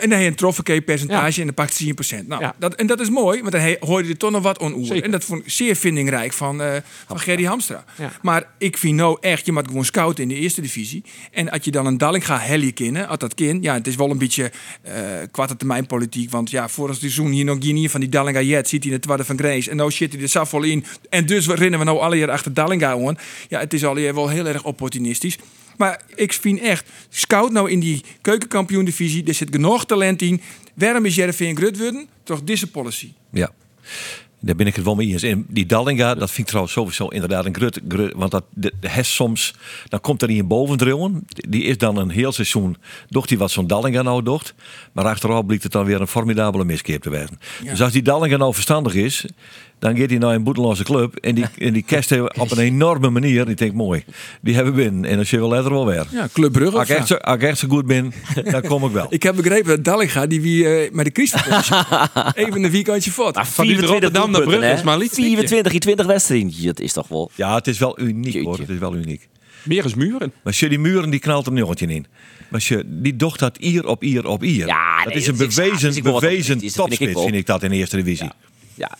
dan 0.00 0.10
heb 0.10 0.20
je 0.20 0.26
een 0.26 0.34
trofee 0.34 0.80
percentage 0.80 1.40
en 1.40 1.46
dan 1.46 1.54
pakt 1.54 1.78
hij 1.78 1.94
10%. 2.22 2.26
Nou, 2.26 2.42
Ja. 2.42 2.54
dat, 2.58 2.74
en 2.74 2.86
dat 2.86 3.00
is 3.00 3.10
mooi, 3.10 3.40
want 3.40 3.52
dan 3.52 3.60
he- 3.60 3.76
hoor 3.80 4.06
je 4.06 4.16
toch 4.16 4.30
nog 4.30 4.42
wat 4.42 4.58
on 4.58 4.74
oer. 4.74 4.86
Zeker. 4.86 5.04
En 5.04 5.10
dat 5.10 5.24
vond 5.24 5.40
ik 5.40 5.50
zeer 5.50 5.76
vindingrijk 5.76 6.32
van, 6.32 6.62
eh 6.62 6.74
van 7.06 7.18
Gerry 7.18 7.44
Hamstra. 7.44 7.84
Ja. 7.98 8.12
Maar 8.22 8.44
ik 8.58 8.76
vind 8.78 8.94
nou 8.96 9.16
echt, 9.20 9.46
je 9.46 9.52
moet 9.52 9.66
gewoon 9.66 9.84
scouten 9.84 10.22
in 10.22 10.28
de 10.28 10.34
eerste 10.34 10.60
divisie. 10.60 11.04
En 11.30 11.50
als 11.50 11.64
je 11.64 11.70
dan 11.70 11.86
een 11.86 11.98
Dallinga 11.98 12.38
helje 12.38 12.72
kennen, 12.72 13.08
als 13.08 13.18
dat 13.18 13.34
kind, 13.34 13.64
ja, 13.64 13.74
het 13.74 13.86
is 13.86 13.96
wel 13.96 14.10
een 14.10 14.18
beetje 14.18 14.50
eh 14.82 14.94
kwarte 15.30 15.56
termijn 15.56 15.86
politiek. 15.86 16.30
Want 16.30 16.50
ja, 16.50 16.68
vorig 16.68 16.96
seizoen 16.96 17.30
hier 17.30 17.44
nog 17.44 17.56
geen 17.60 17.90
van 17.90 18.00
die 18.00 18.08
Dallinga 18.08 18.40
jet, 18.40 18.68
ziet 18.68 18.82
hij 18.82 18.88
in 18.92 18.96
het 18.96 19.02
tweede 19.06 19.24
van 19.24 19.38
Grace. 19.38 19.70
En 19.70 19.76
nou 19.76 19.90
zit 19.90 20.12
hij 20.12 20.22
er 20.22 20.28
zelf 20.28 20.48
vol 20.48 20.62
in. 20.62 20.84
En 21.10 21.26
dus 21.26 21.46
rennen 21.48 21.78
we 21.78 21.84
nou 21.84 21.98
alle 21.98 22.16
jaar 22.16 22.30
achter 22.30 22.54
Dallinga 22.54 22.90
aan. 22.90 23.18
Ja, 23.48 23.60
het 23.60 23.74
is 23.74 23.84
al 23.84 23.94
wel 23.94 24.28
heel 24.28 24.46
erg 24.46 24.64
opportunistisch. 24.64 25.38
Maar 25.78 26.02
ik 26.14 26.32
vind 26.32 26.60
echt, 26.60 26.90
scout 27.08 27.52
nou 27.52 27.70
in 27.70 27.80
die 27.80 28.04
keukenkampioen-divisie, 28.20 29.24
er 29.24 29.34
zit 29.34 29.48
genoeg 29.50 29.86
talent 29.86 30.22
in. 30.22 30.40
Waarom 30.74 31.04
is 31.04 31.14
Jereveen 31.14 31.56
Grut 31.56 31.78
worden? 31.78 32.08
Toch 32.22 32.42
deze 32.42 32.70
policy. 32.70 33.12
Ja. 33.30 33.52
Daar 34.40 34.56
ben 34.56 34.66
ik 34.66 34.76
het 34.76 34.84
wel 34.84 34.94
mee 34.94 35.08
eens. 35.08 35.22
En 35.22 35.46
die 35.48 35.66
Dallinga, 35.66 36.14
dat 36.14 36.28
vind 36.28 36.38
ik 36.38 36.46
trouwens 36.46 36.74
sowieso 36.74 37.08
inderdaad 37.08 37.44
een 37.44 37.54
grut. 37.54 37.80
grut 37.88 38.12
want 38.14 38.30
dat 38.30 38.44
de, 38.50 38.72
de 38.80 38.88
hes 38.88 39.14
soms, 39.14 39.54
dan 39.88 40.00
komt 40.00 40.22
er 40.22 40.28
niet 40.28 40.38
een 40.38 40.46
bovendrillen. 40.46 41.26
Die 41.28 41.62
is 41.62 41.78
dan 41.78 41.96
een 41.96 42.10
heel 42.10 42.32
seizoen, 42.32 42.76
docht 43.08 43.28
hij 43.28 43.38
wat 43.38 43.50
zo'n 43.50 43.66
Dallinga 43.66 44.02
nou 44.02 44.22
docht. 44.22 44.54
Maar 44.92 45.04
achteraf 45.04 45.46
blijkt 45.46 45.62
het 45.62 45.72
dan 45.72 45.84
weer 45.84 46.00
een 46.00 46.06
formidabele 46.06 46.64
miskeer 46.64 47.00
te 47.00 47.10
zijn. 47.10 47.38
Dus 47.70 47.82
als 47.82 47.92
die 47.92 48.02
Dallinga 48.02 48.36
nou 48.36 48.54
verstandig 48.54 48.94
is, 48.94 49.24
dan 49.78 49.96
gaat 49.96 50.10
hij 50.10 50.18
naar 50.18 50.34
een 50.34 50.42
boeteloze 50.42 50.84
club. 50.84 51.16
En 51.16 51.34
die, 51.34 51.44
en 51.58 51.72
die 51.72 51.82
kerst 51.82 52.10
hebben 52.10 52.40
op 52.40 52.50
een 52.50 52.58
enorme 52.58 53.10
manier. 53.10 53.44
Die 53.46 53.54
denkt 53.54 53.74
mooi, 53.74 54.04
die 54.40 54.54
hebben 54.54 54.74
we 54.74 54.82
binnen. 54.82 55.10
En 55.10 55.18
als 55.18 55.30
je 55.30 55.38
wel 55.38 55.48
letter 55.48 55.72
wel 55.72 55.86
weer. 55.86 56.06
Ja, 56.10 56.28
Club 56.32 56.52
Brugge. 56.52 56.78
Als 56.78 56.88
ik, 56.88 56.96
echt 56.96 57.06
zo, 57.06 57.14
als 57.14 57.36
ik 57.36 57.42
echt 57.42 57.58
zo 57.58 57.68
goed 57.68 57.86
ben, 57.86 58.12
dan 58.50 58.62
kom 58.62 58.84
ik 58.84 58.92
wel. 58.92 59.06
Ik 59.16 59.22
heb 59.22 59.36
begrepen 59.36 59.66
dat 59.68 59.84
Dallinga, 59.84 60.26
die 60.26 60.40
wie 60.40 60.68
eh, 60.68 60.92
met 60.92 61.04
de 61.04 61.10
Christus 61.12 61.42
even 62.34 62.64
een 62.64 62.70
weekendje 62.70 63.10
voort. 63.10 63.34
Maar 63.34 63.46
Van 63.46 63.66
die 63.66 63.76
24 63.76 63.90
Rotterdam 63.90 64.30
naar 64.30 64.42
Brugge 64.58 64.76
is 64.76 64.82
maar 64.82 64.98
liet 64.98 65.14
24 65.14 65.72
in 65.72 65.80
20 65.80 66.06
wedstrijden. 66.06 66.52
Dat 66.64 66.80
is 66.80 66.92
toch 66.92 67.08
wel... 67.08 67.30
Ja, 67.34 67.54
het 67.54 67.66
is 67.66 67.78
wel 67.78 68.00
uniek 68.00 68.44
hoor. 68.44 68.58
Het 68.58 68.68
is 68.68 68.78
wel 68.78 68.94
uniek. 68.94 69.28
Meer 69.62 69.84
is 69.84 69.94
muren. 69.94 70.18
Maar 70.18 70.40
als 70.44 70.60
je 70.60 70.68
die 70.68 70.78
muren, 70.78 71.10
die 71.10 71.20
knalt 71.20 71.46
er 71.46 71.52
een 71.52 71.58
jongetje 71.58 71.86
in. 71.86 72.06
Maar 72.38 72.48
als 72.50 72.68
je, 72.68 72.82
die 72.86 73.16
docht 73.16 73.38
dat 73.38 73.56
ier 73.56 73.86
op 73.86 74.02
ier 74.04 74.26
op 74.26 74.44
ier. 74.44 74.66
Ja, 74.66 75.04
dat 75.04 75.14
is 75.14 75.26
een 75.26 75.36
dat 75.36 75.48
is- 75.48 75.54
bewezen, 75.54 75.88
is 75.88 76.00
bewezen 76.02 76.58
topspits, 76.72 77.22
vind 77.22 77.34
ik 77.34 77.46
dat 77.46 77.62
in 77.62 77.70
de 77.70 77.76
eerste 77.76 77.96
divisie. 77.96 78.24
Ja, 78.26 78.34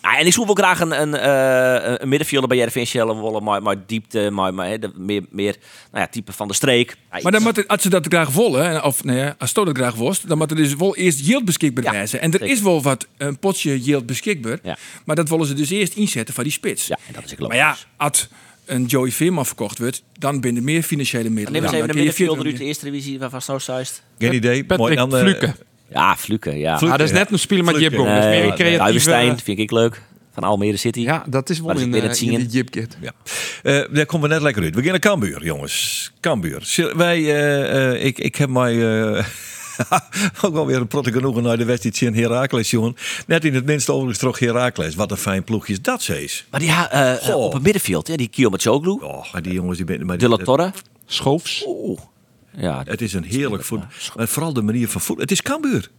Ah, 0.01 0.19
en 0.19 0.27
ik 0.27 0.33
zoek 0.33 0.45
wel 0.47 0.55
graag 0.55 0.81
een, 0.81 1.01
een, 1.01 1.15
eh, 1.15 1.95
een 1.99 2.09
middenvelder 2.09 2.49
bij 2.49 2.59
Jereveen 2.59 2.87
Shell. 2.87 3.05
Wel 3.07 3.41
maar, 3.41 3.63
maar 3.63 3.77
diepte, 3.87 4.31
maar, 4.31 4.55
maar 4.55 4.81
de, 4.81 4.91
meer, 4.97 5.23
meer 5.31 5.57
nou 5.91 6.05
ja, 6.05 6.07
type 6.11 6.33
van 6.33 6.49
de 6.49 6.55
streek. 6.55 6.97
Ja, 7.13 7.19
Maar 7.23 7.33
dan 7.33 7.43
moet 7.43 7.57
het, 7.57 7.69
als 7.69 7.83
ze 7.83 7.89
dat 7.89 8.07
graag 8.07 8.31
willen, 8.33 8.85
of 8.85 9.05
nee, 9.05 9.17
ja, 9.17 9.35
als 9.39 9.53
ze 9.53 9.65
dat 9.65 9.77
graag 9.77 9.95
worst, 9.95 10.29
dan 10.29 10.39
moet 10.39 10.51
er 10.51 10.57
dus 10.57 10.75
wel 10.75 10.97
eerst 10.97 11.27
yield 11.27 11.45
beschikbaar 11.45 11.85
Ja, 11.95 12.07
zijn. 12.07 12.23
En 12.23 12.33
er 12.33 12.39
zeker. 12.39 12.55
is 12.55 12.63
wel 12.63 12.83
wat 12.83 13.07
een 13.17 13.39
potje 13.39 13.81
yield 13.81 14.07
beschikbaar, 14.07 14.59
Ja. 14.63 14.77
maar 15.05 15.17
dat 15.17 15.29
willen 15.29 15.47
ze 15.47 15.55
dus 15.55 15.71
eerst 15.71 15.95
inzetten 15.95 16.35
van 16.35 16.45
die 16.45 16.53
spits. 16.53 16.87
Ja, 16.87 16.99
en 17.07 17.13
dat 17.13 17.25
is 17.25 17.33
ik 17.33 17.39
Maar 17.39 17.57
ja, 17.57 17.77
als 17.97 18.29
een 18.65 18.85
Joey 18.85 19.11
Veerman 19.11 19.47
verkocht 19.47 19.79
wordt, 19.79 20.03
dan 20.19 20.41
binnen 20.41 20.65
meer 20.65 20.83
financiële 20.83 21.29
middelen. 21.31 21.53
Neem 21.53 21.63
eens 21.63 21.71
Ja, 21.73 21.77
even 21.77 21.89
dan 21.89 21.97
een 21.97 22.05
middenvelder 22.05 22.45
uit 22.47 22.57
40 22.57 22.61
de 22.61 22.65
eerste 22.67 22.85
divisie 22.91 23.19
waarvan 23.19 23.43
zo 23.43 23.59
zuist. 23.59 24.03
Geen 24.19 24.35
idee. 24.35 24.65
Patrick 24.65 24.79
Mooi, 24.79 24.95
dan, 24.95 25.15
eh, 25.17 25.21
Fluke. 25.21 25.55
Ja, 25.93 26.17
Fluke, 26.17 26.51
ja. 26.59 26.79
Fluke. 26.79 26.93
Ah, 26.93 26.99
dat 26.99 27.09
is 27.09 27.15
net 27.15 27.31
een 27.31 27.39
speler 27.39 27.65
met. 27.65 27.77
Jip. 27.79 27.93
Dat 27.97 28.01
is 28.01 28.07
meer 28.07 28.23
een 28.23 28.29
Nee, 28.29 28.41
creatieve... 28.53 28.83
Uiverstein 28.83 29.39
vind 29.39 29.59
ik 29.59 29.71
leuk. 29.71 30.03
Van 30.33 30.45
Almere 30.45 30.77
City. 30.77 31.01
Ja, 31.01 31.25
dat 31.29 31.51
is 31.51 31.61
wel 31.61 31.79
in, 31.79 31.95
eh, 31.95 32.01
het 32.03 32.11
in 32.11 32.17
zingen- 32.17 32.41
die 32.41 32.49
Jip 32.49 32.71
Kit. 32.71 32.97
Ja. 33.01 33.13
Eh, 33.63 33.95
daar 33.95 34.07
komen 34.07 34.29
we 34.29 34.35
net 34.35 34.43
lekker 34.43 34.63
uit. 34.63 34.71
We 34.71 34.77
beginnen 34.77 35.01
Cambuur, 35.01 35.45
jongens. 35.45 36.13
Cambuur. 36.21 36.93
Wij, 36.97 37.19
eh, 37.19 37.91
eh, 37.93 38.05
ik, 38.05 38.19
ik 38.19 38.37
heb 38.37 38.49
mij 38.49 38.73
eh, 39.17 39.25
ook 40.45 40.53
wel 40.53 40.67
weer 40.67 40.77
een 40.77 40.87
protte 40.87 41.13
genoegen 41.13 41.43
naar 41.43 41.57
de 41.59 41.65
wedstrijd 41.65 42.01
in 42.01 42.15
Heracles, 42.23 42.71
jongen. 42.71 42.97
Net 43.27 43.45
in 43.45 43.55
het 43.55 43.65
minste 43.67 43.93
overigens 43.93 44.19
toch 44.19 44.39
Heracles. 44.39 44.95
Wat 44.95 45.11
een 45.11 45.17
fijn 45.17 45.45
ploegje 45.45 45.73
is 45.73 45.83
dat, 45.83 46.03
Cees. 46.03 46.47
Maar 46.51 46.61
die 46.61 46.71
eh, 46.71 47.13
Goh. 47.15 47.45
op 47.45 47.53
het 47.53 47.63
middenveld, 47.63 48.09
hè, 48.09 48.15
die 48.17 48.29
Kiyomachoglu. 48.29 48.91
Oh, 49.03 49.25
die 49.43 49.53
jongens 49.53 49.77
die 49.77 49.87
ben, 49.87 50.07
maar 50.07 50.19
De 50.19 50.29
La 50.29 50.37
Torre. 50.37 50.73
Schoofs. 51.07 51.65
Oeh. 51.67 52.01
Ja, 52.57 52.83
Het 52.85 53.01
is 53.03 53.13
een 53.13 53.25
heerlijk 53.25 53.65
voetbal. 53.65 53.89
Maar 54.17 54.29
vooral 54.29 54.53
de 54.53 54.63
manier 54.63 54.89
van 54.89 55.01
voetbal. 55.01 55.23
Het 55.25 55.33
is 55.33 55.43
Cambuur. 55.43 55.91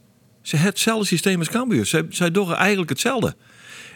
Ze 0.42 0.56
hebben 0.56 0.74
hetzelfde 0.74 1.06
systeem 1.06 1.40
als 1.40 1.50
Cambuur. 1.50 1.86
Zij, 1.86 2.06
zij 2.10 2.32
doen 2.32 2.54
eigenlijk 2.54 2.90
hetzelfde. 2.90 3.36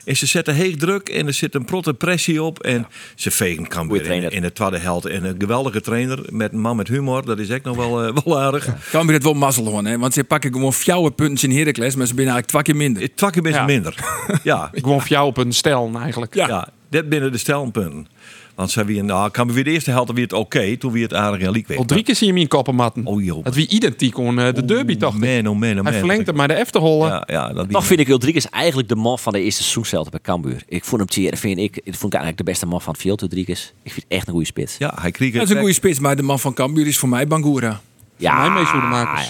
En 0.06 0.17
ze 0.17 0.26
zetten 0.26 0.56
heeg 0.56 0.76
druk 0.76 1.10
en 1.10 1.28
er 1.28 1.34
zit 1.34 1.56
een 1.56 1.65
protte 1.65 1.93
pressie 1.93 2.43
op. 2.43 2.60
En 2.63 2.88
ze 3.15 3.32
vegen 3.32 3.67
Cambuur 3.67 4.12
in, 4.12 4.30
in 4.32 4.41
de 4.41 4.54
tweede 4.54 4.78
helft. 4.78 5.06
En 5.06 5.24
een 5.24 5.36
geweldige 5.39 5.82
trainer 5.82 6.19
met 6.30 6.52
een 6.54 6.60
man 6.60 6.76
met 6.76 6.88
humor. 6.88 7.26
Dat 7.26 7.39
is 7.39 7.50
echt 7.50 7.63
nog 7.63 7.76
wel, 7.76 8.04
eh, 8.04 8.15
wel 8.24 8.39
aardig. 8.39 8.67
Kan 8.91 9.06
weer 9.06 9.15
het 9.15 9.24
wel 9.24 9.34
mazzel 9.34 9.65
hoor, 9.67 9.84
hè? 9.84 9.97
Want 9.97 10.13
ze 10.13 10.24
pakken 10.24 10.54
gewoon 10.54 10.74
fjouwe 10.74 11.12
punten 11.12 11.50
in 11.52 11.58
Heracles, 11.58 11.95
maar 11.95 12.08
ze 12.08 12.13
zijn 12.15 12.17
eigenlijk 12.28 12.47
twee 12.47 12.62
keer 12.62 12.76
minder. 12.76 13.02
Het 13.04 13.17
twakke 13.17 13.41
best 13.41 13.56
Ja. 13.56 13.65
minder. 13.65 13.95
Ja, 14.43 14.69
Gewoon 14.74 15.00
voor 15.00 15.10
jou 15.10 15.28
op 15.28 15.38
een 15.38 15.52
stel 15.54 15.91
eigenlijk. 16.02 16.34
Ja. 16.36 16.47
ja. 16.47 16.69
dit 16.89 17.10
binnen 17.10 17.32
de 17.32 17.38
stelpunten. 17.38 18.08
Want 18.62 18.74
ze 18.74 18.86
weer, 18.86 19.04
nou, 19.04 19.32
Cambuur 19.32 19.56
weer 19.56 19.63
de 19.63 19.71
eerste 19.71 19.91
helft 19.91 20.12
weer 20.12 20.24
het 20.24 20.34
oké. 20.34 20.78
toen 20.78 20.91
weer 20.91 21.04
het 21.04 21.13
aardig 21.13 21.39
in 21.39 21.52
leek 21.52 21.76
Al 21.78 21.86
drie 21.86 22.04
keer 22.04 22.15
zie 22.15 22.28
je 22.28 22.34
hem 22.34 22.41
in 22.41 22.47
koppen 22.47 22.76
matten. 22.76 23.06
Oh 23.06 23.24
joh. 23.24 23.43
Het 23.43 23.56
wie 23.56 23.67
identiek 23.67 24.19
aan 24.19 24.39
eh, 24.39 24.54
de 24.54 24.65
derby 24.65 24.97
toch? 24.97 25.17
Man, 25.17 25.47
oh 25.47 25.60
man, 25.60 25.69
oh 25.69 25.76
man. 25.76 25.86
Hij 25.86 25.97
verlengt 25.97 26.28
het 26.28 26.36
maar 26.36 26.47
de 26.47 26.54
Efterholle. 26.54 27.08
Ja, 27.08 27.24
ja, 27.26 27.54
dat 27.54 27.69
Toch 27.69 27.86
vind 27.86 28.00
ik 28.00 28.08
Ulrikes 28.08 28.50
eigenlijk 28.50 28.89
de 28.89 28.95
man 28.95 29.19
van 29.19 29.34
de 29.34 29.41
eerste 29.41 29.62
seizoenshelft 29.62 30.12
bij 30.12 30.19
Cambuur. 30.19 30.63
Ik 30.67 30.86
vond 30.86 31.02
hem 31.02 31.10
Thierry, 31.10 31.38
vind 31.38 31.58
ik, 31.58 31.76
ik 31.76 31.95
vond 31.95 32.13
ik 32.13 32.19
eigenlijk 32.19 32.38
de 32.38 32.43
beste 32.43 32.65
man 32.65 32.82
van 32.82 32.93
het 32.93 33.02
veld. 33.02 33.34
Ik 33.34 33.45
vind 33.45 33.78
het 33.84 34.06
echt 34.08 34.28
een 34.28 34.34
goede 34.34 34.47
spits. 34.47 34.78
Ja, 34.78 34.97
hij 35.00 35.12
kreeg 35.12 35.34
Dat 35.34 35.43
is 35.43 35.50
een 35.50 35.58
goede 35.58 35.74
spits, 35.74 36.00
maar 36.00 36.15
de 36.15 36.24
man 36.24 36.39
van 36.39 36.54
Cambuur 36.54 36.88
is 36.88 36.97
voor 36.97 37.10
mij 37.10 37.28
Bangura. 37.28 37.82
Ja. 38.22 38.46
Ja, 38.46 38.56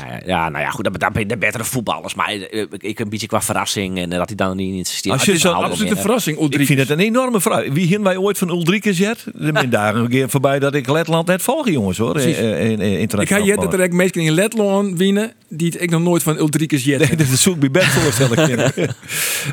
ja, 0.09 0.21
ja, 0.25 0.49
nou 0.49 0.63
ja, 0.63 0.69
goed, 0.69 0.91
ben 0.91 1.11
je 1.21 1.25
de 1.25 1.37
betere 1.37 1.63
voetballers. 1.63 2.13
Maar 2.15 2.27
eh, 2.31 2.65
ik 2.77 2.99
een 2.99 3.09
beetje 3.09 3.27
qua 3.27 3.41
verrassing 3.41 3.97
en 3.97 4.11
eh, 4.11 4.17
dat 4.17 4.27
hij 4.27 4.35
dan 4.35 4.57
niet 4.57 4.75
insisteert. 4.75 5.13
Als 5.13 5.25
je 5.25 5.31
dit 5.31 5.41
zo- 5.41 5.47
verhaal 5.49 5.65
Absoluut 5.65 5.87
een 5.89 5.95
wel 5.95 6.03
verrassing, 6.03 6.37
Ik 6.37 6.43
Ulrich. 6.43 6.67
vind 6.67 6.79
het 6.79 6.89
een 6.89 6.99
enorme 6.99 7.41
vraag. 7.41 7.65
Wie 7.71 7.87
hin 7.87 8.03
wij 8.03 8.17
ooit 8.17 8.37
van 8.37 8.49
Ulrike 8.49 8.93
zet? 8.93 9.25
Er 9.41 9.51
ben 9.53 9.69
daar 9.79 9.95
een 9.95 10.07
keer 10.09 10.29
voorbij 10.29 10.59
dat 10.59 10.73
ik 10.75 10.87
Letland 10.89 11.27
net 11.27 11.41
volg, 11.41 11.69
jongens 11.69 11.97
hoor. 11.97 12.15
Eh, 12.15 12.39
eh, 12.39 12.69
in- 12.71 12.79
in- 12.81 12.99
Ik 13.19 13.27
ga 13.27 13.37
je 13.37 13.55
dat 13.55 13.73
er 13.73 13.93
meestal 13.93 14.21
in 14.21 14.31
Letland 14.31 14.97
winnen, 14.97 15.33
die 15.49 15.77
ik 15.79 15.89
nog 15.89 16.01
nooit 16.01 16.23
van 16.23 16.37
Ulrikes 16.37 16.83
jet. 16.83 16.99
Nee, 16.99 17.15
dat 17.27 17.27
zoek 17.27 17.53
ik 17.53 17.59
bij 17.59 17.71
bed 17.71 17.83
voorstellen. 17.85 18.73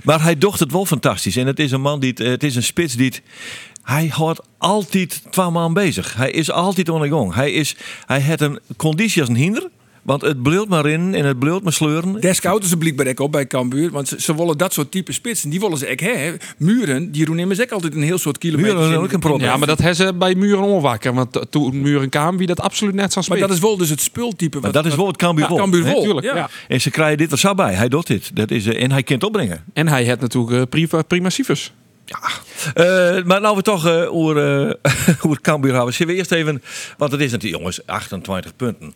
maar 0.05 0.23
hij 0.23 0.39
docht 0.39 0.61
het 0.61 0.73
wel 0.73 0.87
fantastisch. 0.87 1.37
En 1.37 1.47
het 1.47 1.59
is 1.59 1.71
een 1.71 1.81
man 1.81 2.01
die, 2.01 2.09
het- 2.11 2.19
het 2.27 2.43
is 2.43 2.57
een 2.57 2.63
spits 2.63 2.95
die 2.95 3.07
het- 3.07 3.23
hij 3.89 4.07
houdt 4.13 4.41
altijd 4.59 5.23
twee 5.31 5.51
man 5.51 5.73
bezig. 5.73 6.15
Hij 6.17 6.31
is 6.31 6.51
altijd 6.51 6.89
on 6.89 7.03
the 7.03 7.09
gang. 7.09 7.35
Hij 7.35 7.53
is, 7.53 7.77
hij 8.07 8.21
heeft 8.21 8.41
een 8.41 8.59
conditie 8.77 9.21
als 9.21 9.31
een 9.31 9.37
hinder. 9.37 9.69
Want 10.03 10.23
het 10.23 10.43
bleelt 10.43 10.69
maar 10.69 10.87
in 10.87 11.15
en 11.15 11.25
het 11.25 11.39
bleelt 11.39 11.63
maar 11.63 11.73
sleuren. 11.73 12.21
Daar 12.21 12.35
scouten 12.35 12.69
ze 12.69 12.77
blijkbaar 12.77 13.07
ook 13.09 13.21
op 13.21 13.33
bij 13.33 13.47
Cambuur, 13.47 13.91
want 13.91 14.09
ze, 14.09 14.21
ze 14.21 14.37
willen 14.37 14.59
dat 14.59 14.73
soort 14.73 14.91
type 14.91 15.13
spitsen. 15.13 15.51
Die 15.51 15.61
willen 15.61 15.79
ze 15.79 15.87
echt 15.87 16.01
hè. 16.01 16.33
Muren, 16.59 17.13
die 17.13 17.25
doen 17.25 17.39
immers 17.39 17.61
ook 17.61 17.71
altijd 17.71 17.95
een 17.95 18.03
heel 18.03 18.19
soort 18.19 18.39
kilometers. 18.39 18.75
Muren 18.81 18.99
ook 18.99 19.13
een 19.13 19.21
probleem. 19.21 19.49
Ja, 19.49 19.57
maar 19.57 19.67
dat 19.67 19.79
hebben 19.79 19.97
ze 19.97 20.15
bij 20.15 20.35
Muren 20.35 20.63
onwakker. 20.63 21.15
Want 21.15 21.33
to- 21.33 21.45
toen 21.51 21.81
Muren 21.81 22.09
kwam, 22.09 22.37
wie 22.37 22.47
dat 22.47 22.61
absoluut 22.61 22.95
net 22.95 23.09
zo 23.13 23.15
Maar 23.15 23.25
spelen. 23.25 23.49
dat 23.49 23.57
is 23.57 23.63
wel 23.63 23.77
dus 23.77 23.91
het 23.91 24.01
spultype. 24.01 24.55
Maar 24.61 24.73
wat- 24.73 24.83
dat 24.83 24.93
is 24.93 24.99
wel 24.99 25.07
het 25.07 25.17
Cambuur 25.17 25.51
Ja, 25.51 25.57
Cambuur 25.57 25.85
hè? 25.85 25.93
wel, 25.93 26.03
Tuurlijk, 26.03 26.27
ja. 26.27 26.37
ja. 26.37 26.49
En 26.69 26.81
ze 26.81 26.91
krijgen 26.91 27.19
dit 27.19 27.33
er 27.33 27.39
zo 27.39 27.55
bij. 27.55 27.75
Hij 27.75 27.89
doet 27.89 28.07
dit. 28.07 28.37
Dat 28.37 28.51
is, 28.51 28.67
eh, 28.67 28.83
en 28.83 28.91
hij 28.93 29.03
kent 29.03 29.25
opbrengen. 29.25 29.65
En 29.73 29.89
hij 29.89 30.07
had 30.07 30.21
natuurlijk 30.21 30.57
eh, 30.57 30.63
prima, 30.69 31.03
prima 31.03 31.31
cijfers. 31.31 31.73
Eh, 32.75 33.25
maar 33.25 33.41
nou 33.41 33.57
we 33.57 33.63
toch 33.63 33.87
eh 33.87 34.13
over, 34.13 34.35
hoe 35.21 35.31
het 35.35 35.41
Cambuur 35.41 35.75
hebben. 35.75 35.95
Zullen 35.95 36.13
we 36.13 36.19
eerst 36.19 36.33
even... 36.33 36.63
Want 36.97 37.13
het 37.13 37.21
is 37.21 37.31
natuurlijk, 37.31 37.61
jongens, 37.61 37.87
28 37.87 38.57
punten. 38.57 38.95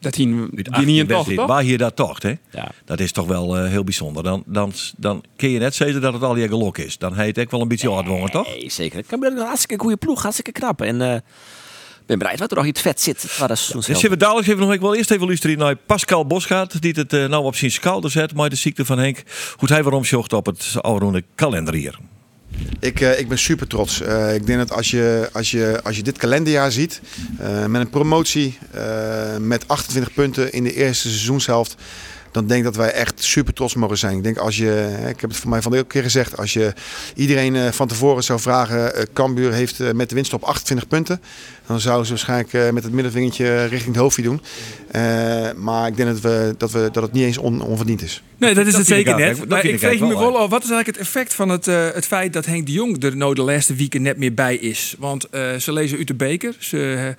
Dat 0.00 0.14
hij 0.14 0.24
die 0.24 0.70
18 0.70 0.86
niet 0.86 0.98
in 0.98 1.06
toch, 1.06 1.32
toch? 1.32 1.46
Waar 1.46 1.62
hier 1.62 1.78
dat 1.78 1.96
toch, 1.96 2.22
hè? 2.22 2.34
Ja. 2.50 2.70
Dat 2.84 3.00
is 3.00 3.12
toch 3.12 3.26
wel 3.26 3.58
eh, 3.58 3.68
heel 3.68 3.84
bijzonder. 3.84 4.22
Dan, 4.22 4.42
dan, 4.46 4.72
dan 4.96 5.24
kun 5.36 5.50
je 5.50 5.58
net 5.58 5.74
zeggen 5.74 6.00
dat 6.00 6.12
het 6.12 6.22
al 6.22 6.36
je 6.36 6.48
gelok 6.48 6.78
is. 6.78 6.98
Dan 6.98 7.14
heet 7.14 7.36
het 7.36 7.44
ook 7.44 7.50
wel 7.50 7.60
een 7.60 7.68
beetje 7.68 7.90
hardwongen, 7.90 8.30
toch? 8.30 8.46
Nee, 8.46 8.70
zeker. 8.70 9.02
Cambuur 9.06 9.32
is 9.32 9.38
een 9.38 9.46
hartstikke 9.46 9.82
goede 9.82 9.96
ploeg, 9.96 10.22
hartstikke 10.22 10.52
knap. 10.52 10.80
En 10.80 11.00
ik 11.00 12.06
ben 12.06 12.18
bereid 12.18 12.38
wat 12.38 12.50
er 12.50 12.56
nog 12.56 12.66
iets 12.66 12.80
vet 12.80 13.00
zit. 13.00 13.38
Waar 13.38 13.48
dat 13.48 13.58
zullen 13.58 14.10
we 14.10 14.16
dadelijk 14.16 14.46
even 14.48 14.60
nog 14.60 14.72
ik 14.72 14.80
wil 14.80 14.94
eerst 14.94 15.10
even 15.10 15.26
luisteren 15.26 15.58
naar 15.58 15.76
Pascal 15.76 16.26
Bosgaard, 16.26 16.82
die 16.82 16.92
het 16.92 17.10
nou 17.10 17.44
op 17.44 17.56
zijn 17.56 17.70
schouder 17.70 18.10
zet, 18.10 18.34
maar 18.34 18.50
de 18.50 18.56
ziekte 18.56 18.84
van 18.84 18.98
Henk, 18.98 19.22
hoe 19.56 19.68
hij 19.68 19.82
waarom 19.82 20.04
zocht 20.04 20.32
op 20.32 20.46
het 20.46 20.74
oude 20.80 21.24
kalender 21.34 21.74
hier. 21.74 21.98
Ik, 22.80 23.00
eh, 23.00 23.18
ik 23.18 23.28
ben 23.28 23.38
super 23.38 23.66
trots. 23.66 24.00
Eh, 24.00 24.34
ik 24.34 24.46
denk 24.46 24.58
dat 24.58 24.72
als 24.72 24.90
je, 24.90 25.28
als 25.32 25.50
je, 25.50 25.80
als 25.82 25.96
je 25.96 26.02
dit 26.02 26.18
kalenderjaar 26.18 26.72
ziet, 26.72 27.00
eh, 27.38 27.66
met 27.66 27.80
een 27.80 27.90
promotie, 27.90 28.58
met 29.38 29.68
28 29.68 30.14
punten 30.14 30.52
in 30.52 30.64
de 30.64 30.74
eerste 30.74 31.08
seizoenshelft, 31.08 31.74
dan 32.32 32.46
denk 32.46 32.58
ik 32.58 32.64
dat 32.64 32.76
wij 32.76 32.90
echt 32.92 33.22
super 33.24 33.54
trots 33.54 33.74
mogen 33.74 33.98
zijn. 33.98 34.16
Ik 34.16 34.22
denk 34.22 34.36
als 34.38 34.56
je, 34.56 34.64
hè, 34.64 35.08
ik 35.08 35.20
heb 35.20 35.30
het 35.30 35.38
voor 35.38 35.50
mij 35.50 35.62
van 35.62 35.72
de 35.72 35.84
keer 35.84 36.02
gezegd, 36.02 36.36
als 36.38 36.52
je 36.52 36.72
iedereen 37.14 37.56
eh, 37.56 37.70
van 37.72 37.88
tevoren 37.88 38.24
zou 38.24 38.40
vragen, 38.40 38.94
eh 38.94 39.02
Cambuur 39.12 39.52
heeft 39.52 39.80
eh, 39.80 39.90
met 39.92 40.08
de 40.08 40.14
winst 40.14 40.32
op 40.32 40.42
28 40.42 40.88
punten, 40.88 41.20
dan 41.66 41.80
zouden 41.80 42.06
ze 42.06 42.12
waarschijnlijk 42.12 42.52
eh, 42.52 42.70
met 42.70 42.82
het 42.84 42.92
middenvingertje 42.92 43.64
richting 43.64 43.94
het 43.94 44.02
hoofdje 44.02 44.22
doen. 44.22 44.40
Eh, 44.90 45.02
maar 45.56 45.86
ik 45.86 45.96
denk 45.96 46.08
dat, 46.08 46.20
we, 46.20 46.54
dat, 46.58 46.70
we, 46.70 46.88
dat 46.92 47.02
het 47.02 47.12
niet 47.12 47.24
eens 47.24 47.38
on- 47.38 47.62
onverdiend 47.62 48.02
is. 48.02 48.22
Nee, 48.38 48.54
dat 48.54 48.66
is 48.66 48.74
het 48.76 48.86
zeker 48.86 49.16
net. 49.16 49.48
Maar 49.48 49.64
ik 49.64 49.72
ik 49.72 49.78
vreeg 49.78 50.00
me 50.00 50.18
wel 50.18 50.38
af, 50.38 50.50
wat 50.50 50.62
is 50.64 50.70
eigenlijk 50.70 50.86
het 50.98 51.06
effect 51.06 51.34
van 51.34 51.48
het, 51.48 51.68
eh, 51.68 51.88
het 51.92 52.06
feit 52.06 52.32
dat 52.32 52.46
Henk 52.46 52.66
de 52.66 52.72
Jong 52.72 53.02
er 53.04 53.16
nou 53.16 53.34
de 53.34 53.42
laatste 53.42 53.74
weken 53.74 54.02
net 54.02 54.16
meer 54.18 54.34
bij 54.34 54.56
is? 54.56 54.94
Want 54.98 55.28
eh, 55.28 55.54
ze 55.54 55.72
lezen 55.72 55.98
uit 55.98 56.06
de 56.06 56.14
beker. 56.14 56.54
Ze, 56.58 57.14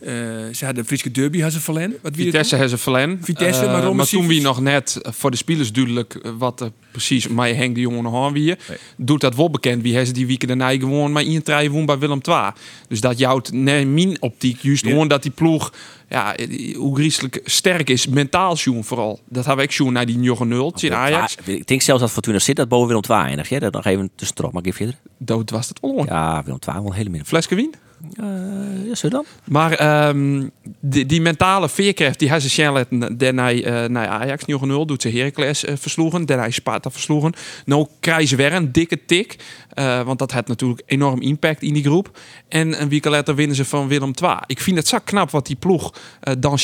eh, 0.00 0.08
ze 0.52 0.64
hadden 0.64 0.74
de 0.74 0.84
Friese 0.84 1.10
derby 1.10 1.40
hadden 1.40 1.58
ze 1.58 1.64
verlen. 1.64 1.96
Wat 2.02 2.16
Vitesse 2.16 2.50
hebben 2.54 2.70
ze 2.70 2.78
verlen. 2.82 3.18
Vitesse, 3.22 3.64
Eh, 3.64 3.72
maar 3.72 3.82
Rome 3.82 3.94
maar 3.94 4.06
toen 4.06 4.26
wie 4.26 4.40
nog 4.40 4.60
net 4.60 4.98
eh, 5.02 5.12
voor 5.12 5.30
de 5.30 5.36
spelers 5.36 5.72
duidelijk 5.72 6.14
eh, 6.14 6.32
wat 6.38 6.60
er 6.60 6.70
precies 6.90 7.28
mij 7.28 7.54
Henk 7.54 7.74
de 7.74 7.80
Jonge 7.80 8.02
nog 8.02 8.24
aan 8.26 8.32
wie. 8.32 8.54
Doet 8.96 9.20
dat 9.20 9.34
wel 9.34 9.50
bekend. 9.50 9.82
Wie 9.82 9.90
hebben 9.90 10.08
ze 10.08 10.12
die 10.14 10.26
weken 10.26 10.48
daarna 10.48 10.70
gewoon 10.70 11.12
maar 11.12 11.22
in 11.22 11.42
trein 11.42 11.70
woon 11.70 11.86
bij 11.86 11.98
Willem 11.98 12.20
II. 12.28 12.50
Dus 12.88 13.00
dat 13.00 13.18
jouwt 13.18 13.52
nee, 13.52 13.86
min 13.86 14.16
optiek 14.22 14.58
juist 14.60 14.86
gewoon 14.86 15.08
dat 15.08 15.22
die 15.22 15.30
ploeg 15.32 15.72
ja, 16.08 16.36
eh, 16.36 16.76
hoe 16.76 16.96
griezelig 16.96 17.30
sterk 17.44 17.90
is, 17.90 18.06
mentaal 18.06 18.56
Sjoen 18.56 18.84
vooral. 18.84 19.20
Dat 19.28 19.44
hebben 19.44 19.56
we 19.56 19.70
ook 19.70 19.76
Sjoen 19.76 19.92
naar 19.92 20.06
die 20.06 20.16
9-0 20.18 20.82
in 20.82 20.94
Ajax. 20.94 21.36
Ah, 21.38 21.48
Ik 21.54 21.66
denk 21.66 21.82
zelfs 21.82 22.00
dat 22.00 22.10
Fortuna 22.10 22.38
zit 22.38 22.56
dat 22.56 22.68
boven 22.68 22.86
Willem 22.88 23.02
II 23.10 23.18
eindigt. 23.28 23.48
Ja, 23.48 23.58
dat 23.58 23.72
nog 23.72 23.84
even 23.84 24.10
tussendoor. 24.14 24.50
Maar 24.52 24.62
ik 24.62 24.66
even 24.68 24.86
verder. 24.86 25.00
Dat 25.18 25.50
was 25.50 25.68
het 25.68 25.80
wel. 25.80 26.04
Ja, 26.04 26.42
Willem 26.44 26.58
II 26.68 26.82
wel 26.82 26.92
hele 26.92 27.10
min. 27.10 27.24
Fleske 27.26 27.54
wien. 27.54 27.74
Uh, 28.20 28.94
ja, 28.94 29.08
dan. 29.08 29.24
Maar 29.44 29.72
ehm, 29.72 30.48
die, 30.80 31.06
die 31.06 31.20
mentale 31.20 31.68
veerkracht 31.68 32.18
die 32.18 32.28
hij 32.28 32.40
ze 32.40 32.48
Charlotte 32.48 33.16
daarna 33.16 33.52
uh, 33.52 33.84
naar 33.84 34.08
Ajax 34.08 34.44
0 34.44 34.86
doet 34.86 35.02
ze 35.02 35.08
Heracles 35.10 35.64
uh, 35.64 35.74
versloegen, 35.76 36.26
daarna 36.26 36.50
Sparta 36.50 36.90
versloegen. 36.90 37.32
Nou 37.64 37.86
krijgen 38.00 38.28
ze 38.28 38.36
weer 38.36 38.52
een 38.52 38.72
dikke 38.72 39.04
tik, 39.04 39.36
uh, 39.74 40.02
want 40.02 40.18
dat 40.18 40.32
had 40.32 40.48
natuurlijk 40.48 40.82
enorm 40.86 41.20
impact 41.20 41.62
in 41.62 41.72
die 41.72 41.82
groep. 41.82 42.18
En 42.48 42.80
een 42.82 42.88
week 42.88 43.04
later 43.04 43.34
winnen 43.34 43.56
ze 43.56 43.64
van 43.64 43.88
Willem 43.88 44.12
II. 44.22 44.34
Ik 44.46 44.60
vind 44.60 44.76
het 44.76 44.88
zo 44.88 44.98
knap 45.04 45.30
wat 45.30 45.46
die 45.46 45.56
ploeg 45.56 45.94
uh, 46.24 46.34
dan 46.38 46.58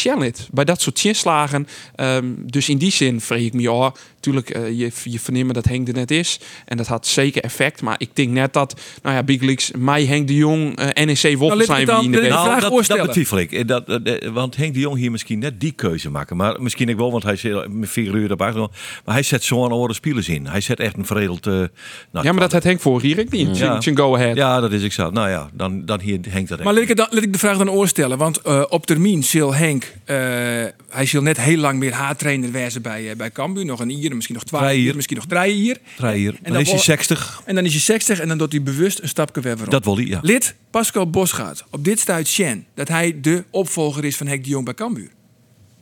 bij 0.52 0.64
dat 0.64 0.80
soort 0.80 0.98
chinslagen. 0.98 1.66
Um, 1.96 2.50
dus 2.50 2.68
in 2.68 2.78
die 2.78 2.90
zin 2.90 3.20
vreeg 3.20 3.46
ik 3.46 3.52
me, 3.52 3.60
ja, 3.60 3.92
natuurlijk 4.14 4.56
uh, 4.56 4.78
je, 4.78 4.90
je 5.04 5.20
vernemen 5.20 5.54
dat 5.54 5.64
Henk 5.64 5.88
er 5.88 5.94
net 5.94 6.10
is 6.10 6.40
en 6.64 6.76
dat 6.76 6.86
had 6.86 7.06
zeker 7.06 7.42
effect. 7.42 7.82
Maar 7.82 7.94
ik 7.98 8.10
denk 8.12 8.30
net 8.30 8.52
dat, 8.52 8.80
nou 9.02 9.16
ja, 9.16 9.22
Big 9.22 9.40
Leagues, 9.40 9.70
mij 9.76 10.04
Henk 10.04 10.26
de 10.26 10.34
Jong, 10.34 10.80
uh, 10.80 10.86
NEC 11.04 11.38
Nou, 11.38 11.56
wie 11.56 12.04
in 12.04 12.12
de 12.12 12.20
de 12.20 12.28
Nou, 12.28 12.46
vraag 12.46 12.60
dat, 12.60 12.86
dat 12.86 13.06
betwijfel 13.06 13.38
ik. 13.38 13.68
Dat, 13.68 13.86
dat, 13.86 14.24
want 14.32 14.56
Henk 14.56 14.74
de 14.74 14.80
Jong 14.80 14.96
hier 14.96 15.10
misschien 15.10 15.38
net 15.38 15.60
die 15.60 15.72
keuze 15.72 16.10
maken. 16.10 16.36
Maar 16.36 16.62
misschien 16.62 16.88
ik 16.88 16.96
wel, 16.96 17.10
want 17.10 17.22
hij 17.22 17.36
zit 17.36 17.68
met 17.68 17.88
vier 17.88 18.14
uur 18.14 18.32
op. 18.32 18.38
Maar 19.04 19.14
hij 19.14 19.22
zet 19.22 19.44
zo'n 19.44 19.70
andere 19.70 19.94
spelers 19.94 20.28
in. 20.28 20.46
Hij 20.46 20.60
zet 20.60 20.80
echt 20.80 20.96
een 20.96 21.06
veredeld... 21.06 21.46
Uh, 21.46 21.52
nou, 21.52 21.68
ja, 22.10 22.32
maar 22.32 22.40
dat 22.40 22.52
had 22.52 22.62
Henk 22.62 22.80
voor 22.80 22.95
hier 23.02 23.18
ik 23.18 23.30
niet. 23.30 23.58
Ja. 23.58 23.80
Go 23.94 24.14
ahead. 24.14 24.36
Ja, 24.36 24.60
dat 24.60 24.72
is 24.72 24.82
ik 24.82 24.92
zo. 24.92 25.10
Nou 25.10 25.28
ja, 25.28 25.50
dan, 25.52 25.84
dan 25.84 26.00
hier 26.00 26.18
Henk 26.28 26.48
dat 26.48 26.62
Maar 26.62 26.74
laat 26.74 26.88
ik, 26.88 26.96
dan, 26.96 27.06
laat 27.10 27.22
ik 27.22 27.32
de 27.32 27.38
vraag 27.38 27.58
dan 27.58 27.70
oorstellen. 27.70 28.18
Want 28.18 28.40
uh, 28.46 28.64
op 28.68 28.86
termijn 28.86 29.24
zal 29.24 29.54
Henk... 29.54 29.84
Uh, 29.84 30.16
hij 30.88 31.06
zal 31.06 31.22
net 31.22 31.40
heel 31.40 31.58
lang 31.58 31.78
meer 31.78 31.92
haartrainer 31.92 32.50
wezen 32.50 32.82
bij, 32.82 33.10
uh, 33.10 33.16
bij 33.16 33.30
Cambuur. 33.30 33.64
Nog 33.64 33.80
een 33.80 33.98
jaar, 33.98 34.14
misschien 34.14 34.34
nog 34.34 34.44
twee 34.44 34.82
jaar, 34.82 34.94
misschien 34.94 35.16
nog 35.16 35.26
drie 35.26 35.62
jaar. 35.62 35.76
Drie 35.96 36.22
jaar. 36.22 36.32
En 36.32 36.38
dan, 36.42 36.52
dan 36.52 36.62
is 36.62 36.70
hij 36.70 36.78
60. 36.78 37.42
En 37.44 37.54
dan 37.54 37.64
is 37.64 37.72
hij 37.72 37.80
60 37.80 38.20
en 38.20 38.28
dan 38.28 38.38
doet 38.38 38.52
hij 38.52 38.62
bewust 38.62 38.98
een 39.02 39.08
stapje 39.08 39.40
weer 39.40 39.56
Dat 39.68 39.84
wil 39.84 39.96
hij, 39.96 40.04
ja. 40.04 40.18
Lid 40.22 40.54
Pascal 40.70 41.10
Bosgaard. 41.10 41.64
Op 41.70 41.84
dit 41.84 42.00
stuit 42.00 42.28
Shen 42.28 42.66
dat 42.74 42.88
hij 42.88 43.20
de 43.20 43.44
opvolger 43.50 44.04
is 44.04 44.16
van 44.16 44.26
Henk 44.26 44.44
de 44.44 44.50
Jong 44.50 44.64
bij 44.64 44.74
Cambuur. 44.74 45.10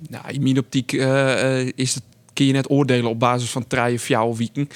Nou, 0.08 0.24
in 0.28 0.42
mijn 0.42 0.58
optiek 0.58 0.92
uh, 0.92 1.66
is 1.74 1.94
het, 1.94 2.02
kun 2.32 2.46
je 2.46 2.52
net 2.52 2.70
oordelen 2.70 3.10
op 3.10 3.18
basis 3.18 3.50
van 3.50 3.66
drie 3.66 3.94
of 3.94 4.08
jouw 4.08 4.36
weken. 4.36 4.68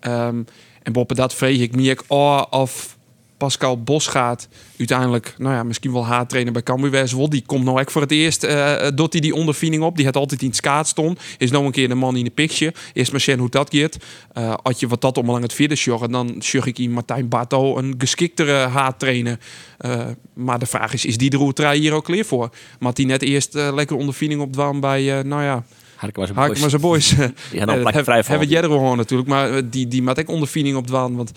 Um, 0.00 0.46
en 0.86 0.92
boven 0.92 1.16
dat 1.16 1.34
vreeg 1.34 1.60
ik 1.60 1.76
me 1.76 1.82
oh, 2.06 2.42
of 2.50 2.96
Pascal 3.36 3.82
Bosgaard 3.82 4.48
uiteindelijk, 4.78 5.34
nou 5.38 5.54
ja, 5.54 5.62
misschien 5.62 5.92
wel 5.92 6.06
haattrainer 6.06 6.52
bij 6.52 6.62
Cambuur 6.62 6.90
wel. 6.90 7.30
Die 7.30 7.42
komt 7.46 7.64
nou 7.64 7.80
echt 7.80 7.92
voor 7.92 8.02
het 8.02 8.10
eerst, 8.10 8.44
uh, 8.44 8.86
doet 8.94 9.12
hij 9.12 9.20
die 9.20 9.34
ondervinding 9.34 9.82
op. 9.82 9.96
Die 9.96 10.04
had 10.04 10.16
altijd 10.16 10.42
in 10.42 10.46
het 10.46 10.56
stond. 10.88 11.20
Is 11.38 11.50
nog 11.50 11.64
een 11.64 11.70
keer 11.70 11.88
de 11.88 11.94
man 11.94 12.16
in 12.16 12.24
de 12.24 12.30
picture. 12.30 12.74
Eerst 12.92 13.10
maar 13.10 13.20
zien 13.20 13.38
hoe 13.38 13.50
dat 13.50 13.74
gaat. 13.74 13.96
Uh, 14.38 14.54
als 14.62 14.80
je 14.80 14.86
wat 14.86 15.00
dat 15.00 15.18
om 15.18 15.30
lang 15.30 15.42
het 15.42 15.52
vierde 15.52 15.76
sjoggen, 15.76 16.10
dan 16.10 16.36
sjog 16.40 16.66
ik 16.66 16.78
in 16.78 16.92
Martijn 16.92 17.28
Barto 17.28 17.76
een 17.76 17.94
geschiktere 17.98 18.52
haattrainer. 18.52 19.38
Uh, 19.80 20.06
maar 20.34 20.58
de 20.58 20.66
vraag 20.66 20.92
is, 20.92 21.04
is 21.04 21.18
die 21.18 21.30
de 21.30 21.36
hier 21.72 21.92
ook 21.92 22.04
klaar 22.04 22.24
voor? 22.24 22.50
Maar 22.78 22.94
die 22.94 23.06
net 23.06 23.22
eerst 23.22 23.54
lekker 23.54 23.96
ondervinding 23.96 24.40
opdwam 24.40 24.80
bij, 24.80 25.22
nou 25.22 25.42
ja... 25.42 25.64
Harkema 25.96 26.26
zijn 26.26 26.80
boys. 26.80 26.80
boys. 26.80 27.08
Die 27.50 27.58
gaan 27.58 27.66
dan 27.66 27.80
plek 27.82 28.04
vrij 28.04 28.22
Hebben 28.26 28.48
jij 28.48 28.62
er 28.62 28.68
gewoon 28.68 28.96
natuurlijk. 28.96 29.28
Maar 29.28 29.70
die, 29.70 29.88
die 29.88 30.02
maakt 30.02 30.18
ik 30.18 30.28
ondervinding 30.28 30.76
op 30.76 30.86
dwan. 30.86 31.16
Want 31.16 31.32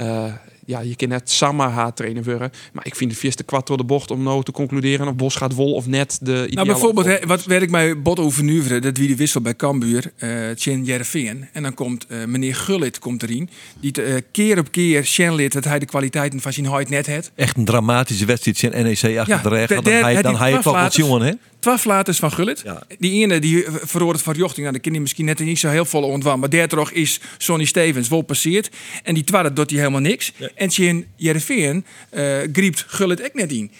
uh, 0.00 0.24
ja, 0.66 0.80
je 0.80 0.96
kan 0.96 1.08
net 1.08 1.30
Samma 1.30 1.70
haar 1.70 1.92
trainen 1.94 2.24
worden. 2.24 2.50
Maar 2.72 2.86
ik 2.86 2.94
vind 2.94 3.10
de 3.10 3.18
eerste 3.20 3.42
kwart 3.42 3.66
door 3.66 3.76
de 3.76 3.84
bocht 3.84 4.10
om 4.10 4.22
nou 4.22 4.42
te 4.42 4.52
concluderen 4.52 5.08
of 5.08 5.14
Bos 5.14 5.34
gaat 5.34 5.54
wol 5.54 5.72
of 5.74 5.86
net 5.86 6.18
de 6.22 6.32
Nou, 6.32 6.46
ideale 6.46 6.66
bijvoorbeeld, 6.68 7.06
opvolger. 7.06 7.20
hè, 7.20 7.26
wat 7.28 7.44
werk 7.44 7.70
mij 7.70 8.02
bot 8.02 8.18
over 8.18 8.42
nu, 8.44 8.80
dat 8.80 8.96
wie 8.96 9.08
de 9.08 9.16
wissel 9.16 9.40
bij 9.40 9.56
Cambuur, 9.56 10.12
eh 10.16 10.50
Tjen 10.50 10.84
Jereveen. 10.84 11.48
En 11.52 11.62
dan 11.62 11.74
komt 11.74 12.06
eh, 12.06 12.24
meneer 12.24 12.54
Gullit 12.54 12.98
komt 12.98 13.22
erin, 13.22 13.50
die 13.80 13.90
te, 13.92 14.02
eh, 14.02 14.14
keer 14.32 14.58
op 14.58 14.70
keer 14.72 15.04
Shenlit 15.04 15.52
dat 15.52 15.64
hij 15.64 15.78
de 15.78 15.86
kwaliteiten 15.86 16.40
van 16.40 16.52
zijn 16.52 16.66
huid 16.66 16.88
net 16.88 17.06
heeft. 17.06 17.30
Echt 17.34 17.56
een 17.56 17.64
dramatische 17.64 18.24
wedstrijd 18.26 18.62
in 18.62 18.70
NEC 18.82 18.92
achter 18.94 19.10
Ja, 19.10 19.22
de 19.22 19.48
daar- 19.48 19.82
Dan 19.82 19.92
hij 19.92 20.14
had 20.14 20.22
dan 20.22 20.36
hij 20.36 20.50
hij 20.52 20.62
toch 20.62 20.72
wat 20.80 20.94
jongen, 20.94 21.20
hè? 21.22 21.32
Twaalf 21.60 21.84
laters 21.84 22.18
van 22.18 22.32
Gullit. 22.32 22.60
Ja. 22.64 22.82
Die 22.98 23.22
ene 23.22 23.38
die 23.38 23.64
verhoort 23.68 24.16
het 24.16 24.24
van 24.24 24.34
Jochting, 24.34 24.66
nou, 24.66 24.78
ken 24.78 24.92
je 24.92 25.00
misschien 25.00 25.24
net 25.24 25.38
niet 25.38 25.58
zo 25.58 25.68
heel 25.68 25.84
vol 25.84 26.02
ontwaan. 26.02 26.38
Maar 26.38 26.50
daar 26.50 26.68
toch 26.68 26.90
is 26.90 27.20
Sonny 27.38 27.64
Stevens 27.64 28.08
wel 28.08 28.22
passeerd. 28.22 28.70
En 29.02 29.14
die 29.14 29.24
tweede 29.24 29.52
doet 29.52 29.70
hij 29.70 29.78
helemaal 29.78 30.00
niks. 30.00 30.32
En 30.54 30.68
Tjen 30.68 31.06
Jereveen 31.16 31.84
eh 32.10 32.38
griept 32.52 32.84
Gullit 32.86 33.22
ook 33.24 33.34
net 33.34 33.52
in. 33.52 33.70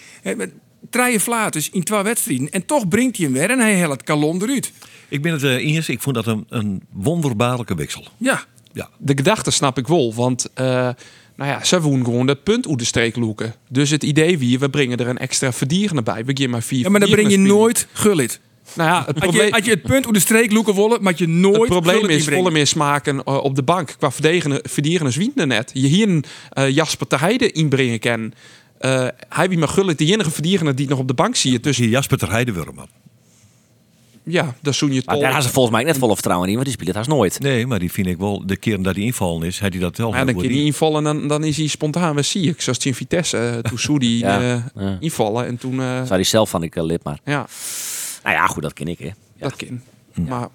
Drie 0.91 1.21
flaters 1.21 1.71
in 1.71 1.83
twee 1.83 2.03
wedstrijden. 2.03 2.51
En 2.51 2.67
toch 2.67 2.89
brengt 2.89 3.17
hij 3.17 3.27
hem 3.27 3.35
weer 3.35 3.51
en 3.51 3.59
hij 3.59 3.75
helpt 3.75 3.93
het 3.93 4.03
kalon 4.03 4.43
eruit. 4.43 4.73
Ik 5.09 5.23
ben 5.23 5.33
het 5.33 5.43
eh, 5.43 5.51
eens. 5.51 5.89
Ik 5.89 6.01
vond 6.01 6.15
dat 6.15 6.27
een, 6.27 6.47
een 6.49 6.83
wonderbaarlijke 6.93 7.75
wissel. 7.75 8.05
Ja, 8.19 8.45
Ja. 8.73 8.89
De 8.99 9.13
gedachte 9.17 9.51
snap 9.51 9.79
ik 9.79 9.87
wel, 9.87 10.15
want 10.15 10.49
eh, 10.55 10.89
nou 11.39 11.51
ja, 11.51 11.65
ze 11.65 11.81
woen 11.81 12.05
gewoon 12.05 12.27
dat 12.27 12.43
punt 12.43 12.69
uit 12.69 12.79
de 12.79 12.85
streek 12.85 13.17
loeken. 13.17 13.55
Dus 13.69 13.91
het 13.91 14.03
idee 14.03 14.39
wie, 14.39 14.59
we 14.59 14.71
brengen 14.71 14.99
er 14.99 15.09
een 15.09 15.19
extra 15.19 15.53
verdierende 15.53 16.03
bij. 16.03 16.25
We 16.25 16.33
geven 16.35 16.51
maar 16.51 16.63
vier 16.63 16.81
ja 16.81 16.89
maar 16.89 17.01
dan 17.01 17.11
breng 17.11 17.31
je 17.31 17.39
nooit 17.39 17.87
Gullit. 17.93 18.41
Nou 18.75 18.89
ja, 18.89 19.05
het 19.07 19.15
je, 19.15 19.21
probleem, 19.21 19.53
als 19.53 19.65
je 19.65 19.71
het 19.71 19.83
punt 19.83 20.07
op 20.07 20.15
de 20.15 20.21
streek 20.21 20.53
loeken 20.53 20.75
willen, 20.75 21.03
maar 21.03 21.13
je 21.17 21.29
nooit 21.29 21.57
het 21.57 21.69
probleem 21.69 22.09
is 22.09 22.25
volle 22.25 22.51
meer 22.51 22.67
smaken 22.67 23.25
eh, 23.25 23.45
op 23.45 23.55
de 23.55 23.63
bank. 23.63 23.95
Qua 23.99 24.11
verdedigen, 24.11 24.61
verdierende 24.63 25.13
zwiende 25.13 25.47
net. 25.47 25.71
Je 25.75 25.87
hier 25.87 26.09
een 26.09 26.25
eh, 26.51 26.71
Jasper 26.71 27.07
te 27.07 27.17
Heide 27.17 27.53
inbrengen 27.53 27.99
kan. 27.99 28.33
Eh, 28.79 29.07
hij 29.29 29.49
wie 29.49 29.59
maar 29.59 29.69
gullet, 29.69 29.99
die 29.99 30.13
enige 30.13 30.31
verdierende 30.31 30.75
die 30.75 30.89
nog 30.89 30.99
op 30.99 31.09
de 31.09 31.15
bank 31.15 31.37
zie 31.37 31.53
je. 31.53 31.61
Dus 31.61 31.77
Hier 31.77 31.89
Jasper 31.89 32.19
ter 32.19 32.31
Heidewurm, 32.31 32.75
man. 32.75 32.89
Ja, 34.29 34.55
dat 34.63 34.75
zoen 34.75 34.93
je 34.93 35.03
Maar 35.05 35.19
daar 35.19 35.33
gaan 35.33 35.43
ze 35.43 35.49
volgens 35.49 35.75
mij 35.75 35.85
net 35.85 35.99
vol 35.99 36.15
vertrouwen 36.15 36.49
in, 36.49 36.55
want 36.55 36.65
die 36.65 36.75
speelt 36.75 36.89
het 36.89 36.97
haast 36.97 37.09
nooit. 37.09 37.41
Nee, 37.41 37.67
maar 37.67 37.79
die 37.79 37.93
vind 37.93 38.07
ik 38.07 38.19
wel, 38.19 38.47
de 38.47 38.57
keren 38.57 38.83
dat 38.83 38.95
hij 38.95 39.05
invallen 39.05 39.47
is, 39.47 39.61
had 39.61 39.73
hij 39.73 39.81
dat 39.81 39.97
wel 39.97 40.15
ja, 40.15 40.25
dan 40.25 40.37
je 40.37 40.43
in. 40.43 40.51
niet 40.51 40.65
invallen 40.67 40.97
en 41.07 41.19
dan, 41.19 41.29
dan 41.29 41.45
is 41.45 41.57
hij 41.57 41.67
spontaan 41.67 42.15
weer 42.15 42.25
zie 42.25 42.49
ik. 42.49 42.61
Zoals 42.61 42.79
die 42.79 42.89
in 42.91 42.95
Vitesse, 42.97 43.37
eh, 43.39 43.59
toen 43.59 43.79
zou 43.79 43.99
die 43.99 44.19
Ja, 44.25 44.41
eh, 44.41 44.63
ja. 44.85 44.97
invallen. 45.01 45.47
En 45.47 45.57
toen, 45.59 45.81
eh, 45.81 46.03
Zou 46.05 46.17
die 46.17 46.25
zelf 46.25 46.51
van 46.51 46.63
ik 46.63 46.75
lid, 46.77 47.03
maar... 47.05 47.19
ja, 47.25 47.47
Nou 48.23 48.35
ja, 48.37 48.47
goed, 48.47 48.63
dat 48.63 48.73
ken 48.73 48.89
ik, 48.89 48.99
hè. 48.99 49.09
dat 49.39 49.57
kan. 49.57 49.81
Maar 50.29 50.49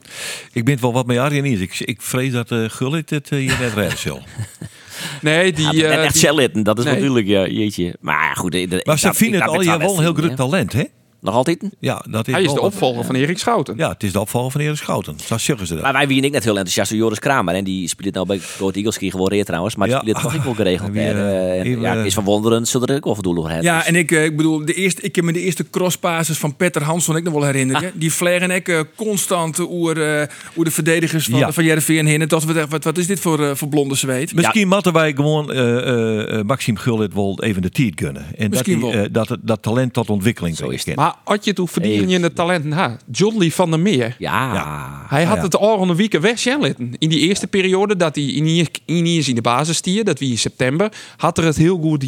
Ik 0.52 0.64
ben 0.64 0.74
het 0.74 0.82
wel 0.82 0.94
wat 0.94 1.06
met 1.06 1.18
Arjen 1.18 1.46
eens. 1.46 1.60
Ik, 1.60 1.80
ik 1.80 2.02
vrees 2.02 2.32
dat 2.32 2.52
uh, 2.52 2.70
Gullit 2.70 3.10
het 3.10 3.30
eh, 3.30 3.40
hier 3.40 3.58
net 3.60 3.74
redden 3.74 3.98
zal. 3.98 4.22
nee, 5.22 5.54
die... 5.54 5.66
Ja, 5.76 5.90
net 5.90 6.00
echt 6.00 6.14
die- 6.14 6.22
Shellitten, 6.22 6.64
dat 6.64 6.78
is 6.80 6.86
Nee. 6.86 6.94
natuurlijk, 6.94 7.28
ja, 7.28 7.48
jeetje. 7.48 7.96
Maar 8.00 8.24
ja, 8.28 8.34
goed. 8.34 8.52
de- 8.52 8.82
Maar 8.84 8.96
ik 8.96 9.02
ze 9.02 9.14
vinden 9.14 9.42
het 9.42 9.50
al 9.50 9.62
ja, 9.62 9.78
wel 9.78 9.94
een 9.96 10.02
heel 10.04 10.14
groot 10.14 10.36
talent, 10.36 10.74
hè? 10.74 10.84
Nog 11.24 11.36
altijd? 11.36 11.64
Ja, 11.80 12.06
dat 12.10 12.28
is 12.28 12.34
hij 12.34 12.44
is 12.44 12.54
de 12.54 12.62
opvolger 12.62 13.04
van 13.06 13.16
Erik 13.16 13.38
Schouten. 13.38 13.74
Ja, 13.78 13.90
het 13.90 14.04
is 14.04 14.12
de 14.12 14.20
opval 14.20 14.50
van 14.50 14.62
Erik 14.62 14.76
Schouten. 14.78 15.16
Zo 15.26 15.38
zeggen 15.38 15.68
ze 15.68 15.74
dat. 15.74 15.84
Maar 15.84 15.94
wij 15.94 16.08
wie 16.08 16.22
ik 16.22 16.32
net 16.32 16.44
heel 16.44 16.54
enthousiast 16.54 16.90
door 16.90 17.00
Joris 17.00 17.20
Kramer. 17.20 17.56
En 17.56 17.64
die 17.64 17.88
speelt 17.88 18.14
nou 18.14 18.26
bij 18.28 18.40
Goat 18.58 18.76
Eagles 18.76 18.98
die 18.98 19.12
gewoon 19.12 19.28
reer 19.28 19.46
trouwens. 19.46 19.76
Maar 19.76 19.88
die 19.88 19.98
speelt 19.98 20.22
toch 20.22 20.34
niet 20.34 20.44
wel 20.44 20.54
geregeld. 20.54 20.92
Wie, 20.94 21.02
eh, 21.02 21.10
Eh, 21.10 21.60
en 21.60 21.66
even, 21.66 21.82
ja, 21.82 21.92
eh, 21.92 21.98
het 21.98 22.06
is 22.06 22.14
van 22.14 22.24
wonderen, 22.24 22.66
zullen 22.68 22.88
er 22.88 22.96
ook 22.96 23.04
wel 23.06 23.14
voldoende 23.14 23.42
hebben. 23.48 23.64
Ja, 23.64 23.86
en 23.86 23.96
ik, 23.96 24.12
ik 24.12 24.38
bedoel, 24.38 24.66
de 24.66 24.74
eerste, 24.74 25.02
ik 25.02 25.16
heb 25.16 25.26
me 25.26 25.32
de 25.34 25.42
eerste 25.42 25.70
crosspases 25.70 26.38
van 26.38 26.56
Petter 26.56 26.84
Hansson 26.84 27.16
ik 27.16 27.24
nog 27.24 27.34
wel 27.34 27.44
herinneren. 27.44 27.92
Die 27.96 28.14
vlaggen 28.14 28.52
ik 28.52 28.68
eh, 28.68 28.80
constant 28.96 29.60
oer, 29.60 29.98
oer 30.58 30.66
de 30.66 30.72
verdedigers 30.72 31.26
van, 31.26 31.40
Ja. 31.40 31.52
van 31.52 31.64
Jereveen 31.64 32.06
heen. 32.06 32.22
En 32.22 32.28
dat 32.28 32.44
we 32.44 32.66
wat, 32.70 32.84
wat 32.84 32.98
is 32.98 33.08
dit 33.08 33.20
voor, 33.20 33.58
voor 33.58 33.68
blonde 33.68 33.96
zweet? 33.96 34.36
Misschien 34.36 34.68
moeten 34.68 34.94
wij 34.94 35.14
gewoon 35.14 35.52
eh 35.52 35.62
eh, 35.74 36.40
eh, 36.40 36.46
Maxime 36.46 36.78
Gullit 36.80 37.14
wel 37.14 37.40
even 37.44 37.62
de 37.62 37.70
tijd 37.70 37.94
gunnen. 37.96 38.26
En 38.38 38.50
Misschien 38.50 38.80
dat, 38.80 38.92
die, 38.92 39.00
wel. 39.00 39.12
dat, 39.12 39.30
het- 39.30 39.40
dat 39.42 39.62
talent 39.62 39.94
tot 39.94 40.10
ontwikkeling 40.10 40.56
Zo 40.58 40.70
is 40.70 40.84
brengt. 40.84 41.13
Maar 41.14 41.36
had 41.36 41.46
je 41.46 41.54
toen 41.54 41.68
verdienen 41.68 42.10
je 42.10 42.20
de 42.20 42.34
talenten 42.34 42.72
ha, 42.72 42.98
John 43.12 43.38
Lee 43.38 43.54
van 43.54 43.70
der 43.70 43.80
Meer. 43.80 44.16
Ja. 44.20 44.54
Ja. 44.54 45.06
Hij 45.10 45.24
had 45.24 45.38
Ja. 45.38 45.44
het 45.44 45.56
al 45.58 45.82
een 45.90 45.96
week 45.96 46.14
weg 46.20 46.40
Sjenlitten. 46.40 46.94
In 46.98 47.10
die 47.10 47.20
eerste 47.20 47.48
periode 47.48 47.96
dat 47.96 48.16
hij 48.16 48.24
in 48.26 48.46
hier- 48.46 48.70
in 48.86 49.06
hier 49.06 49.30
in 49.30 49.36
de 49.36 49.42
basis 49.42 49.78
stier, 49.78 50.04
dat 50.04 50.20
wie 50.20 50.32
in 50.32 50.38
september, 50.38 50.92
had 51.18 51.38
er 51.38 51.44
het 51.44 51.58
heel 51.58 51.78
goed 51.78 52.00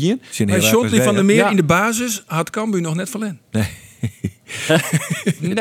heel 0.59 0.61
Shontley 0.61 0.93
erg 0.95 1.03
van 1.03 1.13
der. 1.15 1.25
Meer 1.25 1.35
Ja. 1.35 1.49
in 1.49 1.55
de 1.55 1.63
basis 1.63 2.23
had 2.25 2.49
Cambuur 2.49 2.81
nog 2.81 2.95
net 2.95 3.09
verlen. 3.09 3.39
Nee. 3.51 3.65
Nee? 5.39 5.53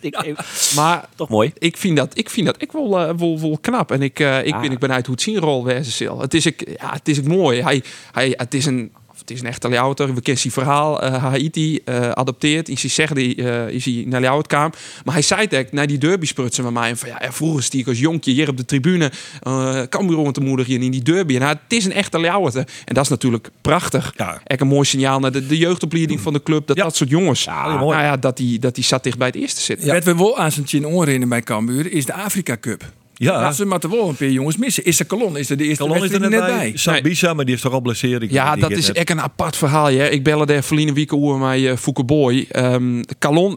Ik- 0.00 0.38
maar 0.74 1.08
Toch 1.14 1.28
mooi. 1.28 1.52
ik 1.58 1.76
vind 1.76 1.96
dat, 1.96 2.18
ik 2.18 2.30
vind 2.30 2.46
dat 2.46 2.62
ik 2.62 2.72
wel, 2.72 2.98
eh, 3.00 3.14
wel, 3.18 3.40
wel 3.40 3.58
knap. 3.60 3.90
En 3.92 4.02
ik, 4.02 4.20
eh, 4.20 4.44
ik, 4.46 4.52
Ah. 4.54 4.60
ben, 4.60 4.70
ik 4.72 4.78
ben 4.78 4.92
uit 4.92 5.06
hoe 5.06 5.14
het 5.14 5.24
zien 5.24 5.38
rol. 5.38 5.64
Het 5.66 6.34
is, 6.34 6.46
ik, 6.46 6.76
ja, 6.80 6.92
het 6.92 7.08
is 7.08 7.18
ook 7.18 7.26
mooi. 7.26 7.62
Hij, 7.62 7.82
hij, 8.12 8.34
het 8.36 8.54
is 8.54 8.66
een... 8.66 8.92
Het 9.26 9.34
is 9.36 9.40
een 9.42 9.46
echte 9.48 9.68
Ljouwter. 9.68 10.14
We 10.14 10.20
kennen 10.20 10.42
zijn 10.42 10.52
verhaal. 10.52 11.02
eh, 11.02 11.14
Haiti 11.24 11.78
eh, 11.84 12.10
adopteerd. 12.10 12.68
Is 12.68 12.80
hij 12.80 12.90
zegt 12.90 13.14
die 13.14 13.50
eh, 13.50 13.68
is 13.74 13.84
hij 13.84 14.04
naar 14.06 14.20
Ljouwert 14.20 14.46
kwam. 14.46 14.70
Maar 15.04 15.14
hij 15.14 15.22
zei 15.22 15.46
het 15.50 15.72
naar 15.72 15.86
die 15.86 15.98
derby 15.98 16.26
sprutsen 16.26 16.64
met 16.64 16.72
mij. 16.72 16.96
Van 16.96 17.08
ja, 17.08 17.32
vroeger 17.32 17.62
stiek 17.62 17.80
ik 17.80 17.86
als 17.88 17.98
jonkje 17.98 18.32
hier 18.32 18.48
op 18.48 18.56
de 18.56 18.64
tribune. 18.64 19.10
eh 19.42 19.82
Cambuur 19.82 20.32
te 20.32 20.40
moedigen 20.40 20.82
in 20.82 20.90
die 20.90 21.02
derby. 21.02 21.34
En 21.34 21.40
nou, 21.40 21.56
het 21.62 21.72
is 21.72 21.84
een 21.84 21.92
echte 21.92 22.18
Ljouwerter. 22.18 22.68
En 22.84 22.94
dat 22.94 23.04
is 23.04 23.10
natuurlijk 23.10 23.48
prachtig. 23.60 24.12
Ja. 24.16 24.40
Echt 24.44 24.60
een 24.60 24.66
mooi 24.66 24.84
signaal 24.84 25.20
naar 25.20 25.32
de, 25.32 25.46
de 25.46 25.58
jeugdopleiding 25.58 26.20
van 26.20 26.32
de 26.32 26.42
club. 26.42 26.66
Dat 26.66 26.76
Ja. 26.76 26.82
dat 26.82 26.96
soort 26.96 27.10
jongens. 27.10 27.44
Ja, 27.44 27.66
nou 27.66 27.78
mooi. 27.78 27.98
ja, 27.98 28.16
dat 28.16 28.36
die, 28.36 28.58
dat 28.58 28.74
die 28.74 28.84
zat 28.84 29.02
dicht 29.02 29.18
bij 29.18 29.26
het 29.26 29.36
eerste 29.36 29.60
zitten. 29.60 29.88
Wat 29.94 30.04
we 30.04 30.16
wel 30.16 30.38
aan 30.38 30.52
zijn 30.52 30.66
chin 30.66 30.86
oren 30.86 31.28
bij 31.28 31.42
Cambuur 31.42 31.92
is 31.92 32.04
de 32.04 32.12
Afrika 32.12 32.56
Cup. 32.60 32.84
Ja, 33.18 33.40
Ja. 33.40 33.52
Ze 33.52 33.66
moeten 33.66 33.90
wel 33.90 34.08
een 34.08 34.14
paar 34.14 34.28
jongens 34.28 34.56
missen. 34.56 34.84
Is 34.84 34.96
de 34.96 35.04
kolon 35.04 35.36
is 35.36 35.50
er 35.50 35.56
de 35.56 35.64
eerste 35.64 35.82
Kalon 35.82 35.96
is 35.96 36.02
er 36.02 36.08
wedstrijd 36.20 36.32
net 36.42 36.48
net 36.50 36.58
bij. 36.58 36.70
bij. 36.70 36.78
Sabisa, 36.78 37.34
maar 37.34 37.44
die 37.44 37.54
is 37.54 37.60
toch 37.60 37.72
al 37.72 37.80
blesserd. 37.80 38.22
Ik- 38.22 38.30
Ja, 38.30 38.56
dat 38.56 38.70
is 38.70 38.92
echt 38.92 39.10
een 39.10 39.20
apart 39.20 39.56
verhaal. 39.56 39.86
Hè. 39.90 40.08
Ik 40.08 40.22
belde 40.22 40.46
daar 40.46 40.62
verleden 40.64 40.94
week 40.94 41.12
over 41.12 41.38
met 41.38 41.60
uh, 41.60 41.76
Fouke 41.76 42.04
Boy. 42.04 42.46
Ehm 42.50 43.02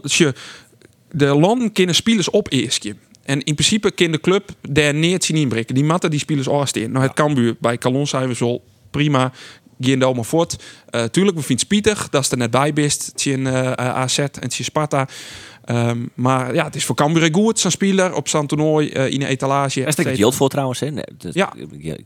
je, 0.04 0.34
de 1.12 1.26
landen 1.26 1.72
kunnen 1.72 1.96
spelers 1.96 2.30
op 2.30 2.52
eerstje. 2.52 2.96
En 3.24 3.44
in 3.44 3.54
principe 3.56 3.92
kan 3.92 4.12
de 4.12 4.20
club 4.20 4.50
daar 4.70 4.94
neer 4.94 5.18
zien 5.24 5.38
inbreken. 5.38 5.76
Die 5.76 5.84
matten 5.84 6.10
die 6.10 6.20
spelers 6.20 6.48
afstaan. 6.50 6.92
Nou, 6.92 7.04
het 7.06 7.14
Cambuur 7.14 7.56
bij 7.60 7.78
Calon 7.78 8.08
zijn 8.08 8.28
we 8.28 8.36
zo 8.36 8.62
prima. 8.92 9.32
Geen 9.82 10.00
maar 10.00 10.26
voort. 10.26 10.64
Eh 10.90 11.04
tuurlijk, 11.04 11.38
we 11.38 11.44
vinden 11.44 11.66
het 11.68 11.76
spietig 11.76 12.10
dat 12.10 12.24
is 12.24 12.32
er 12.32 12.38
net 12.38 12.52
bij 12.52 12.74
best. 12.74 13.12
Tjen 13.16 13.40
uh, 13.40 13.72
AZ 13.72 14.18
en 14.20 14.50
tjen 14.50 14.66
Sparta. 14.66 15.08
Ehm, 15.70 15.98
maar 16.14 16.54
ja, 16.54 16.64
het 16.66 16.76
is 16.76 16.86
voor 16.86 16.96
Cambuur 16.96 17.30
goed. 17.32 17.60
Zo'n 17.60 17.72
speler 17.72 18.14
op 18.14 18.28
zo'n 18.28 18.48
toernooi 18.48 18.90
eh, 18.90 19.12
in 19.12 19.22
een 19.22 19.28
etalage. 19.28 19.80
Daar 19.80 19.88
het 20.06 20.08
geld 20.18 20.36
voor 20.36 20.50
trouwens. 20.50 20.80
Hè. 20.80 20.92
Nee, 20.92 21.04
dat- 21.18 21.34
Ja. 21.34 21.54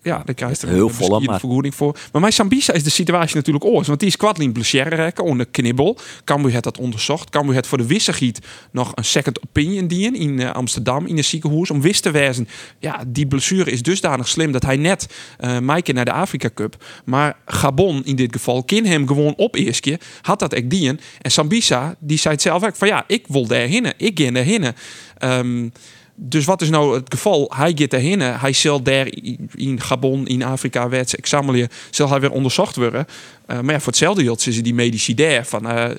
ja, 0.01 0.21
daar 0.25 0.35
krijg 0.35 0.59
je 0.61 0.67
er 0.67 0.73
Heel 0.73 0.89
volle, 0.89 1.19
maar- 1.19 1.39
vergoeding 1.39 1.75
voor. 1.75 1.97
Maar 2.11 2.21
bij 2.21 2.31
Sambisa 2.31 2.73
is 2.73 2.83
de 2.83 2.89
situatie 2.89 3.35
natuurlijk 3.35 3.65
oors. 3.65 3.87
Want 3.87 3.99
die 3.99 4.07
is 4.07 4.15
kwadlin 4.17 4.51
blessure 4.51 4.95
rekken 4.95 5.23
onder 5.23 5.45
knibbel. 5.45 5.97
Cambuur 6.23 6.51
heeft 6.51 6.63
dat 6.63 6.77
onderzocht. 6.77 7.29
Cambuur 7.29 7.53
heeft 7.53 7.67
voor 7.67 7.77
de 7.77 7.85
wisselgiet 7.85 8.39
nog 8.71 8.91
een 8.95 9.05
second 9.05 9.39
opinion 9.43 9.87
dienen 9.87 10.19
in 10.19 10.39
eh, 10.39 10.51
Amsterdam 10.51 11.05
in 11.05 11.17
een 11.17 11.23
ziekenhuis. 11.23 11.71
Om 11.71 11.81
wist 11.81 12.03
te 12.03 12.11
wijzen, 12.11 12.47
ja, 12.79 13.03
die 13.07 13.27
blessure 13.27 13.71
is 13.71 13.81
dusdanig 13.81 14.27
slim 14.27 14.51
dat 14.51 14.63
hij 14.63 14.77
net 14.77 15.07
eh 15.37 15.59
Maaike 15.59 15.93
naar 15.93 16.05
de 16.05 16.11
Afrika 16.11 16.49
Cup. 16.53 16.83
Maar 17.05 17.35
Gabon 17.45 18.05
in 18.05 18.15
dit 18.15 18.33
geval 18.33 18.63
kan 18.63 18.85
hem 18.85 19.07
gewoon 19.07 19.33
op 19.37 19.55
eerst 19.55 19.79
keer. 19.79 19.99
Had 20.21 20.39
dat 20.39 20.53
echt 20.53 20.69
dien. 20.69 20.99
En 21.21 21.31
Sambisa, 21.31 21.95
die 21.99 22.17
zei 22.17 22.33
het 22.33 22.43
zelf 22.43 22.63
ook 22.65 22.75
van 22.75 22.87
ja, 22.87 23.03
ik 23.07 23.25
wil 23.27 23.47
daarheen. 23.59 23.93
Ik 23.97 24.19
ga 24.19 24.31
daarheen. 24.31 24.73
Ehm 25.17 25.67
dus 26.15 26.45
wat 26.45 26.61
is 26.61 26.69
nou 26.69 26.95
het 26.95 27.13
geval? 27.13 27.51
Hij 27.55 27.73
gaat 27.75 27.89
daarheen. 27.89 28.19
Hij 28.19 28.53
zal 28.53 28.83
daar 28.83 29.07
in- 29.53 29.81
Gabon, 29.81 30.27
in 30.27 30.43
Afrika, 30.43 30.89
werd 30.89 31.15
examen, 31.15 31.69
zal 31.89 32.09
hij 32.09 32.19
weer 32.19 32.31
onderzocht 32.31 32.75
worden. 32.75 33.07
Eh, 33.45 33.59
maar 33.59 33.73
ja, 33.73 33.79
voor 33.79 33.87
hetzelfde 33.87 34.23
geld 34.23 34.47
is 34.47 34.63
die 34.63 34.73
medici 34.73 35.13
daar 35.13 35.45
van 35.45 35.67
eh, 35.67 35.89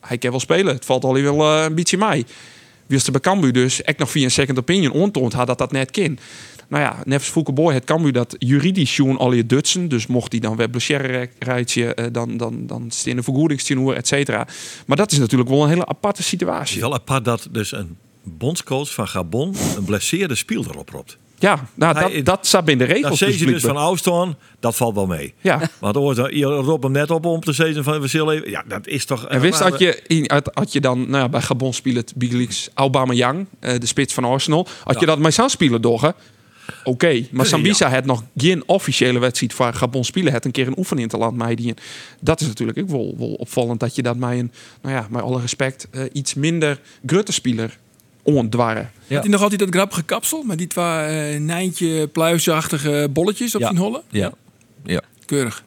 hij 0.00 0.18
kan 0.18 0.30
wel 0.30 0.40
spelen. 0.40 0.74
Het 0.74 0.84
valt 0.84 1.04
al 1.04 1.14
wel 1.14 1.40
eh, 1.42 1.64
een 1.64 1.74
beetje 1.74 1.96
mij. 1.96 2.24
Wist 2.86 3.04
de 3.06 3.12
bij 3.12 3.20
Cambuur 3.20 3.52
dus 3.52 3.82
echt 3.82 3.98
nog 3.98 4.10
via 4.10 4.24
een 4.24 4.30
second 4.30 4.58
opinion 4.58 4.92
ontoond 4.92 5.32
had 5.32 5.46
dat 5.46 5.58
dat 5.58 5.72
net 5.72 5.90
kan. 5.90 6.18
Nou 6.74 6.86
ja, 6.86 7.02
Neves 7.04 7.28
Fouke 7.28 7.52
Boy 7.52 7.74
het 7.74 7.84
Cambuur 7.84 8.12
dat 8.12 8.36
juridisch 8.38 9.00
al 9.00 9.32
je 9.32 9.46
dutsen. 9.46 9.88
Dus 9.88 10.06
mocht 10.06 10.32
hij 10.32 10.40
dan 10.40 10.56
weer 10.56 10.68
blessure 10.68 11.28
rijtje, 11.38 11.94
eh, 11.94 12.06
dan, 12.12 12.36
dan, 12.36 12.66
dan 12.66 12.86
is 12.86 13.06
in 13.06 13.16
de 13.16 13.22
vergoedingstenoer, 13.22 13.94
et 13.94 14.06
cetera. 14.08 14.46
Maar 14.86 14.96
dat 14.96 15.12
is 15.12 15.18
natuurlijk 15.18 15.50
wel 15.50 15.62
een 15.62 15.68
hele 15.68 15.86
aparte 15.86 16.22
situatie. 16.22 16.80
wel 16.80 16.94
apart 16.94 17.24
dat 17.24 17.48
dus 17.50 17.72
een 17.72 17.96
bondscoach 18.22 18.94
van 18.94 19.08
Gabon 19.08 19.54
een 19.76 19.84
blesseerde 19.84 20.34
speler 20.34 20.78
oproept. 20.78 21.16
Ja, 21.38 21.68
nou, 21.74 21.98
Hij- 21.98 22.14
dat, 22.14 22.24
dat 22.24 22.46
staat 22.46 22.64
binnen 22.64 22.86
de 22.86 22.92
Dat 22.92 23.02
regels. 23.02 23.18
zei 23.18 23.32
ze 23.32 23.38
dus 23.38 23.46
blijkbaar. 23.46 23.74
van 23.74 23.82
Ouston, 23.82 24.36
dat 24.60 24.76
valt 24.76 24.94
wel 24.94 25.06
mee. 25.06 25.34
Ja. 25.40 25.60
Want 25.78 25.96
oors, 25.96 26.16
je 26.16 26.44
roept 26.44 26.82
hem 26.82 26.92
net 26.92 27.10
op 27.10 27.26
om 27.26 27.40
te 27.40 27.52
zeggen 27.52 27.84
van 27.84 28.00
we 28.00 28.06
zullen 28.06 28.34
even... 28.34 28.50
Ja, 28.50 28.64
dat 28.68 28.86
is 28.86 29.04
toch... 29.04 29.26
En 29.26 29.40
wist 29.40 29.58
dat 29.58 29.78
je, 29.78 30.42
had 30.54 30.72
je 30.72 30.80
dan 30.80 30.98
nou 30.98 31.22
ja, 31.22 31.28
bij 31.28 31.40
Gabon 31.40 31.72
speelt 31.72 32.16
Big 32.16 32.32
Leagues 32.32 32.68
Aubameyang, 32.74 33.46
eh, 33.60 33.78
de 33.78 33.86
spits 33.86 34.14
van 34.14 34.24
Arsenal. 34.24 34.66
Had 34.84 35.00
je 35.00 35.06
dat 35.06 35.18
met 35.18 35.34
zou 35.34 35.48
spelen 35.48 35.82
door, 35.82 36.14
Oké, 36.84 37.26
maar 37.30 37.46
Sambisa 37.46 37.90
had 37.90 38.04
nog 38.04 38.22
geen 38.36 38.62
officiële 38.66 39.18
wedstrijd 39.18 39.52
voor 39.52 39.72
Gabon 39.74 40.04
spelen. 40.04 40.32
Het 40.32 40.44
een 40.44 40.50
keer 40.50 40.66
een 40.66 40.78
oefening 40.78 41.08
te 41.10 41.16
land 41.16 41.36
mij 41.36 41.54
die. 41.54 41.74
Dat 42.20 42.40
is 42.40 42.46
natuurlijk 42.46 42.78
ook 42.78 42.88
wel, 42.88 43.14
wel 43.18 43.32
opvallend 43.32 43.80
dat 43.80 43.94
je 43.94 44.02
dat 44.02 44.16
met 44.16 44.30
een, 44.30 44.52
nou 44.82 44.94
ja, 44.94 45.06
met 45.10 45.22
alle 45.22 45.40
respect, 45.40 45.86
eh, 45.90 46.02
iets 46.12 46.34
minder 46.34 46.80
grutte 47.06 47.32
speler 47.32 47.78
ontdwarren. 48.22 48.90
Ja. 49.06 49.14
Had 49.14 49.22
hij 49.22 49.32
nog 49.32 49.42
altijd 49.42 49.60
dat 49.60 49.68
grappige 49.68 50.02
kapsel 50.02 50.42
met 50.42 50.58
die 50.58 50.66
twee 50.66 50.84
eh, 50.84 51.40
nijntje 51.40 52.08
pluisachtige 52.08 53.08
bolletjes 53.12 53.54
op 53.54 53.60
Ja. 53.60 53.66
zijn 53.66 53.78
hollen? 53.78 54.02
Ja. 54.10 54.32
ja. 54.84 55.00
Keurig. 55.24 55.64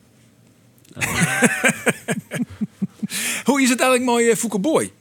Hoe 3.44 3.62
is 3.62 3.70
het 3.70 3.80
eigenlijk 3.80 4.10
mooi 4.10 4.30
uh, 4.30 4.36
Fouke 4.36 4.60
Boy? 4.60 4.92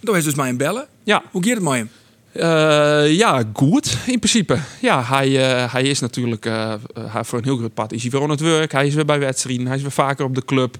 Dat 0.00 0.16
is 0.16 0.24
dus 0.24 0.34
mijn 0.34 0.56
bellen. 0.56 0.86
Ja. 1.04 1.22
Hoe 1.30 1.44
gaat 1.44 1.54
het 1.54 1.62
met 1.62 1.72
hem? 1.72 1.90
Uh, 2.34 3.12
ja, 3.16 3.42
goed 3.52 3.96
in 4.06 4.18
principe. 4.18 4.58
Ja, 4.80 5.04
hij, 5.04 5.28
uh, 5.28 5.72
hij 5.72 5.82
is 5.82 6.00
natuurlijk 6.00 6.46
uh, 6.46 6.74
voor 7.22 7.38
een 7.38 7.44
heel 7.44 7.56
groot 7.56 7.74
pad 7.74 7.92
is 7.92 8.02
hij 8.02 8.10
weer 8.10 8.22
aan 8.22 8.30
het 8.30 8.40
werk. 8.40 8.72
Hij 8.72 8.86
is 8.86 8.94
weer 8.94 9.04
bij 9.04 9.18
wedstrijden. 9.18 9.66
Hij 9.66 9.76
is 9.76 9.82
weer 9.82 9.90
vaker 9.90 10.24
op 10.24 10.34
de 10.34 10.44
club. 10.44 10.78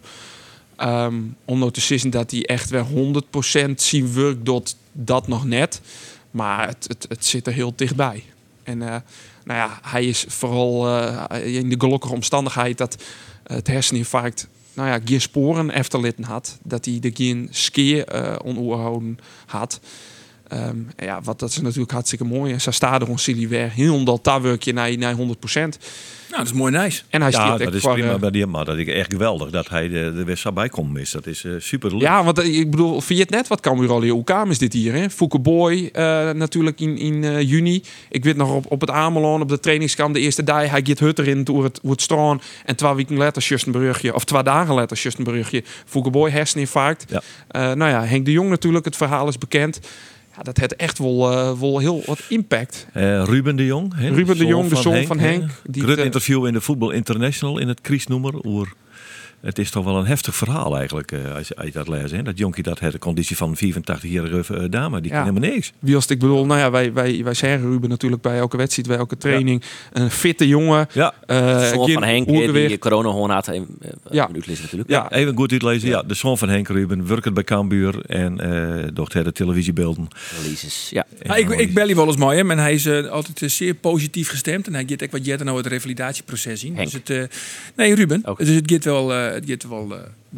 Um, 0.80 1.36
nou 1.46 1.70
te 1.70 2.08
dat 2.10 2.30
hij 2.30 2.44
echt 2.44 2.70
weer 2.70 2.84
100% 3.68 3.74
zien 3.74 4.14
werk 4.14 4.44
doet, 4.44 4.76
dat 4.92 5.28
nog 5.28 5.44
net. 5.44 5.80
Maar 6.30 6.68
het, 6.68 6.84
het, 6.88 7.06
het 7.08 7.24
zit 7.24 7.46
er 7.46 7.52
heel 7.52 7.72
dichtbij. 7.76 8.24
En 8.62 8.78
nou 8.78 9.02
ja, 9.44 9.78
hij 9.82 10.04
is 10.04 10.24
vooral 10.28 10.98
in 11.42 11.68
de 11.68 11.74
gelukkige 11.78 12.14
omstandigheid 12.14 12.78
dat 12.78 13.02
het 13.42 13.66
herseninfarct 13.66 14.48
nou 14.74 14.88
ja, 14.88 15.00
geen 15.04 15.20
sporen 15.20 15.70
efterlitten 15.70 16.24
had. 16.24 16.58
Dat 16.62 16.84
hij 16.84 16.98
de 17.00 17.10
geen 17.14 17.48
skeer 17.50 18.14
uh, 18.14 18.96
had. 19.46 19.80
Um, 20.52 20.88
ja, 20.96 21.20
wat 21.22 21.38
dat 21.38 21.50
is 21.50 21.60
natuurlijk 21.60 21.92
hartstikke 21.92 22.24
mooi. 22.24 22.52
En 22.52 22.60
ze 22.60 22.70
staat 22.70 23.02
er 23.02 23.08
ons 23.08 23.26
weer 23.26 23.70
heel 23.70 24.04
dat 24.04 24.42
werkje 24.42 24.72
naar, 24.72 24.98
naar 24.98 25.14
100% 25.16 25.18
nou, 26.32 26.44
dat 26.44 26.52
is 26.52 26.58
mooi 26.58 26.72
nice. 26.72 27.02
En 27.08 27.22
hij 27.22 27.30
ja, 27.30 27.56
dat 27.56 27.74
is 27.74 27.82
prima 27.82 28.18
bij 28.18 28.30
die 28.30 28.46
maar 28.46 28.64
dat 28.64 28.76
ik 28.76 28.88
echt 28.88 29.12
geweldig 29.12 29.50
dat 29.50 29.68
hij 29.68 29.88
de, 29.88 30.12
de 30.16 30.24
wedstrijd 30.24 30.54
bij 30.54 30.68
komt 30.68 30.92
mis. 30.92 31.10
Dat 31.10 31.26
is 31.26 31.44
uh, 31.44 31.54
super 31.58 31.90
leuk. 31.90 32.00
Ja, 32.00 32.24
want 32.24 32.38
uh, 32.38 32.58
ik 32.58 32.70
bedoel, 32.70 33.00
vind 33.00 33.18
je 33.18 33.24
het 33.24 33.30
net 33.30 33.48
wat 33.48 33.60
kan 33.60 33.88
al 33.88 34.06
hoe 34.06 34.24
kam 34.24 34.50
is 34.50 34.58
dit 34.58 34.72
hier? 34.72 34.92
Hè? 34.92 35.10
Fouke 35.10 35.38
Boy 35.38 35.90
uh, 35.92 36.30
natuurlijk 36.30 36.80
in, 36.80 36.98
in 36.98 37.46
juni. 37.46 37.82
Ik 38.08 38.24
weet 38.24 38.36
nog 38.36 38.54
op, 38.54 38.70
op 38.70 38.80
het 38.80 38.90
Amelon 38.90 39.40
op 39.40 39.48
de 39.48 39.60
trainingskamp 39.60 40.14
de 40.14 40.20
eerste 40.20 40.44
dag 40.44 40.56
hij 40.56 40.82
gaat 40.84 40.98
hut 40.98 41.18
erin 41.18 41.44
door 41.44 41.64
het, 41.64 41.80
het 41.86 42.00
stroon 42.00 42.40
en 42.64 42.76
twee 42.76 42.94
weken 42.94 43.16
later 43.16 43.42
Justin 43.42 44.14
of 44.14 44.24
twee 44.24 44.42
dagen 44.42 44.74
later 44.74 44.96
Justin 44.96 45.24
Brugje. 45.24 45.62
Fouke 45.84 46.10
Boy 46.10 46.30
herseninfarct. 46.30 47.04
Ja. 47.08 47.74
nou 47.74 47.90
ja, 47.90 48.04
Henk 48.04 48.24
de 48.24 48.32
Jong 48.32 48.48
natuurlijk, 48.48 48.84
het 48.84 48.96
verhaal 48.96 49.28
is 49.28 49.38
bekend 49.38 49.80
ja, 50.36 50.42
dat 50.42 50.56
heeft 50.56 50.76
echt 50.76 50.98
wel, 50.98 51.32
uh, 51.32 51.60
wel 51.60 51.78
heel 51.78 52.02
wat 52.06 52.20
impact. 52.28 52.86
Uh, 52.96 53.24
Ruben 53.24 53.56
de 53.56 53.66
Jong. 53.66 53.94
Ruben 53.98 54.38
de 54.38 54.46
Jong, 54.46 54.68
de 54.68 54.76
zoon 54.76 55.04
van 55.04 55.18
Henk. 55.18 55.40
Henk 55.40 55.50
die 55.64 55.82
Grut 55.82 55.98
interview 55.98 56.46
in 56.46 56.52
de 56.52 56.60
Voetbal 56.60 56.90
International 56.90 57.58
in 57.58 57.68
het 57.68 57.80
Kriesnoemer. 57.80 58.44
Oer 58.44 58.72
het 59.42 59.58
is 59.58 59.70
toch 59.70 59.84
wel 59.84 59.96
een 59.96 60.06
heftig 60.06 60.34
verhaal 60.34 60.76
eigenlijk, 60.76 61.12
uh, 61.12 61.34
als, 61.34 61.48
je, 61.48 61.70
dat 61.72 61.88
leest. 61.88 62.12
Hè? 62.12 62.22
Dat 62.22 62.38
jonkie 62.38 62.62
dat 62.62 62.78
heeft 62.78 62.92
de 62.92 62.98
conditie 62.98 63.36
van 63.36 63.56
84-jarige 63.56 64.54
uh, 64.54 64.64
dame, 64.70 65.00
die 65.00 65.10
ja. 65.10 65.16
kan 65.16 65.26
helemaal 65.28 65.50
niks. 65.50 65.72
Wie 65.78 65.94
als 65.94 66.06
ik 66.06 66.18
bedoel, 66.18 66.46
nou 66.46 66.60
ja, 66.60 66.70
wij, 66.70 66.92
wij, 66.92 67.24
wij 67.24 67.34
zeggen 67.34 67.70
Ruben 67.70 67.88
natuurlijk 67.88 68.22
bij 68.22 68.38
elke 68.38 68.56
wedstrijd, 68.56 68.88
bij 68.88 68.96
elke 68.96 69.16
training. 69.16 69.62
Een 69.92 70.10
fitte 70.10 70.48
jongen. 70.48 70.88
Ja. 70.92 71.14
Uh, 71.26 71.62
van 71.70 72.02
Henk, 72.02 72.26
die 72.26 72.78
corona 72.78 73.08
gewoon 73.10 73.30
had. 73.30 73.48
Uh, 73.48 73.60
ja. 74.10 74.28
natuurlijk. 74.32 74.88
Ja, 74.90 75.12
even 75.12 75.36
goed 75.36 75.52
uitlezen. 75.52 75.88
Ja. 75.88 76.02
de 76.02 76.14
zoon 76.14 76.38
van 76.38 76.48
Henk 76.48 76.68
Ruben, 76.68 77.06
werkt 77.06 77.34
bij 77.34 77.44
Cambuur 77.44 78.04
en 78.06 78.46
uh, 78.46 78.84
docht 78.94 79.12
de 79.12 79.32
televisiebeelden. 79.32 80.08
Releases, 80.42 80.88
ja. 80.90 81.06
ja 81.22 81.36
ik, 81.36 81.50
ik 81.50 81.74
bel 81.74 81.88
je 81.88 81.94
wel 81.94 82.06
eens 82.06 82.16
mooi 82.16 82.36
hem 82.36 82.50
en 82.50 82.58
hij 82.58 82.74
is 82.74 82.88
altijd 83.08 83.52
zeer 83.52 83.74
positief 83.74 84.28
gestemd. 84.28 84.66
En 84.66 84.74
hij 84.74 84.84
gaat 84.86 85.02
ook 85.02 85.10
wat 85.10 85.24
jij 85.24 85.36
nou 85.36 85.56
het 85.56 85.66
revalidatieproces 85.66 86.64
in. 86.64 86.74
Dus 86.74 86.92
het, 86.92 87.30
nee, 87.76 87.94
Ruben. 87.94 88.22
Dus 88.36 88.48
het 88.48 88.70
gaat 88.70 88.84
wel 88.84 89.31
het 89.34 89.44
gaat 89.46 89.68
wel 89.68 89.88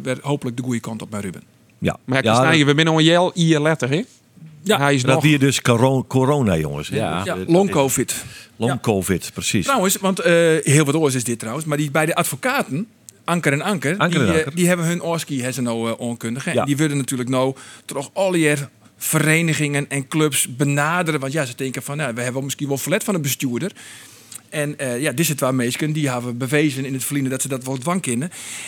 uh, 0.03 0.15
hopelijk 0.21 0.57
de 0.57 0.63
goede 0.63 0.79
kant 0.79 1.01
op 1.01 1.11
bij 1.11 1.19
Ruben. 1.19 1.41
Ja, 1.79 1.97
maar 2.05 2.23
ja, 2.23 2.35
snijden, 2.35 2.65
we 2.65 2.75
binnen 2.75 2.93
een 2.93 3.03
jel 3.03 3.31
hier 3.33 3.59
letter, 3.59 3.89
hè? 3.89 4.03
Ja, 4.61 4.79
hij 4.79 4.95
is 4.95 5.01
dat 5.01 5.15
nog... 5.15 5.23
hier 5.23 5.39
dus 5.39 5.61
corona, 6.07 6.57
jongens. 6.57 6.87
Ja, 6.87 7.21
ja 7.25 7.37
long 7.47 7.69
covid. 7.69 8.25
Long 8.55 8.81
covid, 8.81 9.31
precies. 9.33 9.65
Trouwens, 9.65 9.97
want 9.97 10.19
uh, 10.19 10.25
heel 10.63 10.85
wat 10.85 10.95
oors 10.95 11.15
is 11.15 11.23
dit 11.23 11.39
trouwens, 11.39 11.65
maar 11.65 11.77
die 11.77 11.91
bij 11.91 12.05
de 12.05 12.15
advocaten 12.15 12.87
Anker 13.23 13.53
en 13.53 13.61
Anker, 13.61 13.97
Anker 13.97 14.19
die, 14.19 14.27
en 14.27 14.33
Anker. 14.33 14.47
Uh, 14.47 14.55
die 14.55 14.67
hebben 14.67 14.85
hun 14.85 15.03
oorski 15.03 15.41
hebben 15.41 15.63
nou 15.63 15.89
uh, 15.89 15.99
onkundig. 15.99 16.53
Ja. 16.53 16.65
Die 16.65 16.77
willen 16.77 16.97
natuurlijk 16.97 17.29
nou 17.29 17.55
toch 17.85 18.09
al 18.13 18.35
je 18.35 18.57
verenigingen 18.97 19.89
en 19.89 20.07
clubs 20.07 20.55
benaderen. 20.55 21.19
Want 21.19 21.33
ja, 21.33 21.45
ze 21.45 21.55
denken 21.55 21.83
van, 21.83 21.97
nou, 21.97 22.13
we 22.13 22.21
hebben 22.21 22.43
misschien 22.43 22.67
wel 22.67 22.77
verlet 22.77 23.03
van 23.03 23.15
een 23.15 23.21
bestuurder. 23.21 23.71
En 24.55 24.75
uh, 24.81 25.01
ja, 25.01 25.11
dit 25.11 25.29
is 25.29 25.33
waar 25.37 25.55
meesken 25.55 25.91
die 25.91 26.09
hebben 26.09 26.37
bewezen 26.37 26.85
in 26.85 26.93
het 26.93 27.03
verleden 27.03 27.29
dat 27.29 27.41
ze 27.41 27.47
dat 27.47 27.63
wel 27.63 27.77
dwang. 27.77 28.03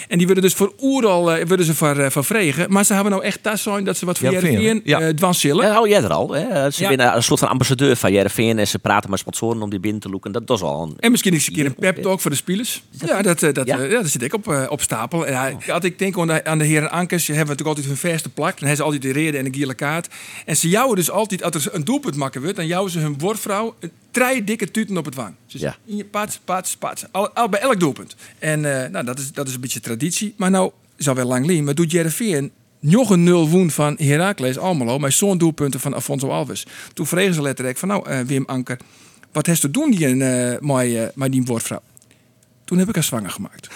En 0.08 0.18
die 0.18 0.28
willen 0.28 0.42
dus 0.42 0.54
voor 0.54 0.74
oeral 0.82 1.38
uh, 1.38 1.44
willen 1.44 1.66
ze 1.66 1.76
van, 1.76 2.00
uh, 2.00 2.10
van 2.10 2.24
vregen. 2.24 2.72
Maar 2.72 2.86
ze 2.86 2.94
hebben 2.94 3.12
nou 3.12 3.24
echt 3.24 3.44
thuis 3.44 3.62
zijn 3.62 3.84
dat 3.84 3.98
ze 3.98 4.06
wat 4.06 4.18
van 4.18 4.32
ja, 4.32 4.40
Jereveen 4.40 4.82
ja. 4.84 5.14
dwansillen. 5.14 5.66
Ja, 5.66 5.72
hou 5.72 5.90
jij 5.90 6.04
er 6.04 6.10
al. 6.10 6.32
Hè? 6.32 6.72
Ze 6.72 6.82
ja. 6.82 6.90
winnen 6.90 7.16
een 7.16 7.24
soort 7.24 7.40
van 7.40 7.50
ambassadeur 7.50 7.96
van 7.96 8.12
Jereveen 8.12 8.60
en 8.60 8.68
ze 8.68 8.80
praten 8.80 9.10
met 9.10 9.20
sponsoren 9.20 9.62
om 9.62 9.70
die 9.70 9.80
binnen 9.80 10.02
te 10.02 10.10
loeken. 10.10 10.32
Dat, 10.32 10.48
dat 10.48 10.58
is 10.58 10.64
al 10.64 10.84
een... 10.84 10.94
En 11.00 11.12
misschien 11.12 11.34
eens 11.34 11.48
een 11.48 11.54
keer 11.54 11.66
een 11.66 11.76
pep 11.76 12.02
talk 12.02 12.22
voor 12.22 12.32
de 12.32 12.38
spelers. 12.38 12.84
Ja, 13.06 13.22
dat, 13.22 13.40
dat, 13.40 13.62
ja. 13.66 13.78
dat 13.88 14.08
zit 14.08 14.22
ik 14.22 14.34
op, 14.34 14.68
op 14.70 14.82
stapel. 14.82 15.28
En 15.28 15.58
oh. 15.70 15.78
ik 15.82 16.00
denk 16.00 16.18
aan 16.18 16.28
de, 16.28 16.46
aan 16.46 16.58
de 16.58 16.66
heren 16.66 16.92
Ankers, 16.92 17.28
hebben 17.28 17.48
natuurlijk 17.48 17.78
altijd 17.78 17.88
hun 17.88 18.12
verste 18.12 18.30
plak. 18.30 18.60
Dan 18.60 18.68
hebben 18.68 18.78
ze 18.78 18.84
altijd 18.84 19.02
de 19.02 19.12
reden 19.12 19.40
en 19.40 19.46
een 19.46 19.56
gele 19.56 19.74
kaart. 19.74 20.08
En 20.46 20.58
ze 20.58 20.70
jouwen 20.70 20.96
dus 20.96 21.12
altijd, 21.12 21.44
als 21.44 21.66
er 21.66 21.76
een 21.76 21.84
doelpunt 21.84 22.16
maken 22.16 22.42
wordt, 22.42 22.56
dan 22.56 22.68
jouwen 22.68 22.92
ze 22.92 23.00
hun 23.00 23.18
woordvrouw 23.18 23.76
drie 24.12 24.44
dikke 24.44 24.72
tuten 24.72 24.98
op 24.98 25.06
het 25.06 25.16
wang. 25.16 25.36
Dus 25.48 25.62
ja. 25.62 25.77
In 25.86 25.98
je 25.98 26.06
pats, 26.06 26.40
pats, 26.46 26.78
pats. 26.78 27.06
Al, 27.12 27.30
al, 27.30 27.50
bij 27.50 27.60
elk 27.60 27.80
doelpunt. 27.80 28.16
En 28.40 28.60
uh, 28.64 28.86
nou, 28.86 29.06
dat, 29.06 29.20
is, 29.20 29.32
dat 29.32 29.48
is 29.48 29.54
een 29.54 29.62
beetje 29.62 29.80
traditie. 29.80 30.34
Maar 30.38 30.50
nou, 30.50 30.72
zal 30.98 31.16
wel 31.16 31.26
lang 31.26 31.46
lien, 31.46 31.64
maar 31.64 31.76
doet 31.76 31.92
Jereveen 31.92 32.52
nog 32.80 33.10
een 33.10 33.24
nul 33.24 33.50
woen 33.50 33.72
van 33.72 33.96
Heracles 33.98 34.58
Almelo. 34.58 35.00
Met 35.00 35.14
zo'n 35.14 35.38
doelpunten 35.38 35.80
van 35.80 35.96
Afonso 35.96 36.30
Alves. 36.30 36.66
Toen 36.94 37.08
vregen 37.08 37.34
ze 37.34 37.42
letterlijk 37.42 37.78
van 37.78 37.88
nou, 37.88 38.10
uh, 38.10 38.20
Wim 38.20 38.44
Anker. 38.46 38.80
Wat 39.32 39.46
heeft 39.46 39.62
te 39.62 39.72
doen 39.72 39.92
die, 39.92 40.08
uh, 40.08 40.58
met, 40.60 40.88
uh, 41.16 41.26
die 41.30 41.44
woordvrouw? 41.44 41.82
Toen 42.64 42.78
heb 42.78 42.90
ik 42.90 42.96
haar 42.96 43.04
zwanger 43.04 43.30
gemaakt. 43.30 43.68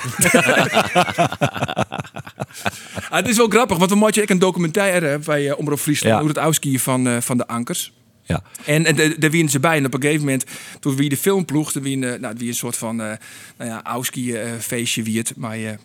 ah, 3.10 3.18
het 3.18 3.28
is 3.28 3.38
wel 3.38 3.48
grappig, 3.48 3.78
want 3.78 3.90
we 3.90 3.96
maken 3.96 4.32
een 4.32 4.40
documentaire 4.40 5.20
bij 5.20 5.54
Omroep 5.54 5.80
Friesland. 5.80 6.14
Ja. 6.14 6.20
Hoe 6.20 6.30
het 6.30 6.38
Auski 6.38 6.80
van, 6.80 7.22
van 7.22 7.38
de 7.38 7.48
Ankers. 7.48 7.94
Ja. 8.24 8.44
En, 8.66 8.86
en 8.86 8.96
daar 8.96 9.32
winnen 9.32 9.52
ze 9.52 9.60
bij. 9.60 9.78
En 9.78 9.86
op 9.86 9.94
een 9.94 10.02
gegeven 10.02 10.26
moment, 10.26 10.46
toen 10.80 10.96
wie 10.96 11.10
de 11.10 11.18
film 11.18 11.46
ploeg, 11.46 11.72
toen 11.72 11.84
wie, 11.84 11.98
nou, 11.98 12.36
wie 12.38 12.48
een 12.48 12.56
soort 12.56 12.78
van 12.78 13.02
uh, 13.02 13.12
nou 13.58 13.70
ja, 13.70 13.84
Auski 13.84 14.34
uh, 14.34 14.52
feestje. 14.60 15.24
Maar 15.36 15.58
een 15.58 15.78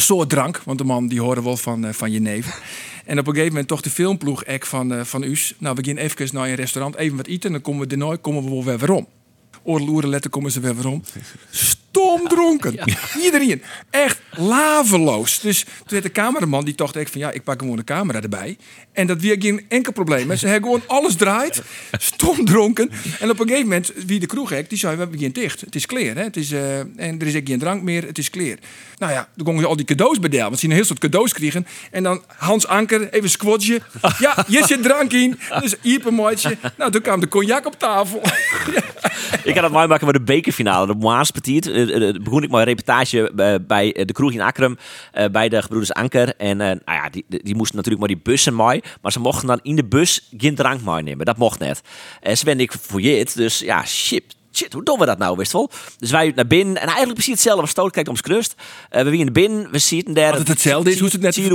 soort 0.00 0.30
drank, 0.30 0.62
want 0.64 0.78
de 0.78 0.84
man 0.84 1.08
die 1.08 1.20
hoorde 1.20 1.42
wel 1.42 1.56
van, 1.56 1.94
van 1.94 2.12
je 2.12 2.20
neef. 2.20 2.46
En 3.04 3.18
op 3.18 3.26
een 3.26 3.32
gegeven 3.32 3.52
moment 3.52 3.68
toch 3.68 3.80
de 3.80 3.90
filmploeg 3.90 4.42
van, 4.58 5.06
van 5.06 5.22
Us. 5.22 5.54
Nou, 5.58 5.76
we 5.80 5.84
gaan 5.84 5.96
even 5.96 6.28
naar 6.32 6.48
een 6.48 6.54
restaurant, 6.54 6.96
even 6.96 7.16
wat 7.16 7.26
eten. 7.26 7.46
En 7.46 7.52
dan 7.52 7.60
komen 7.60 7.88
we 7.88 7.96
nooit, 7.96 8.20
komen 8.20 8.44
we 8.44 8.64
wel 8.64 8.78
weer 8.78 8.92
om. 8.92 9.06
Oorloeren 9.64 10.10
letten 10.10 10.30
komen 10.30 10.50
ze 10.50 10.60
weer 10.60 10.86
om. 10.86 11.02
Stom 11.94 12.28
dronken. 12.28 12.72
Ja. 12.84 13.20
Iedereen. 13.22 13.62
Echt 13.90 14.20
laveloos. 14.36 15.40
Dus 15.40 15.64
toen 15.64 15.94
had 15.94 16.02
de 16.02 16.10
cameraman 16.12 16.64
die 16.64 16.74
dacht 16.74 16.96
echt 16.96 17.10
van 17.10 17.20
ja, 17.20 17.30
ik 17.30 17.44
pak 17.44 17.60
gewoon 17.60 17.76
de 17.76 17.84
camera 17.84 18.20
erbij. 18.20 18.56
En 18.92 19.06
dat 19.06 19.20
weer 19.20 19.36
geen 19.38 19.64
enkel 19.68 19.92
probleem. 19.92 20.36
Ze 20.36 20.46
hebben 20.46 20.70
gewoon 20.70 20.86
alles 20.86 21.16
draait. 21.16 21.62
Stom 21.92 22.44
dronken. 22.44 22.90
En 23.20 23.30
op 23.30 23.40
een 23.40 23.46
gegeven 23.46 23.68
moment, 23.68 23.92
wie 24.06 24.20
de 24.20 24.26
kroeg 24.26 24.50
heeft, 24.50 24.68
die 24.68 24.78
zei, 24.78 24.96
we 24.96 25.06
beginnen 25.06 25.32
dicht. 25.32 25.60
Het 25.60 25.74
is 25.74 25.86
clear. 25.86 26.16
Hè? 26.16 26.22
Het 26.22 26.36
is, 26.36 26.52
uh, 26.52 26.78
en 26.78 27.20
er 27.20 27.26
is 27.26 27.36
ook 27.36 27.46
geen 27.46 27.58
drank 27.58 27.82
meer. 27.82 28.06
Het 28.06 28.18
is 28.18 28.30
clear. 28.30 28.56
Nou 28.98 29.12
ja, 29.12 29.28
toen 29.36 29.46
gingen 29.46 29.60
ze 29.60 29.66
al 29.66 29.76
die 29.76 29.86
cadeaus 29.86 30.18
bedelen. 30.18 30.44
Want 30.44 30.58
ze 30.58 30.66
een 30.66 30.72
heel 30.72 30.84
soort 30.84 30.98
cadeaus 30.98 31.32
kregen. 31.32 31.66
En 31.90 32.02
dan 32.02 32.22
Hans 32.26 32.66
Anker, 32.66 33.12
even 33.12 33.30
squatje. 33.30 33.80
Ja, 34.18 34.44
je 34.48 34.62
zit 34.66 34.82
drank 34.82 35.12
in. 35.12 35.38
Dus 35.60 35.74
hier 35.80 36.06
een 36.06 36.14
mooitje. 36.14 36.56
Nou, 36.78 36.90
toen 36.90 37.02
kwam 37.02 37.20
de 37.20 37.28
cognac 37.28 37.66
op 37.66 37.78
tafel. 37.78 38.22
Ik 39.54 39.60
had 39.60 39.70
het 39.70 39.78
mooi 39.78 39.86
maken 39.86 40.06
met 40.06 40.14
de 40.14 40.22
bekerfinale. 40.22 40.86
De 40.86 40.94
Moa's 40.94 41.30
Petit. 41.30 41.66
Uh, 41.66 42.12
begon 42.22 42.42
ik 42.42 42.50
mijn 42.50 42.64
reportage 42.64 43.32
bij 43.66 43.92
de 43.92 44.12
kroeg 44.12 44.32
in 44.32 44.40
Akrum. 44.40 44.76
bij 45.32 45.48
de 45.48 45.62
gebroeders 45.62 45.92
Anker. 45.92 46.36
En 46.36 46.56
nou 46.56 46.78
ja, 46.84 47.08
die, 47.10 47.24
die 47.28 47.54
moesten 47.54 47.76
natuurlijk 47.76 48.06
maar 48.06 48.14
die 48.14 48.22
bussen 48.24 48.54
mooi. 48.54 48.80
Maar 49.02 49.12
ze 49.12 49.20
mochten 49.20 49.46
dan 49.46 49.60
in 49.62 49.76
de 49.76 49.84
bus 49.84 50.28
geen 50.36 50.54
drank 50.54 50.80
meenemen. 50.80 51.26
Dat 51.26 51.36
mocht 51.36 51.58
net. 51.58 51.80
En 52.20 52.38
ze 52.38 52.44
ben 52.44 52.60
ik 52.60 52.72
het, 52.92 53.34
dus 53.34 53.58
ja, 53.58 53.84
shit, 53.84 54.36
shit, 54.56 54.72
hoe 54.72 54.82
doen 54.82 54.98
we 54.98 55.06
dat 55.06 55.18
nou, 55.18 55.36
wist 55.36 55.52
wel? 55.52 55.70
Dus 55.98 56.10
wij 56.10 56.32
naar 56.34 56.46
binnen 56.46 56.74
en 56.76 56.86
eigenlijk 56.86 57.14
precies 57.14 57.32
hetzelfde. 57.32 57.66
Stoot 57.66 57.92
kijkt 57.92 58.08
om 58.08 58.16
krust. 58.20 58.54
Uh, 58.92 59.02
we 59.02 59.16
in 59.16 59.26
de 59.26 59.32
binnen, 59.32 59.70
we 59.70 59.78
zien 59.78 60.14
daar. 60.14 60.30
Dat 60.30 60.38
het 60.38 60.48
hetzelfde 60.48 60.90
is, 60.90 60.98
hoe 60.98 61.08
het 61.08 61.20
net 61.20 61.34
zien 61.34 61.48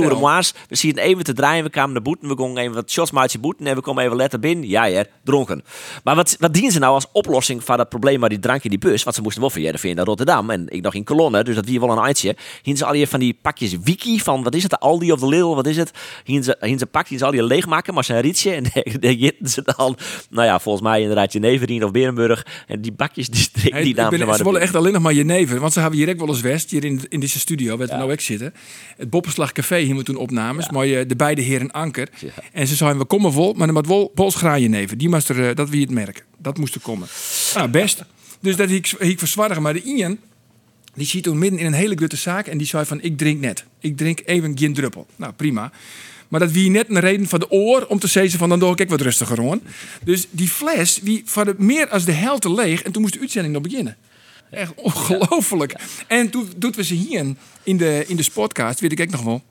We 0.68 0.76
zien 0.76 0.98
even 0.98 1.24
te 1.24 1.32
draaien, 1.32 1.64
we 1.64 1.70
kwamen 1.70 1.92
naar 1.92 2.02
boeten, 2.02 2.28
we 2.28 2.36
gingen 2.36 2.56
even 2.56 2.74
wat 2.74 2.90
shots 2.90 3.10
maatje 3.10 3.38
boeten 3.38 3.66
en 3.66 3.74
we 3.74 3.80
komen 3.80 4.04
even 4.04 4.16
letter 4.16 4.40
binnen. 4.40 4.68
Ja, 4.68 4.84
ja, 4.84 5.04
dronken. 5.24 5.64
Maar 6.04 6.14
wat, 6.14 6.36
wat 6.38 6.52
dienen 6.52 6.72
ze 6.72 6.78
nou 6.78 6.94
als 6.94 7.06
oplossing 7.12 7.64
van 7.64 7.76
dat 7.76 7.88
probleem 7.88 8.20
maar 8.20 8.28
die 8.28 8.38
drank 8.38 8.64
in 8.64 8.70
die 8.70 8.78
bus? 8.78 9.02
Want 9.02 9.16
ze 9.16 9.22
moesten 9.22 9.40
wel 9.40 9.50
van 9.50 9.60
Jereveen 9.62 9.96
naar 9.96 10.04
Rotterdam 10.04 10.50
en 10.50 10.68
ik 10.68 10.82
nog 10.82 10.94
in 10.94 11.04
kolonne, 11.04 11.44
dus 11.44 11.54
dat 11.54 11.64
wie 11.64 11.80
wel 11.80 11.90
een 11.90 12.04
eindje. 12.04 12.36
Hien 12.62 12.76
ze 12.76 12.84
al 12.84 12.94
je 12.94 13.06
van 13.06 13.20
die 13.20 13.38
pakjes 13.42 13.76
wiki 13.82 14.20
van, 14.20 14.42
wat 14.42 14.54
is 14.54 14.62
het, 14.62 14.70
de 14.70 14.78
Aldi 14.78 15.12
of 15.12 15.20
de 15.20 15.26
Lidl, 15.26 15.54
wat 15.54 15.66
is 15.66 15.76
het? 15.76 15.90
Hien 16.24 16.42
ze, 16.42 16.56
hien 16.60 16.78
ze 16.78 16.86
pakjes 16.86 17.18
ze 17.18 17.24
al 17.24 17.34
je 17.34 17.42
leegmaken, 17.42 17.94
maar 17.94 18.04
zijn 18.04 18.20
rietje 18.20 18.52
en 18.52 18.64
daar 19.00 19.32
ze 19.42 19.62
dan, 19.76 19.96
nou 20.30 20.46
ja, 20.46 20.58
volgens 20.58 20.84
mij 20.84 21.00
inderdaad 21.00 21.32
Jeneverien 21.32 21.84
of 21.84 21.90
Berenburg 21.90 22.46
en 22.66 22.80
die 22.80 22.89
bakjes 22.90 23.28
die 23.28 23.48
hey, 23.72 23.82
die 23.82 23.94
naam. 23.94 24.10
Ben, 24.10 24.34
ze 24.36 24.44
willen 24.44 24.60
echt 24.60 24.74
alleen 24.74 24.92
nog 24.92 25.02
maar 25.02 25.12
jenever. 25.12 25.60
Want 25.60 25.72
ze 25.72 25.80
hebben 25.80 25.98
hier 25.98 26.08
ook 26.08 26.18
wel 26.18 26.28
eens 26.28 26.40
West, 26.40 26.70
hier 26.70 26.84
in, 26.84 27.00
in 27.08 27.20
deze 27.20 27.38
studio, 27.38 27.76
waar 27.76 27.86
we 27.86 27.94
nou 27.94 28.12
ook 28.12 28.20
zitten. 28.20 28.54
Het 28.96 29.10
Boppenslag 29.10 29.52
Café, 29.52 29.78
hier 29.78 29.96
we 29.96 30.02
toen 30.02 30.16
opnames. 30.16 30.64
Ja. 30.64 30.72
Maar 30.72 30.86
je, 30.86 31.06
de 31.06 31.16
beide 31.16 31.42
heren 31.42 31.70
Anker. 31.70 32.08
En 32.52 32.66
ze 32.66 32.76
zeiden, 32.76 33.00
we 33.00 33.06
komen 33.06 33.32
vol, 33.32 33.52
maar 33.52 33.66
dan 33.66 33.74
met 33.74 33.86
wol, 33.86 34.12
bolsgraai 34.14 34.62
jenever. 34.62 34.98
Die 34.98 35.08
moest 35.08 35.28
er, 35.28 35.48
eh, 35.48 35.54
dat 35.54 35.68
wie 35.68 35.80
het 35.80 35.90
merk. 35.90 36.24
Dat 36.38 36.58
moest 36.58 36.74
er 36.74 36.80
komen. 36.80 37.08
Nou, 37.54 37.68
best. 37.68 38.04
Dus 38.40 38.56
dat 38.56 38.70
ik, 38.70 38.90
ik 38.98 39.18
verzwargen. 39.18 39.62
Maar 39.62 39.72
de 39.72 39.82
Ian, 39.82 40.18
Die 40.94 41.06
ziet 41.06 41.22
toen 41.22 41.38
midden 41.38 41.58
in 41.60 41.66
een 41.66 41.72
hele 41.72 41.94
grote 41.94 42.16
zaak 42.16 42.46
en 42.46 42.58
die 42.58 42.66
zei 42.66 42.84
van 42.84 43.02
ik 43.02 43.18
drink 43.18 43.40
net. 43.40 43.64
Ik 43.80 43.96
drink 43.96 44.20
even 44.24 44.58
geen 44.58 44.74
druppel. 44.74 45.06
Nou 45.16 45.32
prima. 45.32 45.72
Maar 46.30 46.40
dat 46.40 46.50
wie 46.50 46.70
net 46.70 46.88
een 46.88 47.00
reden 47.00 47.28
van 47.28 47.38
de 47.38 47.50
oor 47.50 47.86
om 47.88 47.98
te 47.98 48.06
zeggen 48.06 48.38
van 48.38 48.48
dan 48.48 48.58
doe 48.58 48.76
ik 48.76 48.88
wat 48.88 49.00
rustiger 49.00 49.36
gewoon. 49.36 49.60
Dus 50.04 50.26
die 50.30 50.48
fles 50.48 51.00
wie 51.02 51.22
van 51.24 51.44
de 51.44 51.54
meer 51.58 51.88
als 51.88 52.04
de 52.04 52.12
helft 52.12 52.44
leeg 52.44 52.82
en 52.82 52.92
toen 52.92 53.02
moest 53.02 53.14
de 53.14 53.20
uitzending 53.20 53.54
nog 53.54 53.62
beginnen. 53.62 53.96
Echt 54.50 54.72
ongelooflijk. 54.74 55.74
En 56.06 56.30
toen 56.30 56.48
doet 56.56 56.76
we 56.76 56.84
ze 56.84 56.94
hier 56.94 57.26
in 57.62 57.76
de, 57.76 58.04
in 58.06 58.16
de 58.16 58.22
sportcast, 58.22 58.80
weet 58.80 58.92
ik 58.92 59.00
ook 59.00 59.10
nog 59.10 59.22
wel. 59.22 59.42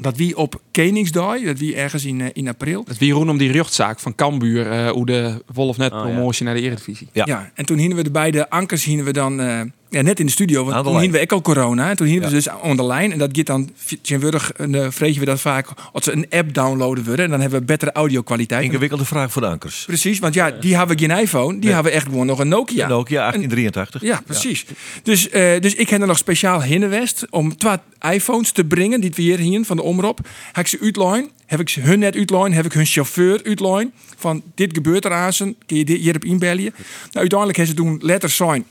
Dat 0.00 0.16
wie 0.16 0.36
op 0.36 0.60
Koningsdag, 0.72 1.40
dat 1.40 1.58
wie 1.58 1.76
ergens 1.76 2.04
in, 2.04 2.20
eh, 2.20 2.28
in 2.32 2.48
april. 2.48 2.84
Dat 2.84 2.98
wie 2.98 3.12
roen 3.12 3.30
om 3.30 3.38
die 3.38 3.52
rechtszaak 3.52 4.00
van 4.00 4.14
Cambuur, 4.14 4.70
eh, 4.70 4.90
hoe 4.90 5.06
de 5.06 5.42
Wolf 5.52 5.76
net 5.76 5.92
Oh, 5.92 5.98
ja. 5.98 6.04
promotie 6.04 6.44
naar 6.44 6.54
de 6.54 6.60
Eredivisie. 6.60 7.08
Ja. 7.12 7.24
Ja. 7.26 7.50
en 7.54 7.66
toen 7.66 7.78
hingen 7.78 7.96
we 7.96 8.02
de 8.02 8.10
beide 8.10 8.50
ankers 8.50 8.84
hingen 8.84 9.04
we 9.04 9.12
dan 9.12 9.40
eh, 9.40 9.60
ja, 9.90 10.02
net 10.02 10.20
in 10.20 10.26
de 10.26 10.32
studio. 10.32 10.64
Want 10.64 10.84
toen 10.84 11.00
hingen 11.00 11.14
we 11.14 11.20
ook 11.20 11.32
al 11.32 11.42
corona. 11.42 11.90
En 11.90 11.96
toen 11.96 12.06
hingen 12.06 12.22
we 12.22 12.30
dus 12.30 12.48
lijn. 12.76 13.12
En 13.12 13.18
dat 13.18 13.28
gaat 13.32 13.46
dan 13.46 13.70
tegenwoordig 14.02 14.52
uh, 14.60 14.86
vrezen 14.90 15.20
we 15.20 15.26
dat 15.26 15.40
vaak 15.40 15.68
als 15.92 16.04
ze 16.04 16.12
een 16.12 16.26
app 16.30 16.54
downloaden 16.54 17.04
worden. 17.04 17.24
En 17.24 17.30
dan 17.30 17.40
hebben 17.40 17.58
we 17.58 17.64
betere 17.64 17.92
audio 17.92 18.22
kwaliteit. 18.22 18.64
Ingewikkelde 18.64 19.04
vraag 19.04 19.32
voor 19.32 19.42
de 19.42 19.48
ankers. 19.48 19.84
Precies, 19.86 20.18
want 20.18 20.34
ja, 20.34 20.50
die 20.50 20.76
hebben 20.76 20.98
geen 20.98 21.10
iPhone. 21.10 21.58
Die 21.58 21.72
hebben 21.72 21.92
echt 21.92 22.06
gewoon 22.06 22.26
nog 22.26 22.38
een 22.38 22.48
Nokia. 22.48 22.88
Nokia 22.88 23.18
1883. 23.18 24.02
Ja, 24.02 24.22
precies. 24.26 24.64
Dus, 25.02 25.28
eh, 25.28 25.60
dus 25.60 25.74
ik 25.74 25.88
heb 25.88 26.00
er 26.00 26.06
nog 26.06 26.18
speciaal 26.18 26.62
hinnenwest 26.62 27.26
om 27.30 27.56
twee 27.56 27.76
iPhones 28.00 28.52
te 28.52 28.64
brengen, 28.64 29.00
die 29.00 29.12
we 29.14 29.22
hier 29.22 29.38
hier 29.38 29.64
van 29.64 29.76
de 29.76 29.82
omroep. 29.82 30.18
Heb 30.52 30.64
ik 30.64 30.70
ze 30.70 30.78
uitline, 30.82 31.28
heb 31.46 31.60
ik 31.60 31.68
ze 31.68 31.80
hun 31.80 31.98
net 31.98 32.16
uitline, 32.16 32.54
heb 32.54 32.64
ik 32.64 32.72
hun 32.72 32.86
chauffeur 32.86 33.40
uitline. 33.44 33.90
Van 34.16 34.42
dit 34.54 34.74
gebeurt 34.74 35.04
er 35.04 35.12
aan 35.12 35.32
ze, 35.32 35.54
kun 35.66 35.76
je 35.76 35.84
dit 35.84 35.98
hierop 35.98 36.24
inbellen. 36.24 36.62
Nou, 36.62 36.72
uiteindelijk 37.12 37.58
hebben 37.58 37.76
ze 37.76 37.82
toen 37.82 37.98
letters 38.02 38.36
zijn. 38.36 38.64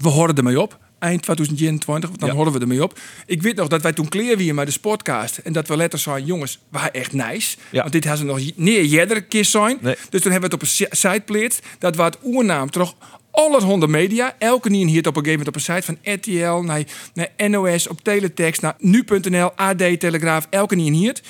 We 0.00 0.08
horen 0.08 0.34
ermee 0.34 0.60
op. 0.60 0.78
Eind 0.98 1.22
2021, 1.22 2.10
dan 2.10 2.28
Ja. 2.28 2.34
horen 2.34 2.52
we 2.52 2.58
ermee 2.58 2.82
op. 2.82 2.98
Ik 3.26 3.42
weet 3.42 3.56
nog 3.56 3.68
dat 3.68 3.82
wij 3.82 3.92
toen 3.92 4.08
kleren 4.08 4.38
weer 4.38 4.54
met 4.54 4.66
de 4.66 4.72
sportcast. 4.72 5.38
En 5.38 5.52
dat 5.52 5.68
we 5.68 5.76
letters 5.76 6.02
zijn, 6.02 6.24
jongens, 6.24 6.58
waren 6.68 6.92
echt 6.92 7.12
nice. 7.12 7.56
Ja. 7.70 7.80
Want 7.80 7.92
dit 7.92 8.04
hebben 8.04 8.20
ze 8.20 8.26
nog 8.46 8.56
neer 8.56 8.84
jeder 8.84 9.22
kist 9.22 9.50
zijn. 9.50 9.78
Nee. 9.80 9.94
Dus 10.10 10.20
toen 10.22 10.32
hebben 10.32 10.50
we 10.50 10.54
het 10.56 10.62
op 10.62 10.62
een 10.62 10.66
si- 10.66 10.86
site 10.90 11.22
plaatst. 11.24 11.62
Dat 11.78 11.96
we 11.96 12.02
het 12.02 12.18
oernaam 12.24 12.70
terug 12.70 12.94
alle 13.30 13.62
honderd 13.62 13.90
media. 13.92 14.34
Elke 14.38 14.70
niet 14.70 14.88
hier 14.88 14.98
op 15.08 15.16
een 15.16 15.24
gegeven 15.24 15.30
moment 15.30 15.48
op 15.48 15.54
een 15.54 15.60
site 15.60 15.82
van 15.82 16.12
RTL, 16.14 16.62
naar, 16.66 16.82
naar 17.14 17.50
NOS, 17.50 17.88
op 17.88 18.00
teletext, 18.04 18.60
naar 18.62 18.74
nu.nl, 18.78 19.50
AD, 19.56 19.78
Telegraaf, 20.00 20.46
elke 20.50 20.74
niet 20.74 20.94
hier. 20.94 21.20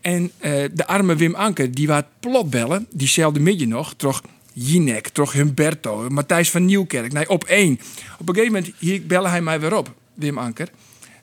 En 0.00 0.30
eh, 0.38 0.64
de 0.72 0.86
arme 0.86 1.16
Wim 1.16 1.34
Anker, 1.34 1.74
die 1.74 1.86
was 1.86 2.02
plot 2.20 2.50
bellen, 2.50 2.86
diezelfde 2.92 3.40
midden 3.40 3.68
nog, 3.68 3.94
toch 3.96 4.22
Jinek, 4.62 5.08
toch 5.08 5.32
Humberto, 5.32 6.08
Matthijs 6.08 6.50
van 6.50 6.64
Nieuwkerk, 6.64 7.12
nee, 7.12 7.28
op 7.28 7.44
één. 7.44 7.80
Op 8.18 8.28
een 8.28 8.34
gegeven 8.34 8.54
moment 8.54 8.72
hier 8.78 9.06
bellen 9.06 9.30
hij 9.30 9.42
mij 9.42 9.60
weer 9.60 9.76
op, 9.76 9.94
Wim 10.14 10.38
Anker. 10.38 10.68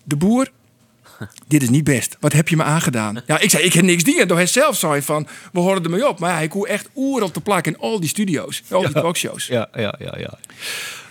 De 0.04 0.16
boer, 0.16 0.52
dit 1.48 1.64
is 1.64 1.70
niet 1.70 1.84
best. 1.84 2.18
Wat 2.20 2.34
heb 2.34 2.48
je 2.48 2.56
me 2.56 2.64
aangedaan? 2.64 3.22
Ja, 3.26 3.40
ik 3.40 3.50
zei, 3.50 3.64
ik 3.64 3.74
heb 3.74 3.84
niks 3.84 4.04
die. 4.04 4.22
En 4.22 4.28
door 4.28 4.38
hij 4.38 4.46
zelf 4.46 4.78
zei 4.78 5.02
van, 5.02 5.28
we 5.52 5.60
horen 5.60 5.84
ermee 5.84 6.08
op. 6.08 6.20
Maar 6.20 6.36
hij 6.36 6.48
kon 6.48 6.68
echt 6.68 6.90
oer 6.96 7.24
op 7.24 7.34
de 7.34 7.40
plak 7.40 7.68
in 7.68 7.78
al 7.78 8.00
die 8.00 8.10
studio's, 8.10 8.64
al 8.70 8.82
die 8.82 8.92
talkshows. 8.92 9.48
Ja, 9.48 9.70
ja, 9.74 9.96
ja, 10.00 10.18
ja. 10.18 10.38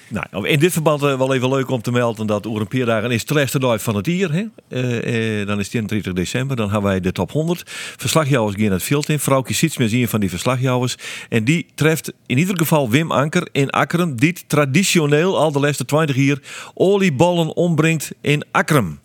Nou, 0.08 0.48
in 0.48 0.58
dit 0.58 0.72
verband 0.72 1.02
eh, 1.02 1.18
wel 1.18 1.34
even 1.34 1.48
leuk 1.48 1.70
om 1.70 1.82
te 1.82 1.90
melden 1.90 2.26
dat 2.26 2.46
over 2.46 2.60
een 2.60 2.68
paar 2.68 2.86
dagen 2.86 3.10
is 3.10 3.24
de 3.24 3.34
laatste 3.34 3.58
dag 3.58 3.82
van 3.82 3.96
het 3.96 4.06
jaar. 4.06 4.32
Hè? 4.32 4.44
Eh, 4.68 5.40
eh, 5.40 5.46
dan 5.46 5.58
is 5.58 5.64
het 5.64 5.74
31 5.74 6.12
december. 6.12 6.56
Dan 6.56 6.70
hebben 6.70 6.90
wij 6.90 7.00
de 7.00 7.12
top 7.12 7.32
100. 7.32 7.62
Verslagjouwers 7.96 8.56
gaan 8.58 8.72
het 8.72 8.82
veld 8.82 9.08
in. 9.08 9.18
Vrouwtje 9.18 9.54
ziet 9.54 9.78
meer 9.78 9.88
zien 9.88 10.08
van 10.08 10.20
die 10.20 10.30
verslagjouwers. 10.30 10.96
En 11.28 11.44
die 11.44 11.66
treft 11.74 12.12
in 12.26 12.38
ieder 12.38 12.58
geval 12.58 12.90
Wim 12.90 13.12
Anker 13.12 13.48
in 13.52 13.70
Akkerum. 13.70 14.16
Die 14.16 14.36
traditioneel 14.46 15.38
al 15.38 15.52
de 15.52 15.60
laatste 15.60 15.84
20 15.84 16.16
jaar 16.16 16.38
olieballen 16.74 17.56
ombrengt 17.56 18.10
in 18.20 18.44
Akkerum. 18.50 19.00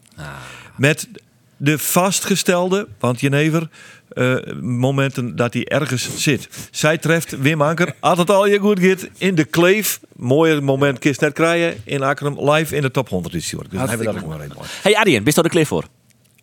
Met 0.77 1.09
de 1.57 1.77
vastgestelde, 1.77 2.87
want 2.99 3.19
Jenever, 3.19 3.69
eh, 4.13 4.35
momenten 4.61 5.35
dat 5.35 5.53
hij 5.53 5.65
ergens 5.65 6.09
zit. 6.15 6.49
Zij 6.71 6.97
treft 6.97 7.39
Wim 7.39 7.61
Anker, 7.61 7.95
het 7.99 8.29
al 8.29 8.45
je 8.45 8.59
goed 8.59 8.79
gaat, 8.79 9.07
in 9.17 9.35
de 9.35 9.43
kleef. 9.43 9.99
Mooier 10.15 10.63
moment 10.63 10.99
kist 10.99 11.21
net 11.21 11.33
krijgen 11.33 11.81
in 11.83 12.03
Akkerum, 12.03 12.49
live 12.49 12.75
in 12.75 12.81
de 12.81 12.91
top 12.91 13.09
100 13.09 13.33
is 13.35 13.49
Dus 13.49 13.59
dan 13.69 13.79
hebben 13.79 13.97
we 13.97 14.13
dat 14.13 14.23
ook 14.23 14.29
maar 14.29 14.39
even 14.39 14.55
mooi. 14.55 14.67
Hey 14.81 14.95
Arjen, 14.95 15.23
bist 15.23 15.35
je 15.35 15.43
er 15.43 15.49
klaar 15.49 15.65
voor? 15.65 15.85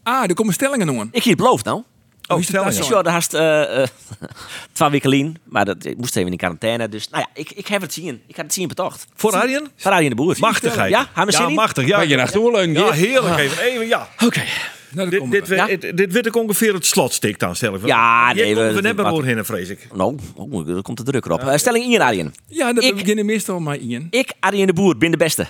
Ah, 0.02 0.28
er 0.28 0.34
komen 0.34 0.54
stellingen 0.54 0.86
noemen. 0.86 1.08
Ik 1.12 1.22
hier 1.22 1.32
het 1.32 1.42
beloofd 1.42 1.64
nou. 1.64 1.82
Oh, 2.28 2.38
is 2.38 2.46
het 2.46 2.54
stel 2.54 2.64
daar 2.64 2.72
je. 2.72 2.84
zo? 2.84 2.96
Ja, 2.96 3.02
daar 3.02 3.12
haast 3.12 3.34
eh, 3.34 3.82
eh, 3.82 3.88
twee 4.72 4.90
weken 4.90 5.10
lien, 5.10 5.38
maar 5.44 5.64
dat, 5.64 5.84
ik 5.84 5.96
moest 5.96 6.16
even 6.16 6.30
in 6.30 6.36
quarantaine. 6.36 6.88
Dus 6.88 7.08
nou 7.08 7.24
ja, 7.26 7.40
ik, 7.40 7.50
ik 7.50 7.66
heb 7.66 7.80
het 7.80 7.92
zien. 7.92 8.22
Ik 8.26 8.36
had 8.36 8.44
het 8.44 8.54
zien 8.54 8.68
betocht. 8.68 9.06
Voor 9.14 9.32
Arjen? 9.32 9.68
Van 9.76 9.92
Arjen 9.92 10.10
de 10.10 10.16
Boer. 10.16 10.36
Machtigheid. 10.38 10.90
Ja, 10.90 11.08
hebben 11.14 11.34
we 11.34 11.42
ja, 11.42 11.48
machtig. 11.48 11.86
Ja, 11.86 11.96
Waar 11.96 12.06
je 12.06 12.16
naar 12.16 12.30
toe 12.30 12.66
ja, 12.72 12.90
heerlijk. 12.90 13.38
Even, 13.38 13.62
even 13.62 13.86
ja. 13.86 14.08
Oké. 14.24 14.42
Nou, 14.90 15.10
Dit, 15.10 15.30
dit, 15.30 15.48
we. 15.48 15.54
Ja? 15.54 15.66
dit, 15.66 15.96
dit 15.96 16.12
weet 16.12 16.26
ik 16.26 16.36
ongeveer 16.36 16.74
het 16.74 16.86
slotstik 16.86 17.38
dan, 17.38 17.56
stel 17.56 17.74
ik. 17.74 17.86
Ja, 17.86 18.32
nee, 18.32 18.54
we- 18.54 18.80
net 18.80 18.96
wat- 18.96 19.14
maar 19.16 19.24
heen, 19.24 19.44
vrees 19.44 19.68
ik. 19.68 19.88
Nou, 19.94 20.18
oh, 20.34 20.68
er 20.68 20.82
komt 20.82 20.96
de 20.96 21.02
druk 21.02 21.24
erop. 21.24 21.40
Eh, 21.40 21.56
stelling 21.56 21.84
Ian 21.84 22.00
Arjen. 22.02 22.34
Ja, 22.46 22.72
dat 22.72 22.84
Ik- 22.84 22.90
we 22.94 22.96
beginnen 23.00 23.26
meestal 23.26 23.60
maar 23.60 23.76
Ian. 23.76 24.06
Ik, 24.10 24.32
Arjen 24.40 24.66
de 24.66 24.72
Boer, 24.72 24.96
ben 24.98 25.10
de 25.10 25.16
beste. 25.16 25.46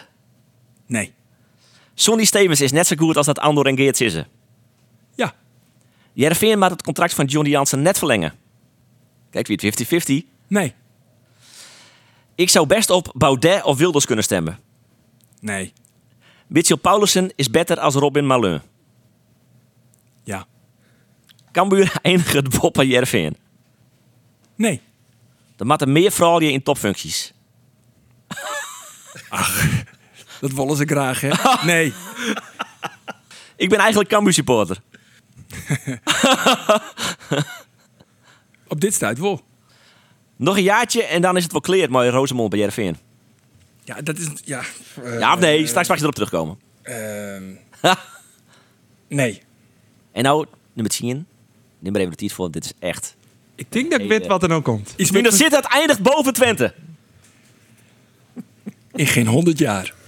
Nee. 0.87 1.13
Sonny 1.95 2.25
Stevens 2.25 2.61
is 2.61 2.73
net 2.73 2.87
zo 2.87 2.97
goed 2.97 3.17
als 3.17 3.27
dat 3.27 3.39
Andor 3.39 3.67
en 3.67 3.77
Geert 3.77 3.97
Sissen. 3.97 4.27
Ja. 5.15 5.35
Jervin 6.13 6.59
maakt 6.59 6.73
het 6.73 6.83
contract 6.83 7.15
van 7.15 7.25
Johnny 7.25 7.51
Jansen 7.51 7.83
net 7.83 7.99
verlengen. 7.99 8.33
Kijk, 9.31 9.47
wie 9.47 9.57
het 9.57 9.65
50-50. 9.65 10.25
Nee. 10.49 10.75
Ik 12.35 12.49
zou 12.51 12.67
best 12.67 12.91
op 12.91 13.13
Baudet 13.17 13.63
of 13.65 13.79
Wilders 13.79 14.05
kunnen 14.07 14.25
stemmen. 14.25 14.59
Nee. 15.41 15.73
Mitchell 16.47 16.77
Paulussen 16.77 17.31
is 17.37 17.51
beter 17.51 17.81
als 17.81 17.95
Robin 17.95 18.27
Malin. 18.27 18.61
Ja. 20.29 20.47
Cambuur 21.53 21.93
eindigt 22.03 22.33
het 22.33 22.61
Bob 22.61 22.79
en 22.79 22.87
Jervin. 22.87 23.37
Nee. 24.55 24.81
Er 25.57 25.67
moeten 25.67 25.93
meer 25.93 26.11
vrouwen 26.11 26.51
in 26.51 26.63
topfuncties. 26.63 27.33
Dat 30.41 30.53
willen 30.53 30.77
ze 30.77 30.85
graag, 30.85 31.21
hè? 31.21 31.31
Nee. 31.73 31.93
Ik 33.57 33.69
ben 33.69 33.79
eigenlijk 33.79 34.09
Cambuur 34.11 34.33
supporter. 34.33 34.81
Op 38.69 38.81
dit 38.81 38.95
staat 38.95 39.19
wel. 39.19 39.41
Nog 40.37 40.57
een 40.57 40.63
jaartje 40.63 41.05
en 41.05 41.23
dan 41.23 41.37
is 41.37 41.43
het 41.43 41.53
wel 41.53 41.61
kleerd, 41.61 41.91
maar 41.91 42.09
Rosemond 42.09 42.51
bij 42.51 42.59
Jervin. 42.59 42.97
Ja, 43.85 44.01
dat 44.03 44.19
is... 44.19 44.29
Ja. 44.45 44.63
eh, 45.05 45.19
Ja 45.19 45.33
of 45.35 45.41
nee? 45.41 45.67
Straks 45.67 45.89
mag 45.89 45.97
je 45.97 46.03
erop 46.03 46.15
terugkomen. 46.15 46.59
ehm, 46.83 47.55
nee. 49.09 49.43
En 50.13 50.23
nou, 50.23 50.47
nummer 50.73 50.93
10. 50.93 51.27
Neem 51.79 51.93
maar 51.93 52.01
even 52.01 52.11
de 52.13 52.19
tijd 52.19 52.33
voor, 52.33 52.51
dit 52.51 52.65
is 52.65 52.73
echt... 52.79 53.17
Ik 53.55 53.73
denk 53.73 53.91
dat 53.91 54.01
ik 54.01 54.09
weet 54.09 54.27
wat 54.27 54.43
er 54.43 54.49
nou 54.49 54.63
komt. 54.63 54.95
Iets 54.97 55.11
er 55.11 55.23
met 55.23 55.35
zit, 55.35 55.57
het 55.57 55.65
eindigt 55.65 56.03
boven 56.03 56.33
Twente. 56.33 56.75
in 58.95 59.07
geen 59.07 59.27
honderd 59.27 59.59
jaar. 59.59 59.95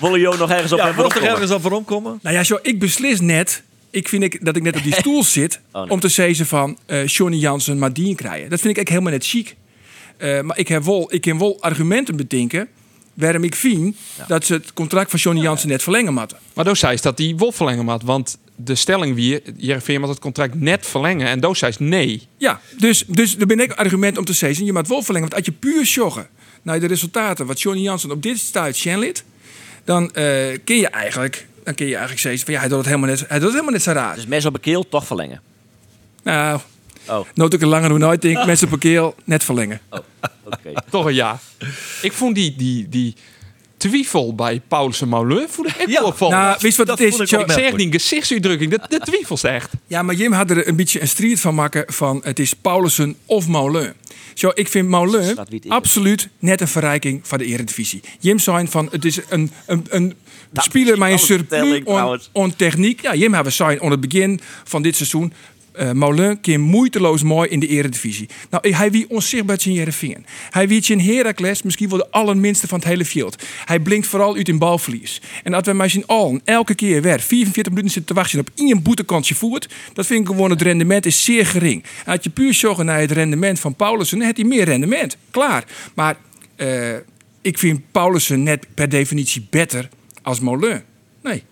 Willen 0.00 0.20
jullie 0.20 0.38
nog 0.38 0.50
ergens 0.50 0.72
op 0.72 0.78
Ja, 0.78 0.86
er 0.88 1.04
opkomen? 1.04 1.28
ergens 1.28 1.50
op 1.50 1.62
waarom 1.62 1.84
komen? 1.84 2.18
Nou 2.22 2.36
ja, 2.36 2.44
zo, 2.44 2.58
ik 2.62 2.78
beslis 2.78 3.20
net. 3.20 3.62
Ik 3.90 4.08
vind 4.08 4.22
ik, 4.22 4.44
dat 4.44 4.56
ik 4.56 4.62
net 4.62 4.76
op 4.76 4.82
die 4.82 4.94
stoel 5.04 5.22
zit. 5.24 5.60
Oh, 5.72 5.80
nee. 5.82 5.90
om 5.90 6.00
te 6.00 6.08
zeggen 6.08 6.46
van 6.46 6.78
eh 6.86 7.06
Johnny 7.06 7.36
Jansen 7.36 7.78
maar 7.78 7.92
dien 7.92 8.16
krijgen. 8.16 8.50
Dat 8.50 8.60
vind 8.60 8.72
ik 8.72 8.78
echt 8.80 8.88
helemaal 8.88 9.12
net 9.12 9.26
chic. 9.26 9.56
Eh, 10.16 10.40
maar 10.40 10.58
ik 10.58 10.68
heb 10.68 10.84
wel, 10.84 11.14
ik 11.14 11.24
heb 11.24 11.38
wel 11.38 11.56
argumenten 11.60 12.16
bedenken. 12.16 12.68
Waarom 13.16 13.44
ik 13.44 13.54
vind 13.54 13.96
dat 14.28 14.44
ze 14.44 14.52
het 14.52 14.72
contract 14.72 15.10
van 15.10 15.18
Johnny 15.18 15.42
Jansen 15.42 15.68
net 15.68 15.82
verlengen 15.82 16.14
moeten. 16.14 16.38
Maar 16.54 16.64
Doos 16.64 16.78
zei 16.78 16.98
dat 17.00 17.16
die 17.16 17.36
Wolf 17.36 17.56
verlengen 17.56 17.88
had. 17.88 18.02
Want 18.02 18.38
de 18.56 18.74
stelling 18.74 19.14
wie 19.14 19.42
Jervin 19.56 20.00
moet 20.00 20.08
het 20.08 20.18
contract 20.18 20.54
net 20.54 20.86
verlengen. 20.86 21.26
En 21.26 21.40
Doos 21.40 21.58
zei 21.58 21.72
nee. 21.78 22.22
Ja, 22.36 22.60
dus, 22.78 23.04
dus 23.06 23.36
er 23.36 23.46
ben 23.46 23.60
ik 23.60 23.72
argument 23.72 24.18
om 24.18 24.24
te 24.24 24.32
zeggen. 24.32 24.64
je 24.64 24.72
moet 24.72 24.88
wel 24.88 25.02
verlengen. 25.02 25.28
Want 25.28 25.46
als 25.46 25.54
je 25.54 25.60
puur 25.60 25.84
joggen 25.84 26.28
naar 26.62 26.80
de 26.80 26.86
resultaten. 26.86 27.46
wat 27.46 27.60
Johnny 27.60 27.82
Jansen 27.82 28.10
op 28.10 28.22
dit 28.22 28.38
stuit 28.38 28.76
Shenlit. 28.76 29.24
dan 29.84 30.14
eh 30.14 30.58
kun 30.64 30.76
je 30.76 30.88
eigenlijk. 30.88 31.46
Dan 31.64 31.74
kun 31.74 31.86
je 31.86 31.92
eigenlijk 31.92 32.20
zeggen 32.20 32.44
van 32.44 32.54
ja, 32.54 32.60
hij 32.60 32.68
doet 32.68 32.78
het 32.78 32.86
helemaal 32.86 33.08
net, 33.08 33.18
hij 33.18 33.28
doet 33.28 33.42
het 33.42 33.52
helemaal 33.52 33.72
net 33.72 33.82
zo 33.82 33.92
raar. 33.92 34.14
Dus 34.14 34.26
mensen 34.26 34.48
op 34.48 34.54
een 34.54 34.60
keel 34.60 34.88
toch 34.88 35.06
verlengen. 35.06 35.40
Nou, 36.22 36.60
Oh, 37.08 37.26
nooit 37.34 37.54
ook 37.54 37.60
een 37.60 37.68
langer 37.68 37.90
hoe 37.90 37.98
nooit 37.98 38.22
denk 38.22 38.46
mensen 38.46 38.78
keel 38.78 39.14
net 39.24 39.44
verlengen. 39.44 39.80
oké. 40.44 40.72
Toch 40.90 41.06
een 41.06 41.14
ja. 41.14 41.40
Ik 42.02 42.12
vond 42.12 42.34
die, 42.34 42.54
die, 42.56 42.88
die 42.88 43.14
twijfel 43.76 44.34
bij 44.34 44.60
Paulus. 44.68 44.98
Voelde 44.98 45.70
ik 45.70 45.76
echt 45.76 45.90
Ja, 45.90 46.00
wel 46.00 46.12
van. 46.12 46.30
Nou, 46.30 46.56
weet 46.60 46.70
je 46.70 46.76
wat 46.76 46.86
dat 46.86 46.98
het 46.98 47.20
is? 47.20 47.32
ik 47.32 47.40
ik 47.40 47.50
zeg 47.50 47.74
die 47.74 47.92
gezichtsuitdrukking. 47.92 48.70
Dat, 48.70 48.90
dat 48.90 49.06
twijfels 49.06 49.42
echt. 49.42 49.70
Ja, 49.86 50.02
maar 50.02 50.14
Jim 50.14 50.32
had 50.32 50.50
er 50.50 50.68
een 50.68 50.76
beetje 50.76 51.00
een 51.00 51.08
strijd 51.08 51.40
van 51.40 51.54
maken 51.54 51.84
van 51.86 52.20
het 52.24 52.38
is 52.38 52.54
Paulussen 52.54 53.16
of 53.26 53.48
Moulin. 53.48 53.92
Zo, 54.34 54.50
ik 54.54 54.68
vind 54.68 55.14
is. 55.14 55.34
absoluut 55.68 56.28
net 56.38 56.60
een 56.60 56.68
verrijking 56.68 57.20
van 57.22 57.38
de 57.38 57.44
Eredivisie. 57.44 58.00
Jim 58.20 58.38
zei 58.38 58.68
van 58.68 58.88
het 58.90 59.04
is 59.04 59.20
een, 59.28 59.50
een, 59.66 59.86
een 59.88 60.14
speler 60.52 60.98
met 60.98 61.10
een 61.10 61.18
surplus 61.18 61.84
on, 61.84 62.20
on 62.32 62.56
techniek. 62.56 63.02
Ja, 63.02 63.14
Jim 63.14 63.34
hebben 63.34 63.52
zijn 63.52 63.80
aan 63.80 63.90
het 63.90 64.00
begin 64.00 64.40
van 64.64 64.82
dit 64.82 64.96
seizoen 64.96 65.32
Uh, 65.80 65.92
Moulin 65.92 66.40
keer 66.40 66.60
moeiteloos 66.60 67.22
mooi 67.22 67.48
in 67.48 67.60
de 67.60 67.66
eredivisie. 67.66 68.28
Nou, 68.50 68.74
hij 68.74 68.90
wie 68.90 69.10
onzichtbaar 69.10 69.58
in 69.64 69.72
Jereveen. 69.72 70.26
Hij 70.50 70.68
wie 70.68 70.84
in 70.86 71.00
Heracles 71.00 71.62
misschien 71.62 71.88
wel 71.88 71.98
de 71.98 72.10
allerminste 72.10 72.68
van 72.68 72.78
het 72.78 72.88
hele 72.88 73.04
veld. 73.04 73.42
Hij 73.64 73.80
blinkt 73.80 74.06
vooral 74.06 74.36
uit 74.36 74.48
in 74.48 74.58
balverlies. 74.58 75.20
En 75.42 75.52
dat 75.52 75.66
we 75.66 75.72
maar 75.72 75.90
zien 75.90 76.06
al 76.06 76.40
elke 76.44 76.74
keer 76.74 77.02
weer 77.02 77.20
44 77.20 77.72
minuten 77.72 77.92
zitten 77.92 78.14
te 78.14 78.20
wachten 78.20 78.40
op 78.40 78.50
één 78.54 78.82
boetekantje 78.82 79.34
voert, 79.34 79.68
dat 79.92 80.06
vind 80.06 80.20
ik 80.20 80.26
gewoon 80.26 80.50
het 80.50 80.62
rendement 80.62 81.06
is 81.06 81.24
zeer 81.24 81.46
gering. 81.46 81.82
En 81.82 82.12
had 82.12 82.24
je 82.24 82.30
puur 82.30 82.54
zorgen 82.54 82.84
naar 82.84 83.00
het 83.00 83.10
rendement 83.10 83.60
van 83.60 83.74
Paulussen, 83.74 84.16
dan 84.16 84.26
heeft 84.26 84.38
hij 84.38 84.48
meer 84.48 84.64
rendement. 84.64 85.16
Klaar. 85.30 85.64
Maar 85.94 86.16
uh, 86.56 86.94
ik 87.40 87.58
vind 87.58 87.80
Paulussen 87.90 88.42
net 88.42 88.66
per 88.74 88.88
definitie 88.88 89.46
beter 89.50 89.88
als 90.22 90.40
Moulin. 90.40 90.82
Nee. 91.22 91.42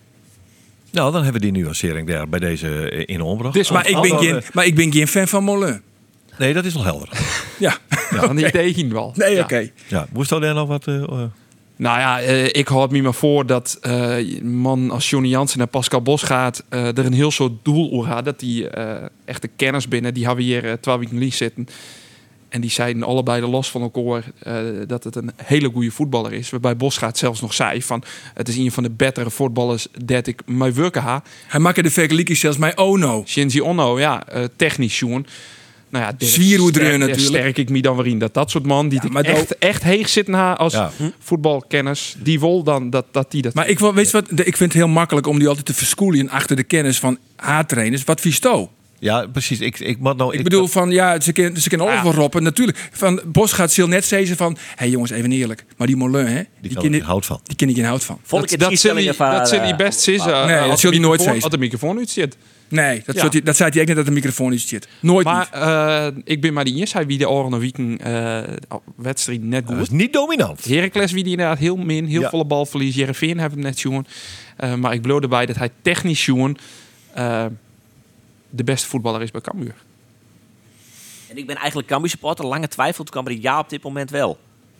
Nou, 0.95 1.11
dan 1.11 1.23
hebben 1.23 1.41
we 1.41 1.51
die 1.51 1.61
nuancering 1.63 2.07
daar 2.07 2.29
bij 2.29 2.39
deze 2.39 2.89
eh, 2.89 3.15
in 3.15 3.21
ombracht. 3.21 3.53
Dus, 3.53 3.71
maar, 3.71 3.87
ik 3.87 4.01
ben 4.01 4.17
geen, 4.17 4.41
maar 4.53 4.65
ik 4.65 4.75
ben 4.75 4.91
geen 4.91 5.07
fan 5.07 5.27
van 5.27 5.43
Molen. 5.43 5.81
Nee, 6.37 6.53
dat 6.53 6.65
is 6.65 6.73
wel 6.73 6.83
helder. 6.83 7.09
ja. 7.59 7.77
ja 8.11 8.23
okay. 8.23 8.35
Niet 8.35 8.51
tegen 8.51 8.93
wel. 8.93 9.13
Nee, 9.15 9.33
oké. 9.33 9.43
Okay. 9.43 9.71
Ja, 9.87 10.07
moest 10.13 10.29
daar 10.29 10.53
nog 10.53 10.67
wat... 10.67 10.87
Uh, 10.87 11.03
nou 11.77 11.99
ja, 11.99 12.23
uh, 12.23 12.45
ik 12.45 12.67
houd 12.67 12.91
me 12.91 13.01
maar 13.01 13.13
voor 13.13 13.45
dat 13.45 13.79
uh, 13.81 14.41
man 14.41 14.91
als 14.91 15.09
Johnny 15.09 15.29
Jansen 15.29 15.57
naar 15.57 15.67
Pascal 15.67 16.01
Bos 16.01 16.23
gaat, 16.23 16.63
uh, 16.69 16.97
er 16.97 17.05
een 17.05 17.13
heel 17.13 17.31
soort 17.31 17.53
doel 17.63 17.91
over 17.91 18.11
had. 18.11 18.25
Dat 18.25 18.39
die 18.39 18.69
echte 19.25 19.47
kennis 19.55 19.87
binnen, 19.87 20.13
die 20.13 20.25
hebben 20.25 20.45
we 20.45 20.51
hier 20.51 20.79
12 20.79 20.99
weken 20.99 21.31
zitten. 21.31 21.67
En 22.55 22.61
die 22.61 22.69
zeiden 22.69 23.03
allebei 23.03 23.41
de 23.41 23.47
los 23.47 23.69
van 23.69 23.81
elkaar 23.81 24.23
uh, 24.47 24.53
dat 24.87 25.03
het 25.03 25.15
een 25.15 25.31
hele 25.43 25.69
goede 25.69 25.91
voetballer 25.91 26.33
is. 26.33 26.49
Waarbij 26.49 26.75
Bosgaard 26.75 27.17
zelfs 27.17 27.41
nog 27.41 27.53
zei 27.53 27.81
van 27.83 28.03
het 28.33 28.47
is 28.47 28.57
een 28.57 28.71
van 28.71 28.83
de 28.83 28.89
betere 28.89 29.29
voetballers 29.29 29.87
dat 30.05 30.27
ik 30.27 30.41
mij 30.45 30.73
werken 30.73 31.01
ha. 31.01 31.23
Hij 31.47 31.59
maakte 31.59 31.81
de 31.81 31.91
vergelijking 31.91 32.37
zelfs 32.37 32.57
met 32.57 32.77
Ono. 32.77 33.23
Shinji 33.27 33.61
Ono, 33.61 33.99
ja, 33.99 34.23
uh, 34.35 34.43
technisch 34.55 34.99
jongen. 34.99 35.25
Nou 35.89 36.05
ja, 36.05 36.25
Zwierhoedreur 36.25 36.97
natuurlijk. 36.97 37.27
sterk 37.27 37.57
ik 37.57 37.69
me 37.69 37.81
dan 37.81 37.95
weer 37.95 38.07
in 38.07 38.19
dat 38.19 38.33
dat 38.33 38.51
soort 38.51 38.65
man 38.65 38.89
die 38.89 38.99
ja, 39.03 39.09
maar 39.09 39.23
echt, 39.23 39.57
echt 39.57 39.83
heeg 39.83 40.09
zitten 40.09 40.33
na 40.33 40.57
als 40.57 40.73
ja. 40.73 40.91
voetbalkennis, 41.19 42.15
die 42.19 42.39
wil 42.39 42.63
dan 42.63 42.89
dat, 42.89 43.05
dat 43.11 43.31
die 43.31 43.41
dat. 43.41 43.53
Maar 43.53 43.67
ik, 43.67 43.79
weet 43.79 44.11
wat, 44.11 44.29
ik 44.29 44.57
vind 44.57 44.59
het 44.59 44.73
heel 44.73 44.87
makkelijk 44.87 45.27
om 45.27 45.39
die 45.39 45.47
altijd 45.47 45.65
te 45.65 45.73
verskoelen 45.73 46.29
achter 46.29 46.55
de 46.55 46.63
kennis 46.63 46.99
van 46.99 47.17
haar-trainers. 47.35 48.03
Wat 48.03 48.21
visto? 48.21 48.69
Ja, 49.05 49.27
precies. 49.27 49.59
Ik, 49.59 49.79
ik, 49.79 50.01
nou, 50.01 50.33
ik, 50.33 50.37
ik 50.37 50.43
bedoel 50.43 50.67
van 50.67 50.91
ja, 50.91 51.19
ze 51.19 51.31
kunnen 51.31 51.61
ze 51.61 51.69
kunnen 51.69 51.87
overal 51.87 52.13
roppen. 52.13 52.43
Natuurlijk, 52.43 52.89
van 52.91 53.21
Bos 53.25 53.51
gaat 53.51 53.71
Sil 53.75 53.87
net 53.87 54.05
zeggen 54.05 54.37
van, 54.37 54.53
hé 54.53 54.73
hey 54.75 54.89
jongens, 54.89 55.11
even 55.11 55.31
eerlijk, 55.31 55.65
maar 55.77 55.87
die 55.87 55.95
Moulin, 55.95 56.25
hè, 56.25 56.43
die, 56.61 56.69
die 56.69 56.77
ken 56.77 56.93
ik 56.93 57.01
hout 57.01 57.25
van. 57.25 57.39
Die 57.43 57.55
ken 57.55 57.69
ik 57.69 57.75
geen 57.75 57.85
hout 57.85 58.03
van. 58.03 58.19
Vond 58.23 58.51
ik 58.51 58.59
dat 58.59 58.77
zul 58.77 58.97
je 58.97 59.13
dat 59.17 59.49
zul 59.49 59.61
die 59.61 59.75
best 59.75 59.99
zeggen. 59.99 60.31
Uh, 60.31 60.45
nee, 60.45 60.67
dat 60.67 60.79
zul 60.79 60.91
je 60.91 60.99
nooit 60.99 61.21
zeggen. 61.21 61.41
Als 61.41 61.51
de 61.51 61.57
microfoon 61.57 61.97
uit 61.97 62.09
zit. 62.09 62.37
Nee, 62.67 63.01
dat, 63.05 63.15
ja. 63.15 63.41
dat 63.43 63.55
zei 63.55 63.69
hij 63.69 63.79
echt 63.79 63.87
net 63.87 63.95
dat 63.95 64.05
de 64.05 64.11
microfoon 64.11 64.53
iets 64.53 64.67
zit. 64.67 64.87
Nooit 64.99 65.25
maar, 65.25 65.49
uh, 65.55 66.07
ik 66.23 66.41
ben 66.41 66.53
maar 66.53 66.63
die 66.63 66.75
eerste 66.75 67.05
wie 67.05 67.17
de 67.17 67.29
oren 67.29 67.59
weeken 67.59 67.99
uh, 68.07 68.39
wedstrijd 68.95 69.43
net 69.43 69.63
goed. 69.65 69.75
Dat 69.75 69.85
is 69.85 69.89
niet 69.89 70.13
dominant. 70.13 70.65
Heracles 70.65 71.11
wie 71.11 71.23
die 71.23 71.31
inderdaad 71.31 71.57
heel 71.57 71.75
min, 71.75 72.05
heel 72.05 72.21
ja. 72.21 72.29
volle 72.29 72.45
balverlies. 72.45 72.95
Jereveen 72.95 73.39
hebben 73.39 73.59
hem 73.59 73.67
net. 73.67 74.05
Uh, 74.63 74.73
maar 74.75 74.93
ik 74.93 75.01
bloot 75.01 75.23
erbij 75.23 75.45
dat 75.45 75.55
hij 75.55 75.69
technisch 75.81 76.25
jongen 76.25 76.57
de 78.55 78.63
beste 78.63 78.87
voetballer 78.87 79.21
is 79.21 79.31
bij 79.31 79.41
Cambuur. 79.41 79.75
En 81.29 81.37
ik 81.37 81.47
ben 81.47 81.55
eigenlijk 81.55 81.87
Cambuur 81.87 82.09
supporter. 82.09 82.45
Lange 82.45 82.67
twijfel 82.67 83.03
kwam 83.03 83.27
er 83.27 83.37
ja 83.39 83.59
op 83.59 83.69
dit 83.69 83.83
moment 83.83 84.09
wel. 84.09 84.39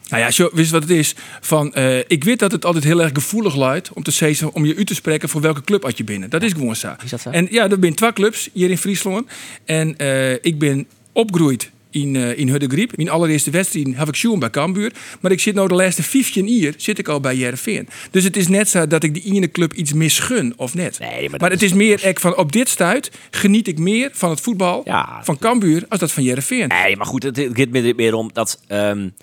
Nou 0.09 0.21
ja, 0.21 0.31
zo, 0.31 0.49
wist 0.53 0.71
wat 0.71 0.81
het 0.81 0.91
is? 0.91 1.15
Van, 1.41 1.71
uh, 1.77 1.97
ik 1.97 2.23
weet 2.23 2.39
dat 2.39 2.51
het 2.51 2.65
altijd 2.65 2.83
heel 2.83 3.01
erg 3.01 3.11
gevoelig 3.13 3.55
luidt 3.55 3.93
om, 3.93 4.03
te 4.03 4.11
zeggen, 4.11 4.53
om 4.53 4.65
je 4.65 4.75
u 4.75 4.85
te 4.85 4.95
spreken 4.95 5.29
voor 5.29 5.41
welke 5.41 5.61
club 5.61 5.83
had 5.83 5.97
je 5.97 6.03
binnen. 6.03 6.29
Dat 6.29 6.43
is 6.43 6.51
gewoon 6.51 6.75
zo. 6.75 6.95
Is 7.03 7.09
dat 7.09 7.21
zo? 7.21 7.29
En 7.29 7.47
ja, 7.51 7.69
er 7.69 7.77
zijn 7.79 7.95
twee 7.95 8.13
clubs 8.13 8.49
hier 8.53 8.69
in 8.69 8.77
Friesland. 8.77 9.27
En 9.65 9.95
uh, 9.97 10.31
ik 10.31 10.59
ben 10.59 10.87
opgegroeid 11.11 11.71
in, 11.95 12.15
uh, 12.15 12.37
in 12.37 12.49
Huddegriep. 12.49 12.97
Mijn 12.97 13.09
allereerste 13.09 13.49
wedstrijd 13.49 13.95
heb 13.95 14.07
ik 14.07 14.15
zien 14.15 14.39
bij 14.39 14.49
Cambuur. 14.49 14.91
Maar 15.19 15.31
ik 15.31 15.39
zit 15.39 15.55
nou 15.55 15.67
de 15.67 15.73
laatste 15.73 16.03
15 16.03 16.47
jaar 16.47 16.73
zit 16.77 16.99
ik 16.99 17.07
al 17.07 17.19
bij 17.19 17.35
Jereveen. 17.35 17.87
Dus 18.11 18.23
het 18.23 18.37
is 18.37 18.47
net 18.47 18.69
zo 18.69 18.87
dat 18.87 19.03
ik 19.03 19.13
die 19.13 19.33
ene 19.33 19.51
club 19.51 19.73
iets 19.73 19.93
misgun 19.93 20.53
of 20.57 20.73
net. 20.73 20.99
Nee, 20.99 21.29
maar, 21.29 21.39
maar 21.39 21.51
het 21.51 21.61
is, 21.61 21.69
is 21.69 21.75
meer 21.75 22.03
ek 22.03 22.19
van 22.19 22.37
op 22.37 22.51
dit 22.51 22.69
stuit 22.69 23.11
geniet 23.31 23.67
ik 23.67 23.79
meer 23.79 24.09
van 24.13 24.29
het 24.29 24.41
voetbal 24.41 24.81
ja, 24.85 25.23
van 25.23 25.37
Cambuur 25.37 25.85
als 25.89 25.99
dat 25.99 26.11
van 26.11 26.23
Jereveen. 26.23 26.67
Nee, 26.67 26.97
maar 26.97 27.05
goed, 27.05 27.23
het 27.23 27.47
gaat 27.53 27.95
meer 27.95 28.13
om 28.13 28.29
dat 28.33 28.61
um, 28.67 29.13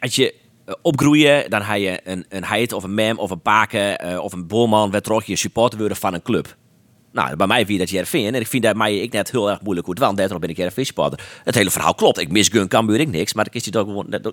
als 0.00 0.14
je 0.14 0.34
opgroeien, 0.82 1.50
dan 1.50 1.62
ga 1.62 1.74
je 1.74 2.00
een, 2.04 2.24
een 2.28 2.44
heid 2.44 2.72
of 2.72 2.84
een 2.84 2.94
mem 2.94 3.18
of 3.18 3.30
een 3.30 3.42
paken 3.42 4.06
uh, 4.06 4.18
of 4.18 4.32
een 4.32 4.46
bolman, 4.46 4.90
werd 4.90 5.26
je 5.26 5.36
supporter 5.36 5.78
worden 5.78 5.96
van 5.96 6.14
een 6.14 6.22
club. 6.22 6.56
Nou, 7.12 7.36
bij 7.36 7.46
mij 7.46 7.66
vind 7.66 7.78
dat 7.78 7.90
Jervin. 7.90 8.34
En 8.34 8.40
ik 8.40 8.46
vind 8.46 8.62
dat 8.62 8.76
mij 8.76 8.98
ik 8.98 9.12
net 9.12 9.30
heel 9.30 9.50
erg 9.50 9.60
moeilijk 9.60 9.86
hoe 9.86 9.94
het 9.94 10.04
wel. 10.04 10.14
Daarom 10.14 10.40
ben 10.40 10.48
ik 10.48 10.56
Jervin 10.56 10.86
supporter. 10.86 11.20
Het 11.44 11.54
hele 11.54 11.70
verhaal 11.70 11.94
klopt. 11.94 12.18
Ik 12.18 12.30
misgun 12.30 12.68
Cambuur 12.68 13.00
ik 13.00 13.08
niks. 13.08 13.34
Maar 13.34 13.44
dan 13.44 13.54
is 13.54 13.62
hij 13.62 13.72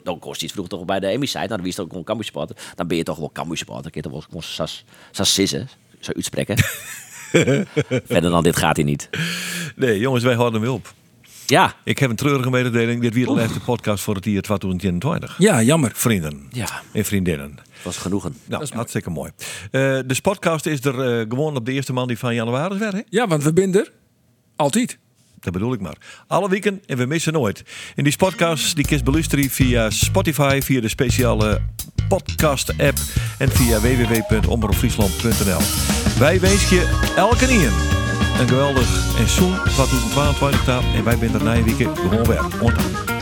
toch 0.04 0.20
kost 0.20 0.44
iets 0.44 0.54
vroeg 0.54 0.68
toch 0.68 0.86
bij 0.86 1.00
de 1.00 1.08
Emmy 1.08 1.26
site. 1.26 1.38
Nou, 1.38 1.58
dan 1.58 1.66
is 1.66 1.76
toch 1.76 1.88
gewoon 1.88 2.04
Cambuur. 2.04 2.32
Dan 2.76 2.88
ben 2.88 2.98
je 2.98 3.04
toch 3.04 3.16
gewoon 3.16 3.32
Cambuur 3.32 3.58
supporter. 3.58 3.84
Dan 3.84 3.92
kun 3.92 4.02
je 4.02 4.10
toch 4.10 4.28
wel 4.30 4.42
gewoon. 4.42 4.68
Zo 6.00 6.12
uitspreken. 6.16 6.58
Verder 8.08 8.30
dan 8.30 8.44
dit 8.44 8.56
gaat 8.56 8.76
hij 8.76 8.86
niet. 8.86 9.10
Nee, 9.76 10.00
jongens, 10.00 10.24
wij 10.24 10.36
houden 10.36 10.62
hem 10.62 10.72
op. 10.72 10.94
Ja. 11.46 11.76
Ik 11.84 12.00
heb 12.00 12.10
een 12.10 12.16
treurige 12.16 12.50
mededeling. 12.50 13.02
Dit 13.02 13.14
weer 13.14 13.26
de 13.26 13.32
laatste 13.32 13.60
podcast 13.60 14.04
voor 14.04 14.16
het 14.16 14.26
jaar 14.26 14.42
2022. 14.42 15.36
Ja, 15.38 15.62
jammer. 15.62 15.92
Vrienden 15.94 16.48
ja. 16.52 16.82
en 16.92 17.06
vriendinnen. 17.06 17.60
Dat 17.84 17.84
was 17.84 17.98
genoegen. 17.98 18.32
Nou, 18.46 18.60
dat 18.60 18.62
is 18.62 18.76
hartstikke 18.76 19.10
mooi. 19.10 19.32
Uh, 19.38 20.00
de 20.06 20.18
podcast 20.22 20.66
is 20.66 20.86
er 20.86 21.20
uh, 21.20 21.26
gewoon 21.30 21.56
op 21.56 21.66
de 21.66 21.72
eerste 21.72 21.94
man 21.94 22.08
die 22.08 22.18
van 22.18 22.36
januari 22.36 22.78
weer, 22.78 22.94
hè? 22.94 23.02
Ja, 23.10 23.28
want 23.28 23.44
we 23.44 23.54
binden 23.54 23.82
er 23.82 23.92
altijd. 24.56 24.98
Dat 25.40 25.54
bedoel 25.54 25.74
ik 25.74 25.80
maar. 25.82 25.98
Alle 26.28 26.50
weken 26.50 26.82
en 26.86 26.98
we 26.98 27.06
missen 27.06 27.34
nooit. 27.34 27.64
En 27.96 28.04
die 28.04 28.18
podcast 28.18 28.76
die 28.76 28.86
kist 28.86 29.04
beluisteren 29.04 29.50
via 29.50 29.90
Spotify, 29.90 30.60
via 30.64 30.82
de 30.82 30.88
speciale 30.88 31.62
podcast-app 32.08 32.98
en 33.38 33.50
via 33.50 33.80
www.omroepfriesland.nl. 33.82 35.62
Wij 36.20 36.40
wensen 36.40 36.76
je 36.76 37.12
elke 37.16 37.46
nier 37.46 37.72
een 38.40 38.48
geweldig 38.48 39.18
en 39.18 39.30
zoen 39.30 39.56
2022 39.64 40.96
en 40.96 41.04
wij 41.04 41.18
zijn 41.18 41.34
er 41.34 41.44
na 41.44 41.56
een 41.56 41.64
week 41.64 41.98
gewoon 41.98 42.24
weer. 42.24 43.17